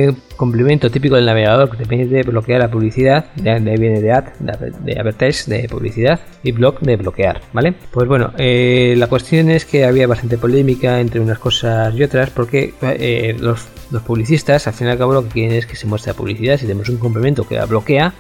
eh, 0.07 0.15
complemento 0.38 0.89
típico 0.89 1.17
del 1.17 1.26
navegador 1.26 1.69
que 1.69 1.76
te 1.76 1.86
permite 1.86 2.24
bloquear 2.24 2.61
la 2.61 2.71
publicidad, 2.71 3.26
de 3.36 3.51
ahí 3.51 3.78
viene 3.78 3.99
de 3.99 4.13
ad, 4.13 4.24
de, 4.39 4.97
advertise, 4.97 5.53
de 5.53 5.67
publicidad, 5.67 6.21
y 6.41 6.53
block 6.53 6.80
de 6.80 6.95
bloquear, 6.95 7.41
¿vale? 7.51 7.74
Pues 7.91 8.07
bueno, 8.07 8.32
eh, 8.38 8.95
la 8.97 9.07
cuestión 9.07 9.49
es 9.49 9.65
que 9.65 9.84
había 9.84 10.07
bastante 10.07 10.38
polémica 10.38 11.01
entre 11.01 11.19
unas 11.19 11.38
cosas 11.38 11.93
y 11.93 12.01
otras, 12.01 12.30
porque 12.30 12.74
eh, 12.82 13.36
los, 13.38 13.67
publicistas 14.07 14.67
al 14.67 14.74
fin 14.74 14.88
y 14.88 14.89
al 14.91 14.97
cabo 14.97 15.13
lo 15.13 15.24
que 15.24 15.30
quieren 15.30 15.57
es 15.57 15.65
que 15.65 15.76
se 15.76 15.86
muestre 15.86 16.13
publicidad. 16.13 16.57
Si 16.57 16.65
tenemos 16.65 16.88
un 16.88 16.97
complemento 16.97 17.45
que 17.45 17.55
la 17.55 17.65
bloquea, 17.65 18.13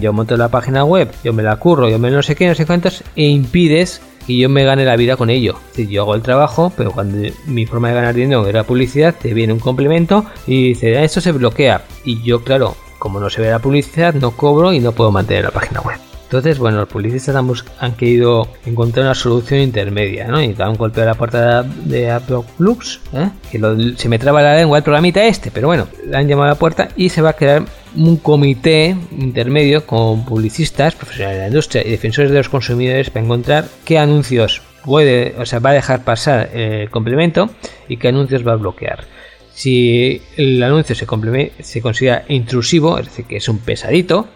yo 0.00 0.12
monto 0.14 0.36
la 0.36 0.48
página 0.48 0.84
web, 0.84 1.10
yo 1.22 1.32
me 1.32 1.42
la 1.42 1.56
curro, 1.56 1.88
yo 1.88 1.98
me 1.98 2.10
no 2.10 2.22
sé 2.22 2.34
qué, 2.34 2.48
no 2.48 2.54
sé 2.54 2.64
cuántos, 2.66 3.04
e 3.14 3.24
impides 3.24 4.00
y 4.26 4.40
yo 4.40 4.48
me 4.48 4.64
gane 4.64 4.84
la 4.84 4.96
vida 4.96 5.16
con 5.16 5.30
ello. 5.30 5.56
Es 5.76 5.88
yo 5.88 6.02
hago 6.02 6.14
el 6.14 6.22
trabajo, 6.22 6.72
pero 6.76 6.92
cuando 6.92 7.28
mi 7.46 7.66
forma 7.66 7.88
de 7.88 7.94
ganar 7.94 8.14
dinero 8.14 8.46
era 8.46 8.64
publicidad, 8.64 9.14
te 9.14 9.34
viene 9.34 9.52
un 9.52 9.60
complemento 9.60 10.24
y 10.46 10.68
dice, 10.68 10.96
ah, 10.98 11.04
esto 11.04 11.20
se 11.20 11.32
bloquea. 11.32 11.84
Y 12.04 12.22
yo, 12.22 12.42
claro, 12.42 12.76
como 12.98 13.20
no 13.20 13.30
se 13.30 13.42
ve 13.42 13.50
la 13.50 13.58
publicidad, 13.58 14.14
no 14.14 14.30
cobro 14.32 14.72
y 14.72 14.80
no 14.80 14.92
puedo 14.92 15.10
mantener 15.10 15.44
la 15.44 15.50
página 15.50 15.80
web. 15.80 15.98
Entonces, 16.34 16.58
bueno, 16.58 16.78
los 16.78 16.88
publicistas 16.88 17.36
han, 17.78 17.92
querido 17.92 18.48
encontrar 18.66 19.04
una 19.04 19.14
solución 19.14 19.60
intermedia, 19.60 20.26
¿no? 20.26 20.42
Y 20.42 20.52
dan 20.52 20.70
un 20.70 20.76
golpe 20.76 21.00
a 21.00 21.04
la 21.04 21.14
puerta 21.14 21.62
de 21.62 22.10
Apple 22.10 22.40
Plus, 22.58 23.00
¿eh? 23.12 23.30
que 23.52 23.94
se 23.96 24.08
me 24.08 24.18
traba 24.18 24.42
la 24.42 24.56
lengua 24.56 24.78
el 24.78 24.82
programita 24.82 25.24
este, 25.24 25.52
pero 25.52 25.68
bueno, 25.68 25.86
le 26.04 26.16
han 26.16 26.26
llamado 26.26 26.46
a 26.46 26.54
la 26.54 26.58
puerta 26.58 26.88
y 26.96 27.10
se 27.10 27.22
va 27.22 27.30
a 27.30 27.32
crear 27.34 27.64
un 27.94 28.16
comité 28.16 28.96
intermedio 29.16 29.86
con 29.86 30.24
publicistas, 30.24 30.96
profesionales 30.96 31.36
de 31.36 31.42
la 31.42 31.46
industria 31.46 31.86
y 31.86 31.90
defensores 31.92 32.32
de 32.32 32.38
los 32.38 32.48
consumidores 32.48 33.10
para 33.10 33.24
encontrar 33.24 33.68
qué 33.84 34.00
anuncios 34.00 34.60
puede, 34.84 35.36
o 35.38 35.46
sea, 35.46 35.60
va 35.60 35.70
a 35.70 35.74
dejar 35.74 36.02
pasar 36.02 36.50
el 36.52 36.90
complemento 36.90 37.48
y 37.86 37.96
qué 37.98 38.08
anuncios 38.08 38.44
va 38.44 38.54
a 38.54 38.56
bloquear. 38.56 39.04
Si 39.52 40.20
el 40.36 40.60
anuncio 40.64 40.96
se, 40.96 41.06
se 41.62 41.80
considera 41.80 42.24
intrusivo, 42.26 42.98
es 42.98 43.04
decir, 43.04 43.24
que 43.24 43.36
es 43.36 43.48
un 43.48 43.60
pesadito, 43.60 44.26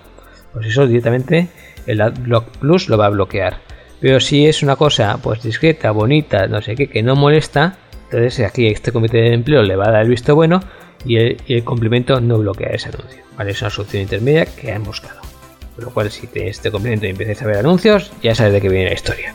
pues 0.52 0.66
eso 0.66 0.86
directamente 0.86 1.48
el 1.88 2.00
AdBlock 2.00 2.58
Plus 2.58 2.88
lo 2.88 2.96
va 2.96 3.06
a 3.06 3.10
bloquear. 3.10 3.58
Pero 4.00 4.20
si 4.20 4.46
es 4.46 4.62
una 4.62 4.76
cosa 4.76 5.18
pues 5.20 5.42
discreta, 5.42 5.90
bonita, 5.90 6.46
no 6.46 6.62
sé 6.62 6.76
qué, 6.76 6.88
que 6.88 7.02
no 7.02 7.16
molesta, 7.16 7.78
entonces 8.04 8.46
aquí 8.46 8.68
este 8.68 8.92
comité 8.92 9.18
de 9.18 9.34
empleo 9.34 9.62
le 9.62 9.74
va 9.74 9.88
a 9.88 9.90
dar 9.90 10.02
el 10.02 10.08
visto 10.08 10.34
bueno 10.34 10.60
y 11.04 11.16
el, 11.16 11.64
complemento 11.64 12.20
no 12.20 12.38
bloquea 12.38 12.68
ese 12.68 12.90
anuncio. 12.90 13.22
¿vale? 13.36 13.50
Es 13.50 13.62
una 13.62 13.70
solución 13.70 14.02
intermedia 14.02 14.46
que 14.46 14.70
han 14.70 14.84
buscado. 14.84 15.20
Por 15.74 15.84
lo 15.84 15.90
cual 15.90 16.10
si 16.10 16.26
te 16.26 16.48
este 16.48 16.70
complemento 16.70 17.06
y 17.06 17.10
empiezas 17.10 17.42
a 17.42 17.46
ver 17.46 17.58
anuncios, 17.58 18.12
ya 18.22 18.34
sabes 18.34 18.52
de 18.52 18.60
qué 18.60 18.68
viene 18.68 18.86
la 18.86 18.94
historia. 18.94 19.34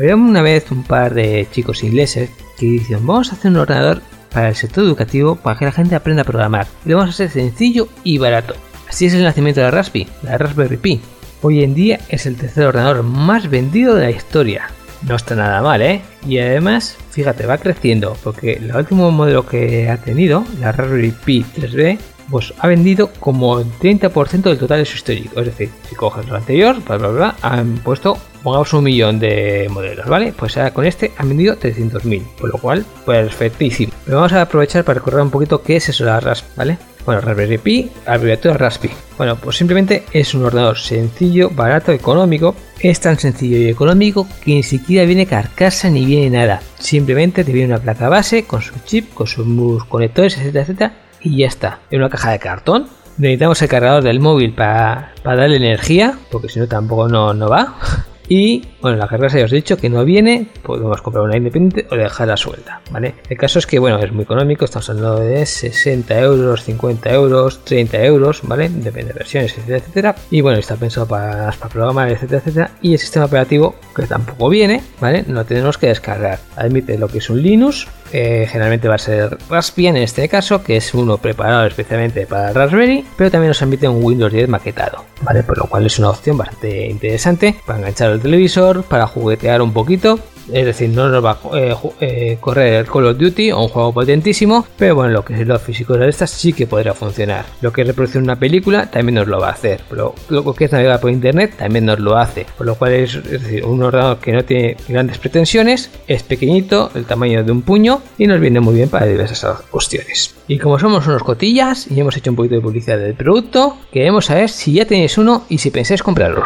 Había 0.00 0.16
una 0.16 0.40
vez 0.40 0.70
un 0.70 0.82
par 0.82 1.12
de 1.12 1.46
chicos 1.52 1.84
ingleses 1.84 2.30
que 2.58 2.64
dicen 2.64 3.06
vamos 3.06 3.30
a 3.30 3.34
hacer 3.34 3.50
un 3.50 3.58
ordenador 3.58 4.00
para 4.32 4.48
el 4.48 4.54
sector 4.54 4.82
educativo 4.82 5.36
para 5.36 5.58
que 5.58 5.66
la 5.66 5.72
gente 5.72 5.94
aprenda 5.94 6.22
a 6.22 6.24
programar. 6.24 6.66
Y 6.86 6.88
lo 6.88 6.96
vamos 6.96 7.10
a 7.10 7.12
hacer 7.12 7.28
sencillo 7.28 7.86
y 8.02 8.16
barato. 8.16 8.54
Así 8.88 9.04
es 9.04 9.12
el 9.12 9.24
nacimiento 9.24 9.60
de 9.60 9.66
la 9.66 9.72
Raspi, 9.72 10.06
la 10.22 10.38
Raspberry 10.38 10.78
Pi. 10.78 11.02
Hoy 11.42 11.62
en 11.62 11.74
día 11.74 12.00
es 12.08 12.24
el 12.24 12.36
tercer 12.36 12.64
ordenador 12.64 13.02
más 13.02 13.50
vendido 13.50 13.94
de 13.94 14.04
la 14.06 14.10
historia. 14.10 14.70
No 15.02 15.16
está 15.16 15.34
nada 15.34 15.60
mal, 15.60 15.82
¿eh? 15.82 16.00
Y 16.26 16.38
además, 16.38 16.96
fíjate, 17.10 17.44
va 17.44 17.58
creciendo, 17.58 18.16
porque 18.24 18.54
el 18.54 18.74
último 18.74 19.10
modelo 19.10 19.44
que 19.44 19.90
ha 19.90 19.98
tenido, 19.98 20.46
la 20.60 20.72
Raspberry 20.72 21.10
Pi 21.10 21.44
3B, 21.44 21.98
pues 22.30 22.54
ha 22.58 22.66
vendido 22.68 23.10
como 23.20 23.58
el 23.58 23.66
30% 23.66 24.42
del 24.42 24.58
total 24.58 24.78
de 24.78 24.84
su 24.84 24.96
histórico. 24.96 25.40
Es 25.40 25.46
decir, 25.46 25.70
si 25.88 25.94
coges 25.94 26.28
lo 26.28 26.36
anterior, 26.36 26.76
bla, 26.84 26.96
bla, 26.96 27.08
bla, 27.08 27.36
han 27.42 27.78
puesto, 27.78 28.16
pongamos 28.42 28.72
un 28.72 28.84
millón 28.84 29.18
de 29.18 29.68
modelos, 29.70 30.06
¿vale? 30.06 30.32
Pues 30.36 30.56
ahora 30.56 30.72
con 30.72 30.86
este 30.86 31.12
han 31.16 31.28
vendido 31.28 31.56
300.000, 31.56 32.22
por 32.38 32.50
lo 32.50 32.58
cual, 32.58 32.84
perfectísimo. 33.04 33.92
Pero 34.04 34.18
vamos 34.18 34.32
a 34.32 34.42
aprovechar 34.42 34.84
para 34.84 34.98
recordar 34.98 35.22
un 35.22 35.30
poquito 35.30 35.62
qué 35.62 35.76
es 35.76 35.88
eso 35.88 36.04
de 36.04 36.10
la 36.10 36.20
RASP, 36.20 36.56
¿vale? 36.56 36.78
Bueno, 37.06 37.22
Raspberry 37.22 37.58
Pi, 37.58 37.90
abreviatura 38.06 38.58
Raspi. 38.58 38.90
Bueno, 39.16 39.36
pues 39.36 39.56
simplemente 39.56 40.04
es 40.12 40.34
un 40.34 40.44
ordenador 40.44 40.78
sencillo, 40.78 41.50
barato, 41.50 41.92
económico. 41.92 42.54
Es 42.78 43.00
tan 43.00 43.18
sencillo 43.18 43.56
y 43.56 43.68
económico 43.68 44.28
que 44.44 44.54
ni 44.54 44.62
siquiera 44.62 45.06
viene 45.06 45.24
carcasa 45.26 45.88
ni 45.88 46.04
viene 46.04 46.38
nada. 46.38 46.62
Simplemente 46.78 47.42
te 47.42 47.52
viene 47.52 47.72
una 47.72 47.82
placa 47.82 48.10
base 48.10 48.44
con 48.44 48.60
su 48.60 48.74
chip, 48.84 49.14
con 49.14 49.26
sus 49.26 49.84
conectores, 49.86 50.36
etcétera, 50.36 50.62
etcétera 50.62 51.09
y 51.22 51.38
ya 51.38 51.46
está. 51.46 51.80
En 51.90 52.00
una 52.00 52.10
caja 52.10 52.30
de 52.32 52.38
cartón. 52.38 52.86
Necesitamos 53.18 53.60
el 53.60 53.68
cargador 53.68 54.02
del 54.02 54.20
móvil 54.20 54.54
para, 54.54 55.12
darle 55.22 55.56
energía, 55.56 56.18
porque 56.30 56.48
si 56.48 56.58
no 56.58 56.66
tampoco 56.66 57.08
no, 57.08 57.34
no 57.34 57.48
va. 57.48 57.74
Y 58.32 58.62
bueno, 58.80 58.96
la 58.96 59.08
carga 59.08 59.26
ya 59.26 59.44
os 59.44 59.52
he 59.52 59.56
dicho 59.56 59.76
que 59.76 59.90
no 59.90 60.04
viene, 60.04 60.46
podemos 60.62 61.02
comprar 61.02 61.24
una 61.24 61.36
independiente 61.36 61.88
o 61.90 61.96
dejarla 61.96 62.36
suelta, 62.36 62.80
¿vale? 62.92 63.16
El 63.28 63.36
caso 63.36 63.58
es 63.58 63.66
que 63.66 63.80
bueno, 63.80 63.98
es 63.98 64.12
muy 64.12 64.22
económico, 64.22 64.64
estamos 64.64 64.88
hablando 64.88 65.18
de 65.18 65.44
60 65.44 66.16
euros, 66.20 66.62
50 66.62 67.10
euros, 67.10 67.64
30 67.64 68.04
euros, 68.04 68.42
¿vale? 68.44 68.68
Depende 68.68 69.14
de 69.14 69.18
versiones, 69.18 69.58
etcétera, 69.58 69.78
etcétera. 69.78 70.16
Y 70.30 70.42
bueno, 70.42 70.60
está 70.60 70.76
pensado 70.76 71.08
para, 71.08 71.50
para 71.50 71.72
programar, 71.72 72.08
etcétera, 72.08 72.38
etcétera. 72.38 72.70
Y 72.80 72.92
el 72.92 73.00
sistema 73.00 73.24
operativo 73.24 73.74
que 73.96 74.04
tampoco 74.04 74.48
viene, 74.48 74.80
¿vale? 75.00 75.24
No 75.26 75.44
tenemos 75.44 75.76
que 75.76 75.88
descargar. 75.88 76.38
Admite 76.54 76.98
lo 76.98 77.08
que 77.08 77.18
es 77.18 77.30
un 77.30 77.42
Linux, 77.42 77.88
eh, 78.12 78.46
generalmente 78.50 78.88
va 78.88 78.96
a 78.96 78.98
ser 78.98 79.38
Raspbian 79.48 79.96
en 79.96 80.02
este 80.02 80.28
caso, 80.28 80.62
que 80.62 80.76
es 80.76 80.94
uno 80.94 81.18
preparado 81.18 81.66
especialmente 81.66 82.26
para 82.26 82.52
Raspberry, 82.52 83.04
pero 83.16 83.30
también 83.30 83.48
nos 83.48 83.62
admite 83.62 83.88
un 83.88 84.04
Windows 84.04 84.32
10 84.32 84.48
maquetado, 84.48 85.04
¿vale? 85.22 85.42
Por 85.42 85.58
lo 85.58 85.64
cual 85.64 85.86
es 85.86 85.98
una 85.98 86.10
opción 86.10 86.36
bastante 86.36 86.86
interesante 86.86 87.54
para 87.66 87.78
enganchar 87.78 88.10
al 88.10 88.20
televisor, 88.20 88.82
para 88.84 89.06
juguetear 89.06 89.62
un 89.62 89.72
poquito 89.72 90.18
es 90.52 90.64
decir, 90.64 90.90
no 90.90 91.08
nos 91.08 91.24
va 91.24 91.32
a 91.32 91.58
eh, 91.58 91.76
eh, 92.00 92.38
correr 92.40 92.74
el 92.74 92.86
Call 92.86 93.06
of 93.06 93.18
Duty 93.18 93.52
o 93.52 93.60
un 93.60 93.68
juego 93.68 93.92
potentísimo, 93.92 94.66
pero 94.76 94.94
bueno, 94.94 95.12
lo 95.12 95.24
que 95.24 95.34
es 95.34 95.46
los 95.46 95.62
físicos 95.62 95.98
de 95.98 96.08
estas 96.08 96.30
sí 96.30 96.52
que 96.52 96.66
podrá 96.66 96.94
funcionar. 96.94 97.44
Lo 97.60 97.72
que 97.72 97.82
es 97.82 97.86
reproducir 97.86 98.22
una 98.22 98.36
película 98.36 98.90
también 98.90 99.16
nos 99.16 99.28
lo 99.28 99.40
va 99.40 99.48
a 99.48 99.52
hacer, 99.52 99.80
pero 99.88 100.14
lo 100.28 100.54
que 100.54 100.64
es 100.64 100.72
navegar 100.72 101.00
por 101.00 101.10
internet 101.10 101.54
también 101.58 101.86
nos 101.86 101.98
lo 101.98 102.16
hace, 102.16 102.46
por 102.56 102.66
lo 102.66 102.74
cual 102.74 102.92
es, 102.92 103.22
decir, 103.22 103.64
un 103.64 103.82
ordenador 103.82 104.18
que 104.18 104.32
no 104.32 104.44
tiene 104.44 104.76
grandes 104.88 105.18
pretensiones, 105.18 105.90
es 106.06 106.22
pequeñito, 106.22 106.90
el 106.94 107.04
tamaño 107.04 107.44
de 107.44 107.52
un 107.52 107.62
puño 107.62 108.02
y 108.18 108.26
nos 108.26 108.40
viene 108.40 108.60
muy 108.60 108.74
bien 108.74 108.88
para 108.88 109.06
diversas 109.06 109.60
cuestiones. 109.70 110.34
Y 110.48 110.58
como 110.58 110.78
somos 110.78 111.06
unos 111.06 111.22
cotillas 111.22 111.86
y 111.90 112.00
hemos 112.00 112.16
hecho 112.16 112.30
un 112.30 112.36
poquito 112.36 112.56
de 112.56 112.60
publicidad 112.60 112.98
del 112.98 113.14
producto, 113.14 113.76
queremos 113.92 114.26
saber 114.26 114.48
si 114.48 114.72
ya 114.72 114.84
tenéis 114.84 115.18
uno 115.18 115.44
y 115.48 115.58
si 115.58 115.70
pensáis 115.70 116.02
comprarlo. 116.02 116.42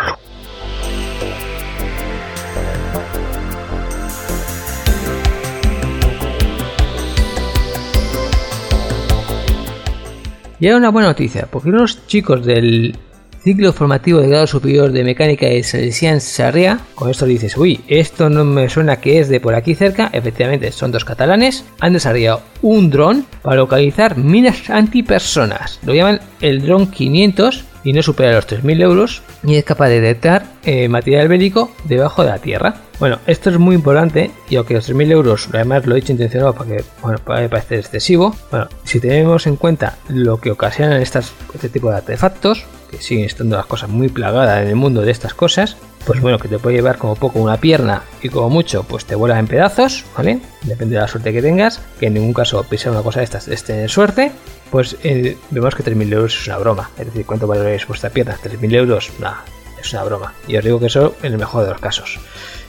Y 10.64 10.68
hay 10.68 10.72
una 10.72 10.88
buena 10.88 11.08
noticia, 11.08 11.46
porque 11.50 11.68
unos 11.68 12.06
chicos 12.06 12.46
del 12.46 12.96
ciclo 13.42 13.74
formativo 13.74 14.22
de 14.22 14.28
grado 14.28 14.46
superior 14.46 14.92
de 14.92 15.04
mecánica 15.04 15.44
de 15.44 15.62
Salesian 15.62 16.22
Sarria, 16.22 16.80
con 16.94 17.10
esto 17.10 17.26
dices, 17.26 17.54
uy, 17.58 17.82
esto 17.86 18.30
no 18.30 18.46
me 18.46 18.70
suena 18.70 18.96
que 18.96 19.20
es 19.20 19.28
de 19.28 19.40
por 19.40 19.54
aquí 19.54 19.74
cerca, 19.74 20.08
efectivamente 20.14 20.72
son 20.72 20.90
dos 20.90 21.04
catalanes, 21.04 21.66
han 21.80 21.92
desarrollado 21.92 22.40
un 22.62 22.88
dron 22.88 23.26
para 23.42 23.56
localizar 23.56 24.16
minas 24.16 24.70
antipersonas, 24.70 25.80
lo 25.84 25.92
llaman 25.92 26.22
el 26.40 26.62
dron 26.62 26.86
500 26.86 27.66
y 27.84 27.92
no 27.92 28.02
supera 28.02 28.32
los 28.32 28.48
3.000 28.48 28.82
euros 28.82 29.22
y 29.44 29.56
es 29.56 29.64
capaz 29.64 29.88
de 29.88 30.00
detectar 30.00 30.46
eh, 30.64 30.88
material 30.88 31.28
bélico 31.28 31.70
debajo 31.84 32.24
de 32.24 32.30
la 32.30 32.38
tierra. 32.38 32.74
Bueno, 32.98 33.18
esto 33.26 33.50
es 33.50 33.58
muy 33.58 33.74
importante 33.74 34.30
y 34.48 34.56
aunque 34.56 34.74
los 34.74 34.88
3.000 34.90 35.12
euros, 35.12 35.48
además 35.52 35.86
lo 35.86 35.94
he 35.94 35.98
hecho 35.98 36.12
intencionado 36.12 36.54
para 36.54 36.76
que 36.76 36.84
bueno, 37.02 37.18
puede 37.18 37.48
parecer 37.48 37.80
excesivo, 37.80 38.34
bueno, 38.50 38.68
si 38.84 39.00
tenemos 39.00 39.46
en 39.46 39.56
cuenta 39.56 39.98
lo 40.08 40.38
que 40.38 40.50
ocasionan 40.50 41.02
estas, 41.02 41.32
este 41.52 41.68
tipo 41.68 41.90
de 41.90 41.96
artefactos, 41.96 42.64
que 42.90 43.02
siguen 43.02 43.24
estando 43.24 43.56
las 43.56 43.66
cosas 43.66 43.90
muy 43.90 44.08
plagadas 44.08 44.62
en 44.62 44.68
el 44.68 44.76
mundo 44.76 45.02
de 45.02 45.10
estas 45.10 45.34
cosas, 45.34 45.76
pues 46.04 46.20
bueno, 46.20 46.38
que 46.38 46.48
te 46.48 46.58
puede 46.58 46.76
llevar 46.76 46.98
como 46.98 47.14
poco 47.14 47.38
una 47.38 47.56
pierna 47.56 48.02
y 48.22 48.28
como 48.28 48.50
mucho, 48.50 48.84
pues 48.84 49.04
te 49.04 49.14
vuela 49.14 49.38
en 49.38 49.46
pedazos, 49.46 50.04
¿vale? 50.16 50.40
Depende 50.62 50.96
de 50.96 51.00
la 51.00 51.08
suerte 51.08 51.32
que 51.32 51.42
tengas, 51.42 51.80
que 51.98 52.06
en 52.06 52.14
ningún 52.14 52.32
caso 52.32 52.62
pisar 52.64 52.92
una 52.92 53.02
cosa 53.02 53.20
de 53.20 53.24
estas 53.24 53.48
es 53.48 53.64
tener 53.64 53.90
suerte, 53.90 54.32
pues 54.70 54.96
eh, 55.02 55.36
vemos 55.50 55.74
que 55.74 55.84
3.000 55.84 56.12
euros 56.12 56.40
es 56.40 56.46
una 56.46 56.58
broma. 56.58 56.90
Es 56.98 57.06
decir, 57.06 57.24
¿cuánto 57.24 57.46
vale 57.46 57.80
vuestra 57.86 58.10
pierna? 58.10 58.36
3.000 58.42 58.74
euros, 58.74 59.10
nada, 59.20 59.44
es 59.80 59.92
una 59.92 60.04
broma. 60.04 60.34
Y 60.46 60.56
os 60.56 60.64
digo 60.64 60.78
que 60.80 60.86
eso 60.86 61.14
en 61.22 61.32
el 61.32 61.38
mejor 61.38 61.64
de 61.64 61.70
los 61.70 61.80
casos. 61.80 62.18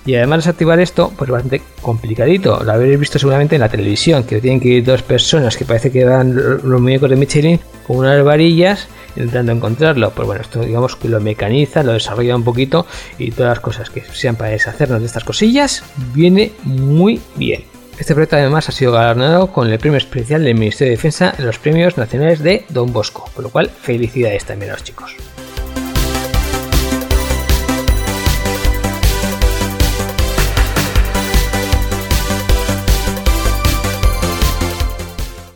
Y 0.06 0.16
además 0.16 0.46
desactivar 0.46 0.80
esto, 0.80 1.12
pues 1.18 1.32
bastante 1.32 1.62
complicadito. 1.82 2.64
Lo 2.64 2.72
habréis 2.72 3.00
visto 3.00 3.18
seguramente 3.18 3.56
en 3.56 3.62
la 3.62 3.70
televisión, 3.70 4.24
que 4.24 4.40
tienen 4.40 4.60
que 4.60 4.68
ir 4.68 4.86
dos 4.86 5.02
personas 5.02 5.58
que 5.58 5.66
parece 5.66 5.92
que 5.92 6.06
van 6.06 6.36
los 6.36 6.82
muñecos 6.82 7.10
de 7.10 7.16
Michelin 7.16 7.60
con 7.88 7.98
unas 7.98 8.24
varillas 8.24 8.88
intentando 9.16 9.52
encontrarlo. 9.52 10.12
Pues 10.12 10.26
bueno, 10.26 10.42
esto 10.42 10.62
digamos 10.62 10.96
que 10.96 11.10
lo 11.10 11.20
mecaniza, 11.20 11.84
lo 11.84 11.94
desarrolla 11.94 12.36
un 12.36 12.44
poquito 12.44 12.86
y 13.18 13.32
todas 13.32 13.50
las 13.50 13.60
cosas 13.60 13.90
que 13.90 14.02
sean 14.02 14.36
para 14.36 14.52
deshacernos 14.52 15.00
de 15.00 15.06
estas 15.06 15.24
cosillas, 15.24 15.84
viene 16.14 16.54
muy 16.64 17.22
bien. 17.36 17.64
Este 17.98 18.14
proyecto 18.14 18.36
además 18.36 18.68
ha 18.68 18.74
sido 18.74 18.92
galardonado 18.92 19.54
con 19.54 19.70
el 19.70 19.80
premio 19.80 19.98
especial 19.98 20.44
del 20.44 20.56
Ministerio 20.56 20.92
de 20.92 20.98
Defensa 20.98 21.34
en 21.38 21.46
los 21.46 21.60
premios 21.60 21.98
nacionales 21.98 22.44
de 22.44 22.66
Don 22.70 22.92
Bosco, 22.92 23.30
por 23.34 23.44
lo 23.44 23.50
cual 23.50 23.70
felicidades 23.70 24.44
también 24.44 24.72
a 24.72 24.74
los 24.74 24.84
chicos. 24.84 25.16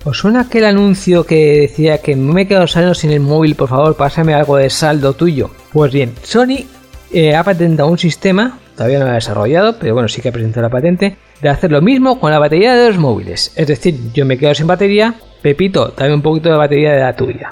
¿Os 0.05 0.17
suena 0.17 0.41
aquel 0.41 0.63
anuncio 0.63 1.25
que 1.25 1.59
decía 1.61 1.97
que 1.97 2.15
me 2.15 2.43
he 2.43 2.47
quedado 2.47 2.67
saliendo 2.67 2.95
sin 2.95 3.11
el 3.11 3.19
móvil, 3.19 3.55
por 3.55 3.67
favor, 3.67 3.97
pásame 3.97 4.33
algo 4.33 4.55
de 4.55 4.69
saldo 4.69 5.11
tuyo? 5.11 5.49
Pues 5.73 5.91
bien, 5.91 6.13
Sony 6.23 6.65
eh, 7.11 7.35
ha 7.35 7.43
patentado 7.43 7.89
un 7.89 7.97
sistema, 7.97 8.59
todavía 8.77 8.99
no 8.99 9.05
lo 9.05 9.11
ha 9.11 9.15
desarrollado, 9.15 9.77
pero 9.77 9.95
bueno, 9.95 10.07
sí 10.07 10.21
que 10.21 10.29
ha 10.29 10.31
presentado 10.31 10.61
la 10.61 10.69
patente, 10.69 11.17
de 11.41 11.49
hacer 11.49 11.71
lo 11.71 11.81
mismo 11.81 12.17
con 12.17 12.31
la 12.31 12.39
batería 12.39 12.75
de 12.75 12.87
los 12.87 12.97
móviles. 12.97 13.51
Es 13.57 13.67
decir, 13.67 14.13
yo 14.13 14.25
me 14.25 14.37
quedo 14.37 14.55
sin 14.55 14.67
batería, 14.67 15.15
Pepito, 15.41 15.93
dame 15.97 16.13
un 16.13 16.21
poquito 16.21 16.49
de 16.49 16.55
batería 16.55 16.93
de 16.93 17.01
la 17.01 17.15
tuya. 17.15 17.49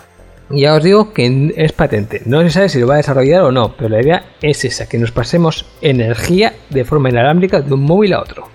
Ya 0.49 0.73
os 0.75 0.83
digo 0.83 1.11
que 1.11 1.53
es 1.57 1.73
patente, 1.73 2.21
no 2.25 2.41
se 2.43 2.49
sabe 2.49 2.69
si 2.69 2.79
lo 2.79 2.87
va 2.87 2.93
a 2.93 2.97
desarrollar 2.97 3.41
o 3.41 3.51
no, 3.51 3.75
pero 3.75 3.89
la 3.89 4.01
idea 4.01 4.23
es 4.41 4.63
esa, 4.63 4.87
que 4.87 4.97
nos 4.97 5.11
pasemos 5.11 5.65
energía 5.81 6.53
de 6.69 6.85
forma 6.85 7.09
inalámbrica 7.09 7.59
de 7.59 7.73
un 7.73 7.81
móvil 7.81 8.13
a 8.13 8.21
otro. 8.21 8.47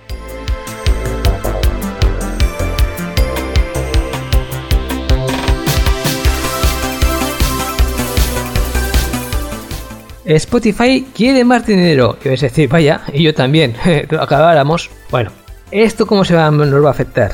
Spotify 10.24 11.06
quiere 11.14 11.44
más 11.44 11.66
dinero. 11.66 12.16
Y 12.24 12.28
vais 12.28 12.42
a 12.42 12.46
decir, 12.46 12.68
vaya, 12.68 13.02
y 13.12 13.22
yo 13.22 13.34
también, 13.34 13.74
acabáramos. 14.20 14.90
Bueno, 15.10 15.30
¿esto 15.70 16.06
cómo 16.06 16.24
se 16.24 16.34
va, 16.34 16.50
nos 16.50 16.84
va 16.84 16.88
a 16.88 16.92
afectar? 16.92 17.32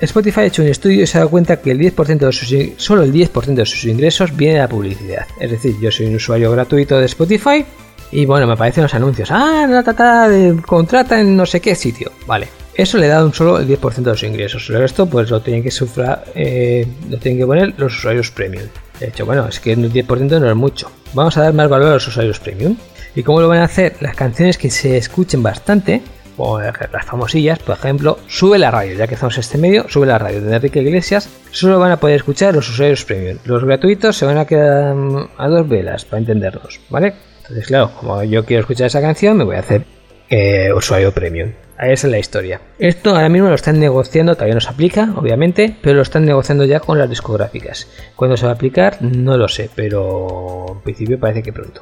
Spotify 0.00 0.40
ha 0.40 0.44
hecho 0.46 0.62
un 0.62 0.68
estudio 0.68 1.02
y 1.02 1.06
se 1.06 1.18
ha 1.18 1.20
dado 1.20 1.30
cuenta 1.30 1.60
que 1.60 1.70
el 1.70 1.78
10% 1.78 2.18
de 2.18 2.32
sus, 2.32 2.82
solo 2.82 3.02
el 3.02 3.12
10% 3.12 3.54
de 3.54 3.66
sus 3.66 3.84
ingresos 3.84 4.36
viene 4.36 4.54
de 4.54 4.60
la 4.60 4.68
publicidad. 4.68 5.26
Es 5.40 5.50
decir, 5.50 5.76
yo 5.80 5.90
soy 5.90 6.06
un 6.06 6.16
usuario 6.16 6.50
gratuito 6.50 6.98
de 6.98 7.06
Spotify 7.06 7.64
y 8.10 8.26
bueno, 8.26 8.46
me 8.46 8.52
aparecen 8.52 8.82
los 8.82 8.94
anuncios. 8.94 9.30
Ah, 9.30 9.66
la 9.68 9.82
tata 9.82 10.28
de 10.28 10.60
contrata 10.62 11.20
en 11.20 11.36
no 11.36 11.46
sé 11.46 11.60
qué 11.60 11.74
sitio. 11.74 12.12
Vale. 12.26 12.48
Eso 12.74 12.98
le 12.98 13.06
da 13.06 13.24
un 13.24 13.32
solo 13.32 13.58
el 13.58 13.68
10% 13.68 13.94
de 13.94 14.10
los 14.10 14.22
ingresos. 14.24 14.68
El 14.68 14.78
resto, 14.78 15.06
pues 15.06 15.30
lo 15.30 15.40
tienen 15.40 15.62
que 15.62 15.70
sufrar, 15.70 16.24
eh, 16.34 16.86
lo 17.08 17.18
tienen 17.18 17.38
que 17.38 17.46
poner 17.46 17.74
los 17.76 17.96
usuarios 17.96 18.30
premium. 18.32 18.66
De 19.00 19.08
hecho, 19.08 19.26
bueno, 19.26 19.46
es 19.48 19.60
que 19.60 19.74
un 19.74 19.90
10% 19.90 20.40
no 20.40 20.48
es 20.48 20.56
mucho. 20.56 20.90
Vamos 21.12 21.36
a 21.36 21.42
dar 21.42 21.52
más 21.52 21.68
valor 21.68 21.88
a 21.88 21.94
los 21.94 22.08
usuarios 22.08 22.38
premium. 22.38 22.76
¿Y 23.14 23.22
cómo 23.22 23.40
lo 23.40 23.48
van 23.48 23.58
a 23.58 23.64
hacer? 23.64 23.96
Las 24.00 24.16
canciones 24.16 24.58
que 24.58 24.70
se 24.70 24.96
escuchen 24.96 25.42
bastante, 25.42 26.02
o 26.36 26.60
las 26.60 27.04
famosillas, 27.04 27.58
por 27.60 27.76
ejemplo, 27.76 28.18
sube 28.26 28.58
la 28.58 28.70
radio, 28.70 28.96
ya 28.96 29.06
que 29.06 29.14
estamos 29.14 29.36
en 29.36 29.40
este 29.40 29.58
medio, 29.58 29.88
sube 29.88 30.06
la 30.06 30.18
radio 30.18 30.40
de 30.40 30.56
Enrique 30.56 30.80
Iglesias, 30.80 31.28
solo 31.50 31.78
van 31.78 31.92
a 31.92 32.00
poder 32.00 32.16
escuchar 32.16 32.54
los 32.54 32.68
usuarios 32.68 33.04
premium. 33.04 33.38
Los 33.44 33.64
gratuitos 33.64 34.16
se 34.16 34.26
van 34.26 34.38
a 34.38 34.46
quedar 34.46 34.94
mm, 34.94 35.28
a 35.38 35.48
dos 35.48 35.68
velas, 35.68 36.04
para 36.04 36.20
entenderlos, 36.20 36.80
¿vale? 36.90 37.14
Entonces, 37.42 37.66
claro, 37.66 37.92
como 38.00 38.22
yo 38.24 38.44
quiero 38.44 38.62
escuchar 38.62 38.86
esa 38.86 39.00
canción, 39.00 39.36
me 39.36 39.44
voy 39.44 39.56
a 39.56 39.60
hacer 39.60 39.84
eh, 40.30 40.72
usuario 40.72 41.12
premium. 41.12 41.52
Esa 41.78 42.06
es 42.06 42.10
la 42.10 42.18
historia. 42.18 42.60
Esto 42.78 43.10
ahora 43.10 43.28
mismo 43.28 43.48
lo 43.48 43.54
están 43.54 43.80
negociando, 43.80 44.34
todavía 44.34 44.54
no 44.54 44.60
se 44.60 44.68
aplica, 44.68 45.12
obviamente, 45.16 45.76
pero 45.82 45.96
lo 45.96 46.02
están 46.02 46.24
negociando 46.24 46.64
ya 46.64 46.80
con 46.80 46.98
las 46.98 47.10
discográficas. 47.10 47.88
¿Cuándo 48.14 48.36
se 48.36 48.46
va 48.46 48.52
a 48.52 48.54
aplicar? 48.54 49.02
No 49.02 49.36
lo 49.36 49.48
sé, 49.48 49.68
pero 49.74 50.66
en 50.70 50.80
principio 50.82 51.18
parece 51.18 51.42
que 51.42 51.52
pronto. 51.52 51.80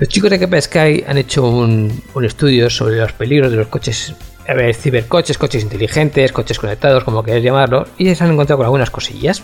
Los 0.00 0.08
chicos 0.08 0.30
de 0.30 0.38
Kepa 0.38 0.58
Sky 0.58 1.04
han 1.06 1.18
hecho 1.18 1.46
un, 1.46 2.02
estudio 2.22 2.70
sobre 2.70 2.96
los 2.96 3.12
peligros 3.12 3.50
de 3.50 3.58
los 3.58 3.66
coches, 3.66 4.14
ver, 4.54 4.74
cibercoches, 4.74 5.38
coches 5.38 5.62
inteligentes, 5.62 6.32
coches 6.32 6.58
conectados, 6.58 7.04
como 7.04 7.22
queráis 7.22 7.44
llamarlo, 7.44 7.86
y 7.98 8.14
se 8.14 8.24
han 8.24 8.32
encontrado 8.32 8.58
con 8.58 8.66
algunas 8.66 8.90
cosillas. 8.90 9.42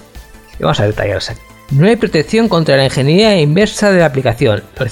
Y 0.58 0.62
vamos 0.62 0.80
a 0.80 0.86
detallarlas 0.86 1.30
aquí. 1.30 1.40
No 1.70 1.86
hay 1.86 1.96
protección 1.96 2.48
contra 2.48 2.76
la 2.76 2.84
ingeniería 2.84 3.40
inversa 3.40 3.90
de 3.90 3.98
la 3.98 4.06
aplicación. 4.06 4.62
Los 4.78 4.90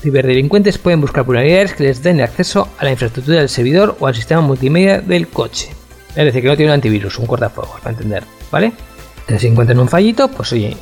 ciberdelincuentes 0.00 0.78
pueden 0.78 1.02
buscar 1.02 1.24
vulnerabilidades 1.24 1.74
que 1.74 1.84
les 1.84 2.02
den 2.02 2.22
acceso 2.22 2.68
a 2.78 2.84
la 2.84 2.92
infraestructura 2.92 3.40
del 3.40 3.50
servidor 3.50 3.96
o 4.00 4.06
al 4.06 4.14
sistema 4.14 4.40
multimedia 4.40 5.00
del 5.00 5.28
coche. 5.28 5.68
Es 6.16 6.24
decir, 6.24 6.40
que 6.40 6.48
no 6.48 6.56
tiene 6.56 6.72
un 6.72 6.76
antivirus, 6.76 7.18
un 7.18 7.26
cortafuegos, 7.26 7.80
para 7.80 7.90
entender, 7.90 8.24
¿vale? 8.50 8.72
Entonces, 9.20 9.42
si 9.42 9.48
encuentran 9.48 9.78
un 9.78 9.88
fallito, 9.88 10.28
pues 10.28 10.50
oye, 10.54 10.74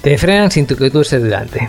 te 0.00 0.16
frenan 0.16 0.50
sin 0.52 0.66
que 0.66 0.90
tú 0.90 1.00
estés 1.00 1.22
delante. 1.22 1.68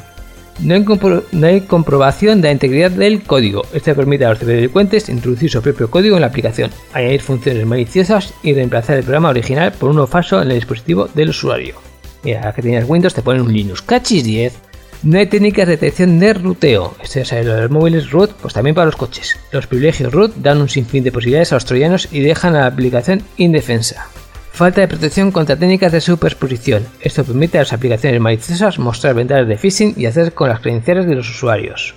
No 0.59 0.73
hay, 0.73 1.61
comprobación 1.61 2.41
de 2.41 2.47
la 2.47 2.53
integridad 2.53 2.91
del 2.91 3.23
código. 3.23 3.63
Esto 3.73 3.93
permite 3.93 4.25
a 4.25 4.29
los 4.29 4.39
ciberdelincuentes 4.39 5.09
introducir 5.09 5.49
su 5.49 5.61
propio 5.61 5.91
código 5.91 6.15
en 6.15 6.21
la 6.21 6.27
aplicación, 6.27 6.71
añadir 6.93 7.21
funciones 7.21 7.65
maliciosas 7.65 8.33
y 8.41 8.53
reemplazar 8.53 8.97
el 8.97 9.03
programa 9.03 9.29
original 9.29 9.73
por 9.73 9.89
uno 9.89 10.07
falso 10.07 10.41
en 10.41 10.49
el 10.49 10.55
dispositivo 10.55 11.09
del 11.13 11.29
usuario. 11.29 11.75
Mira, 12.23 12.53
que 12.53 12.61
tienes 12.61 12.87
Windows 12.87 13.13
te 13.13 13.21
ponen 13.21 13.41
un 13.41 13.53
Linux. 13.53 13.81
Cachis 13.81 14.23
10. 14.23 14.53
No 15.03 15.19
hay 15.19 15.27
técnicas 15.27 15.67
de 15.67 15.73
detección 15.73 16.19
de 16.19 16.33
ruteo. 16.33 16.95
Esto 17.03 17.21
ya 17.21 17.43
los 17.43 17.69
móviles 17.69 18.09
root, 18.09 18.31
pues 18.41 18.53
también 18.53 18.73
para 18.75 18.85
los 18.85 18.95
coches. 18.95 19.37
Los 19.51 19.67
privilegios 19.67 20.11
root 20.11 20.33
dan 20.37 20.61
un 20.61 20.69
sinfín 20.69 21.03
de 21.03 21.11
posibilidades 21.11 21.51
a 21.51 21.57
los 21.57 21.65
troyanos 21.65 22.07
y 22.11 22.21
dejan 22.21 22.55
a 22.55 22.61
la 22.61 22.67
aplicación 22.67 23.21
indefensa. 23.37 24.07
Falta 24.55 24.79
de 24.79 24.87
protección 24.87 25.33
contra 25.33 25.57
técnicas 25.57 25.91
de 25.91 25.99
superposición. 25.99 26.85
Esto 27.01 27.25
permite 27.25 27.57
a 27.57 27.63
las 27.63 27.73
aplicaciones 27.73 28.21
maliciosas 28.21 28.79
mostrar 28.79 29.13
ventanas 29.13 29.49
de 29.49 29.57
phishing 29.57 29.95
y 29.97 30.05
hacer 30.05 30.31
con 30.31 30.47
las 30.47 30.61
credenciales 30.61 31.07
de 31.07 31.15
los 31.15 31.29
usuarios. 31.29 31.93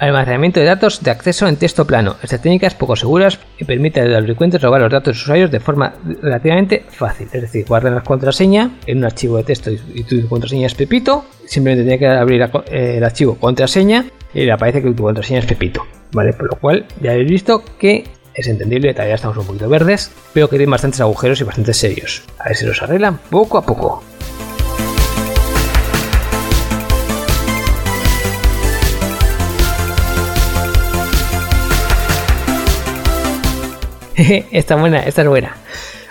Almacenamiento 0.00 0.58
de 0.58 0.66
datos 0.66 1.04
de 1.04 1.12
acceso 1.12 1.46
en 1.46 1.54
texto 1.54 1.86
plano. 1.86 2.16
Esta 2.20 2.38
técnica 2.38 2.66
es 2.66 2.74
poco 2.74 2.96
segura 2.96 3.28
y 3.58 3.64
permite 3.64 4.00
a 4.00 4.06
los 4.06 4.22
delincuentes 4.22 4.60
robar 4.60 4.80
los 4.80 4.90
datos 4.90 5.04
de 5.04 5.10
los 5.12 5.22
usuarios 5.22 5.50
de 5.52 5.60
forma 5.60 5.94
relativamente 6.20 6.84
fácil. 6.90 7.28
Es 7.32 7.42
decir, 7.42 7.64
guardan 7.68 7.94
la 7.94 8.00
contraseña 8.00 8.72
en 8.86 8.98
un 8.98 9.04
archivo 9.04 9.36
de 9.36 9.44
texto 9.44 9.70
y 9.70 10.02
tu 10.02 10.28
contraseña 10.28 10.66
es 10.66 10.74
Pepito. 10.74 11.26
Simplemente 11.46 11.84
tiene 11.84 12.00
que 12.00 12.08
abrir 12.08 12.42
eh, 12.42 12.96
el 12.96 13.04
archivo 13.04 13.36
contraseña 13.36 14.06
y 14.34 14.46
le 14.46 14.50
aparece 14.50 14.82
que 14.82 14.90
tu 14.90 15.04
contraseña 15.04 15.38
es 15.38 15.46
Pepito. 15.46 15.86
¿Vale? 16.10 16.32
Por 16.32 16.50
lo 16.50 16.58
cual 16.58 16.86
ya 17.00 17.12
habéis 17.12 17.30
visto 17.30 17.62
que 17.78 18.02
es 18.40 18.48
entendible, 18.48 18.92
todavía 18.92 19.14
estamos 19.14 19.36
un 19.36 19.46
poquito 19.46 19.68
verdes, 19.68 20.10
pero 20.32 20.48
que 20.48 20.56
tienen 20.56 20.70
bastantes 20.70 21.00
agujeros 21.00 21.40
y 21.40 21.44
bastante 21.44 21.74
serios. 21.74 22.22
A 22.38 22.48
ver 22.48 22.56
si 22.56 22.66
los 22.66 22.82
arreglan 22.82 23.18
poco 23.30 23.58
a 23.58 23.62
poco. 23.62 24.02
esta 34.50 34.76
buena, 34.76 35.00
esta 35.00 35.22
es 35.22 35.28
buena. 35.28 35.56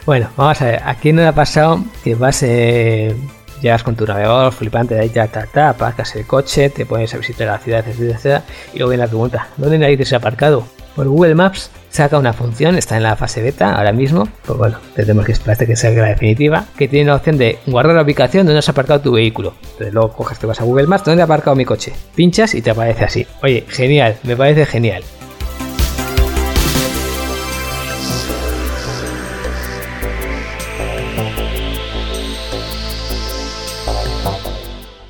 Bueno, 0.06 0.30
vamos 0.36 0.62
a 0.62 0.66
ver, 0.66 0.82
aquí 0.86 1.12
no 1.14 1.22
le 1.22 1.28
ha 1.28 1.36
pasado 1.36 1.84
que 2.04 2.16
vas, 2.16 2.42
eh, 2.44 3.16
llegas 3.62 3.84
con 3.84 3.96
tu 3.96 4.06
navegador 4.06 4.52
flipante 4.54 4.96
de 4.96 5.02
ahí, 5.02 5.12
ya, 5.14 5.28
ta, 5.28 5.46
ta, 5.46 5.70
aparcas 5.70 6.16
el 6.16 6.26
coche, 6.26 6.70
te 6.70 6.86
pones 6.86 7.14
a 7.14 7.18
visitar 7.18 7.48
la 7.48 7.60
ciudad, 7.60 7.86
etcétera, 7.88 8.44
y 8.74 8.78
luego 8.78 8.90
viene 8.90 9.04
la 9.04 9.10
pregunta, 9.10 9.48
¿dónde 9.58 9.78
nadie 9.78 10.04
se 10.06 10.16
ha 10.16 10.18
aparcado? 10.20 10.66
Por 11.00 11.08
Google 11.08 11.34
Maps 11.34 11.72
saca 11.92 12.20
una 12.20 12.34
función, 12.34 12.76
está 12.76 12.98
en 12.98 13.04
la 13.04 13.16
fase 13.16 13.42
beta 13.42 13.74
ahora 13.74 13.94
mismo, 13.94 14.28
pues 14.46 14.60
bueno, 14.60 14.80
tendremos 14.98 15.26
que 15.26 15.32
esperar 15.32 15.58
que 15.66 15.78
salga 15.78 16.02
la 16.02 16.10
definitiva, 16.10 16.66
que 16.78 16.90
tiene 16.90 17.06
la 17.06 17.16
opción 17.16 17.38
de 17.38 17.58
guardar 17.68 17.96
la 17.96 18.02
ubicación 18.02 18.46
donde 18.46 18.60
has 18.60 18.68
aparcado 18.68 19.00
tu 19.00 19.14
vehículo. 19.14 19.54
Entonces 19.64 19.94
luego 19.94 20.12
coges, 20.12 20.40
te 20.40 20.46
vas 20.46 20.60
a 20.60 20.66
Google 20.66 20.88
Maps, 20.88 21.06
¿dónde 21.06 21.22
he 21.22 21.24
aparcado 21.24 21.56
mi 21.56 21.64
coche? 21.64 21.94
Pinchas 22.16 22.54
y 22.54 22.62
te 22.62 22.72
aparece 22.72 23.06
así. 23.06 23.26
Oye, 23.42 23.64
genial, 23.70 24.18
me 24.24 24.36
parece 24.36 24.66
genial. 24.66 25.04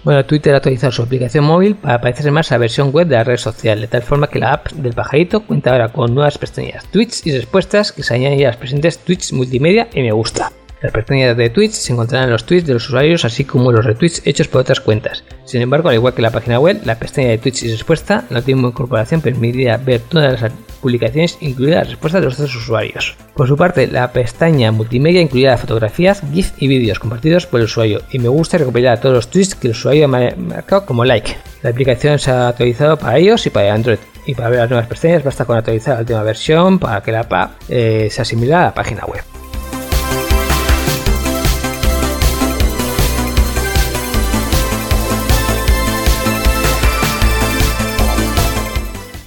Bueno, 0.09 0.25
Twitter 0.25 0.55
ha 0.55 0.57
actualizado 0.57 0.91
su 0.91 1.03
aplicación 1.03 1.45
móvil 1.45 1.75
para 1.75 2.01
parecerse 2.01 2.31
más 2.31 2.51
a 2.51 2.55
la 2.55 2.61
versión 2.61 2.89
web 2.89 3.05
de 3.05 3.13
la 3.13 3.23
red 3.23 3.37
social, 3.37 3.79
de 3.79 3.85
tal 3.85 4.01
forma 4.01 4.27
que 4.27 4.39
la 4.39 4.53
app 4.53 4.71
del 4.71 4.93
pajarito 4.93 5.41
cuenta 5.41 5.69
ahora 5.69 5.89
con 5.89 6.15
nuevas 6.15 6.39
pestañas, 6.39 6.83
tweets 6.85 7.27
y 7.27 7.37
respuestas 7.37 7.91
que 7.91 8.01
se 8.01 8.15
añaden 8.15 8.39
a 8.39 8.47
las 8.47 8.57
presentes 8.57 8.97
tweets 8.97 9.33
multimedia 9.33 9.87
y 9.93 10.01
me 10.01 10.11
gusta. 10.11 10.51
Las 10.81 10.93
pestañas 10.93 11.35
de 11.35 11.49
tweets 11.49 11.75
se 11.75 11.91
encontrarán 11.91 12.29
los 12.29 12.45
tweets 12.45 12.65
de 12.65 12.73
los 12.73 12.87
usuarios 12.87 13.25
así 13.25 13.43
como 13.43 13.71
los 13.71 13.83
retweets 13.83 14.21
hechos 14.25 14.47
por 14.47 14.61
otras 14.61 14.79
cuentas. 14.79 15.25
Sin 15.43 15.61
embargo, 15.61 15.89
al 15.89 15.95
igual 15.95 16.13
que 16.13 16.21
la 16.21 16.31
página 16.31 16.57
web, 16.57 16.79
la 16.85 16.97
pestaña 16.97 17.29
de 17.29 17.37
tweets 17.37 17.63
y 17.63 17.71
respuesta 17.71 18.23
no 18.29 18.41
tiene 18.41 18.61
una 18.61 18.69
incorporación 18.69 19.19
permitirá 19.19 19.75
ver 19.75 19.99
todas 19.99 20.41
las 20.41 20.51
publicaciones, 20.79 21.37
incluidas 21.41 21.79
las 21.79 21.89
respuestas 21.89 22.21
de 22.21 22.25
los 22.25 22.39
otros 22.39 22.55
usuarios. 22.55 23.17
Por 23.35 23.49
su 23.49 23.57
parte, 23.57 23.87
la 23.87 24.13
pestaña 24.13 24.71
multimedia 24.71 25.21
incluirá 25.21 25.57
fotografías, 25.57 26.21
GIF 26.33 26.53
y 26.59 26.69
vídeos 26.69 26.99
compartidos 26.99 27.45
por 27.45 27.59
el 27.59 27.65
usuario 27.65 28.01
y 28.11 28.19
me 28.19 28.29
gusta 28.29 28.57
recopilar 28.57 29.01
todos 29.01 29.15
los 29.15 29.29
tweets 29.29 29.55
que 29.55 29.67
el 29.67 29.71
usuario 29.71 30.05
ha 30.05 30.07
marcado 30.07 30.85
como 30.85 31.03
like. 31.03 31.35
La 31.61 31.71
aplicación 31.71 32.19
se 32.19 32.31
ha 32.31 32.47
actualizado 32.47 32.97
para 32.97 33.19
iOS 33.19 33.47
y 33.47 33.49
para 33.49 33.73
Android. 33.73 33.99
Y 34.25 34.35
para 34.35 34.49
ver 34.49 34.59
las 34.59 34.69
nuevas 34.69 34.87
pestañas 34.87 35.23
basta 35.23 35.43
con 35.43 35.57
actualizar 35.57 35.95
la 35.95 36.01
última 36.01 36.23
versión 36.23 36.79
para 36.79 37.01
que 37.01 37.11
la 37.11 37.21
app 37.21 37.51
eh, 37.67 38.07
sea 38.11 38.23
similar 38.23 38.61
a 38.61 38.65
la 38.65 38.73
página 38.73 39.03
web. 39.05 39.23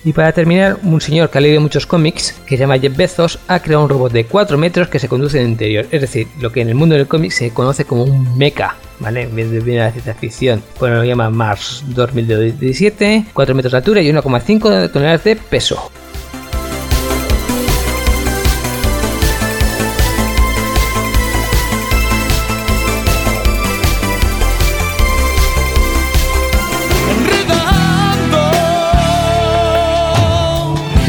Y 0.04 0.12
para 0.12 0.32
terminar, 0.32 0.78
un 0.82 1.00
señor 1.00 1.30
que 1.30 1.38
ha 1.38 1.40
leído 1.40 1.60
muchos 1.60 1.86
cómics, 1.86 2.32
que 2.44 2.56
se 2.56 2.62
llama 2.62 2.78
Jeff 2.78 2.96
Bezos, 2.96 3.38
ha 3.46 3.60
creado 3.60 3.84
un 3.84 3.88
robot 3.88 4.12
de 4.12 4.24
4 4.24 4.58
metros 4.58 4.88
que 4.88 4.98
se 4.98 5.08
conduce 5.08 5.38
en 5.38 5.44
el 5.44 5.50
interior. 5.52 5.86
Es 5.92 6.00
decir, 6.00 6.26
lo 6.40 6.50
que 6.50 6.60
en 6.60 6.68
el 6.68 6.74
mundo 6.74 6.96
del 6.96 7.06
cómic 7.06 7.30
se 7.30 7.50
conoce 7.50 7.84
como 7.84 8.02
un 8.02 8.36
mecha, 8.36 8.74
¿vale? 8.98 9.26
Viene 9.26 9.60
de 9.60 9.76
la 9.76 9.92
ciencia 9.92 10.14
ficción. 10.14 10.62
Bueno, 10.80 10.96
lo 10.96 11.04
llama 11.04 11.30
Mars 11.30 11.84
2017, 11.88 13.26
4 13.32 13.54
metros 13.54 13.72
de 13.72 13.78
altura 13.78 14.00
y 14.02 14.10
1,5 14.10 14.90
toneladas 14.90 15.22
de 15.22 15.36
peso. 15.36 15.92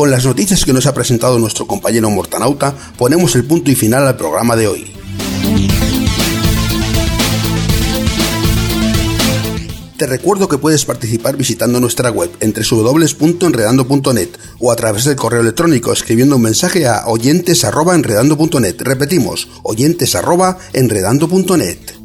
Con 0.00 0.10
las 0.10 0.24
noticias 0.24 0.64
que 0.64 0.72
nos 0.72 0.86
ha 0.86 0.94
presentado 0.94 1.38
nuestro 1.38 1.66
compañero 1.66 2.08
Mortanauta, 2.08 2.74
ponemos 2.96 3.36
el 3.36 3.44
punto 3.44 3.70
y 3.70 3.74
final 3.74 4.08
al 4.08 4.16
programa 4.16 4.56
de 4.56 4.66
hoy. 4.66 4.90
Te 9.98 10.06
recuerdo 10.06 10.48
que 10.48 10.56
puedes 10.56 10.86
participar 10.86 11.36
visitando 11.36 11.80
nuestra 11.80 12.10
web 12.10 12.30
entre 12.40 12.64
www.enredando.net 12.64 14.30
o 14.58 14.72
a 14.72 14.76
través 14.76 15.04
del 15.04 15.16
correo 15.16 15.42
electrónico 15.42 15.92
escribiendo 15.92 16.36
un 16.36 16.42
mensaje 16.42 16.86
a 16.86 17.06
oyentes@enredando.net. 17.06 18.80
Repetimos, 18.80 19.48
oyentes@enredando.net. 19.64 21.99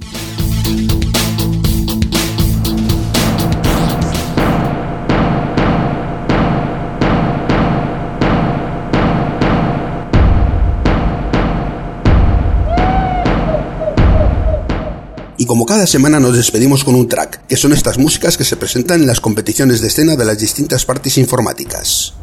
Y 15.46 15.48
como 15.48 15.68
cada 15.68 15.86
semana 15.86 16.20
nos 16.20 16.36
despedimos 16.36 16.84
con 16.84 16.96
un 16.96 17.08
track, 17.08 17.46
que 17.46 17.56
son 17.56 17.72
estas 17.72 18.00
músicas 18.00 18.36
que 18.36 18.44
se 18.44 18.58
presentan 18.58 19.02
en 19.02 19.06
las 19.06 19.22
competiciones 19.22 19.80
de 19.80 19.90
escena 19.90 20.16
de 20.16 20.26
las 20.26 20.40
distintas 20.40 20.86
partes 20.86 21.20
informáticas. 21.20 22.16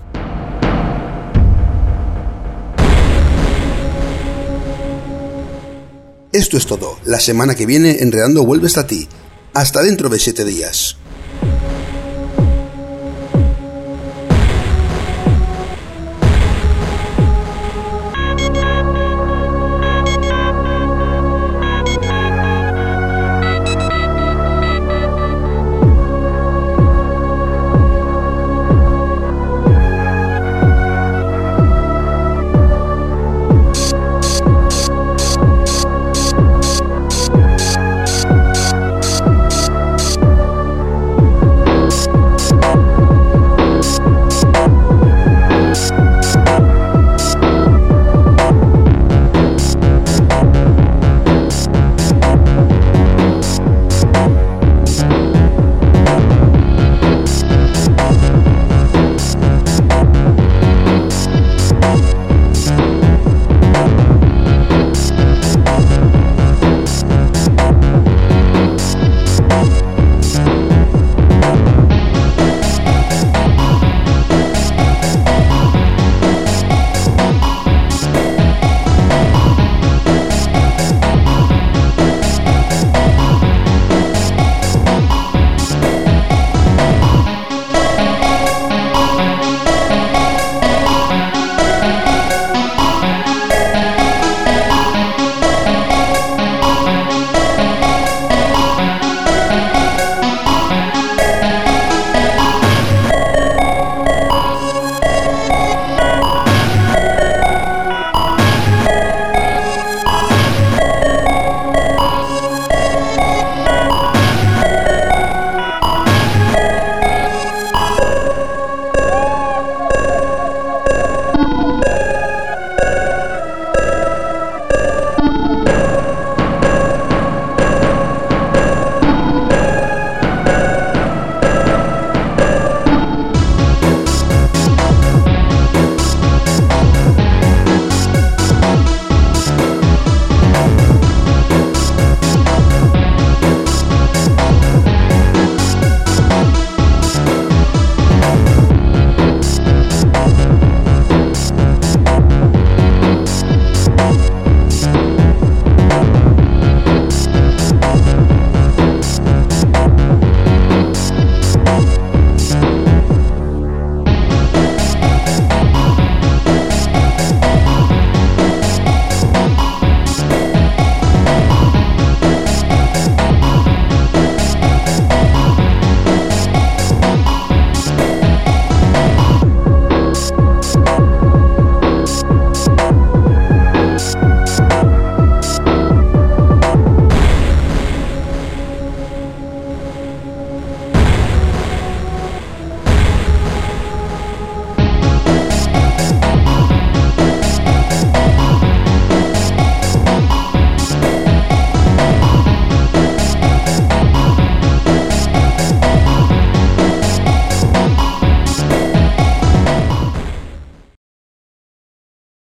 Esto 6.33 6.57
es 6.57 6.67
todo. 6.67 6.99
La 7.05 7.21
semana 7.21 7.55
que 7.55 7.65
viene 7.65 7.99
Enredando 8.01 8.45
vuelves 8.45 8.77
a 8.77 8.89
ti. 8.89 9.07
Hasta 9.55 9.83
dentro 9.83 10.09
de 10.09 10.19
7 10.19 10.45
días. 10.45 10.97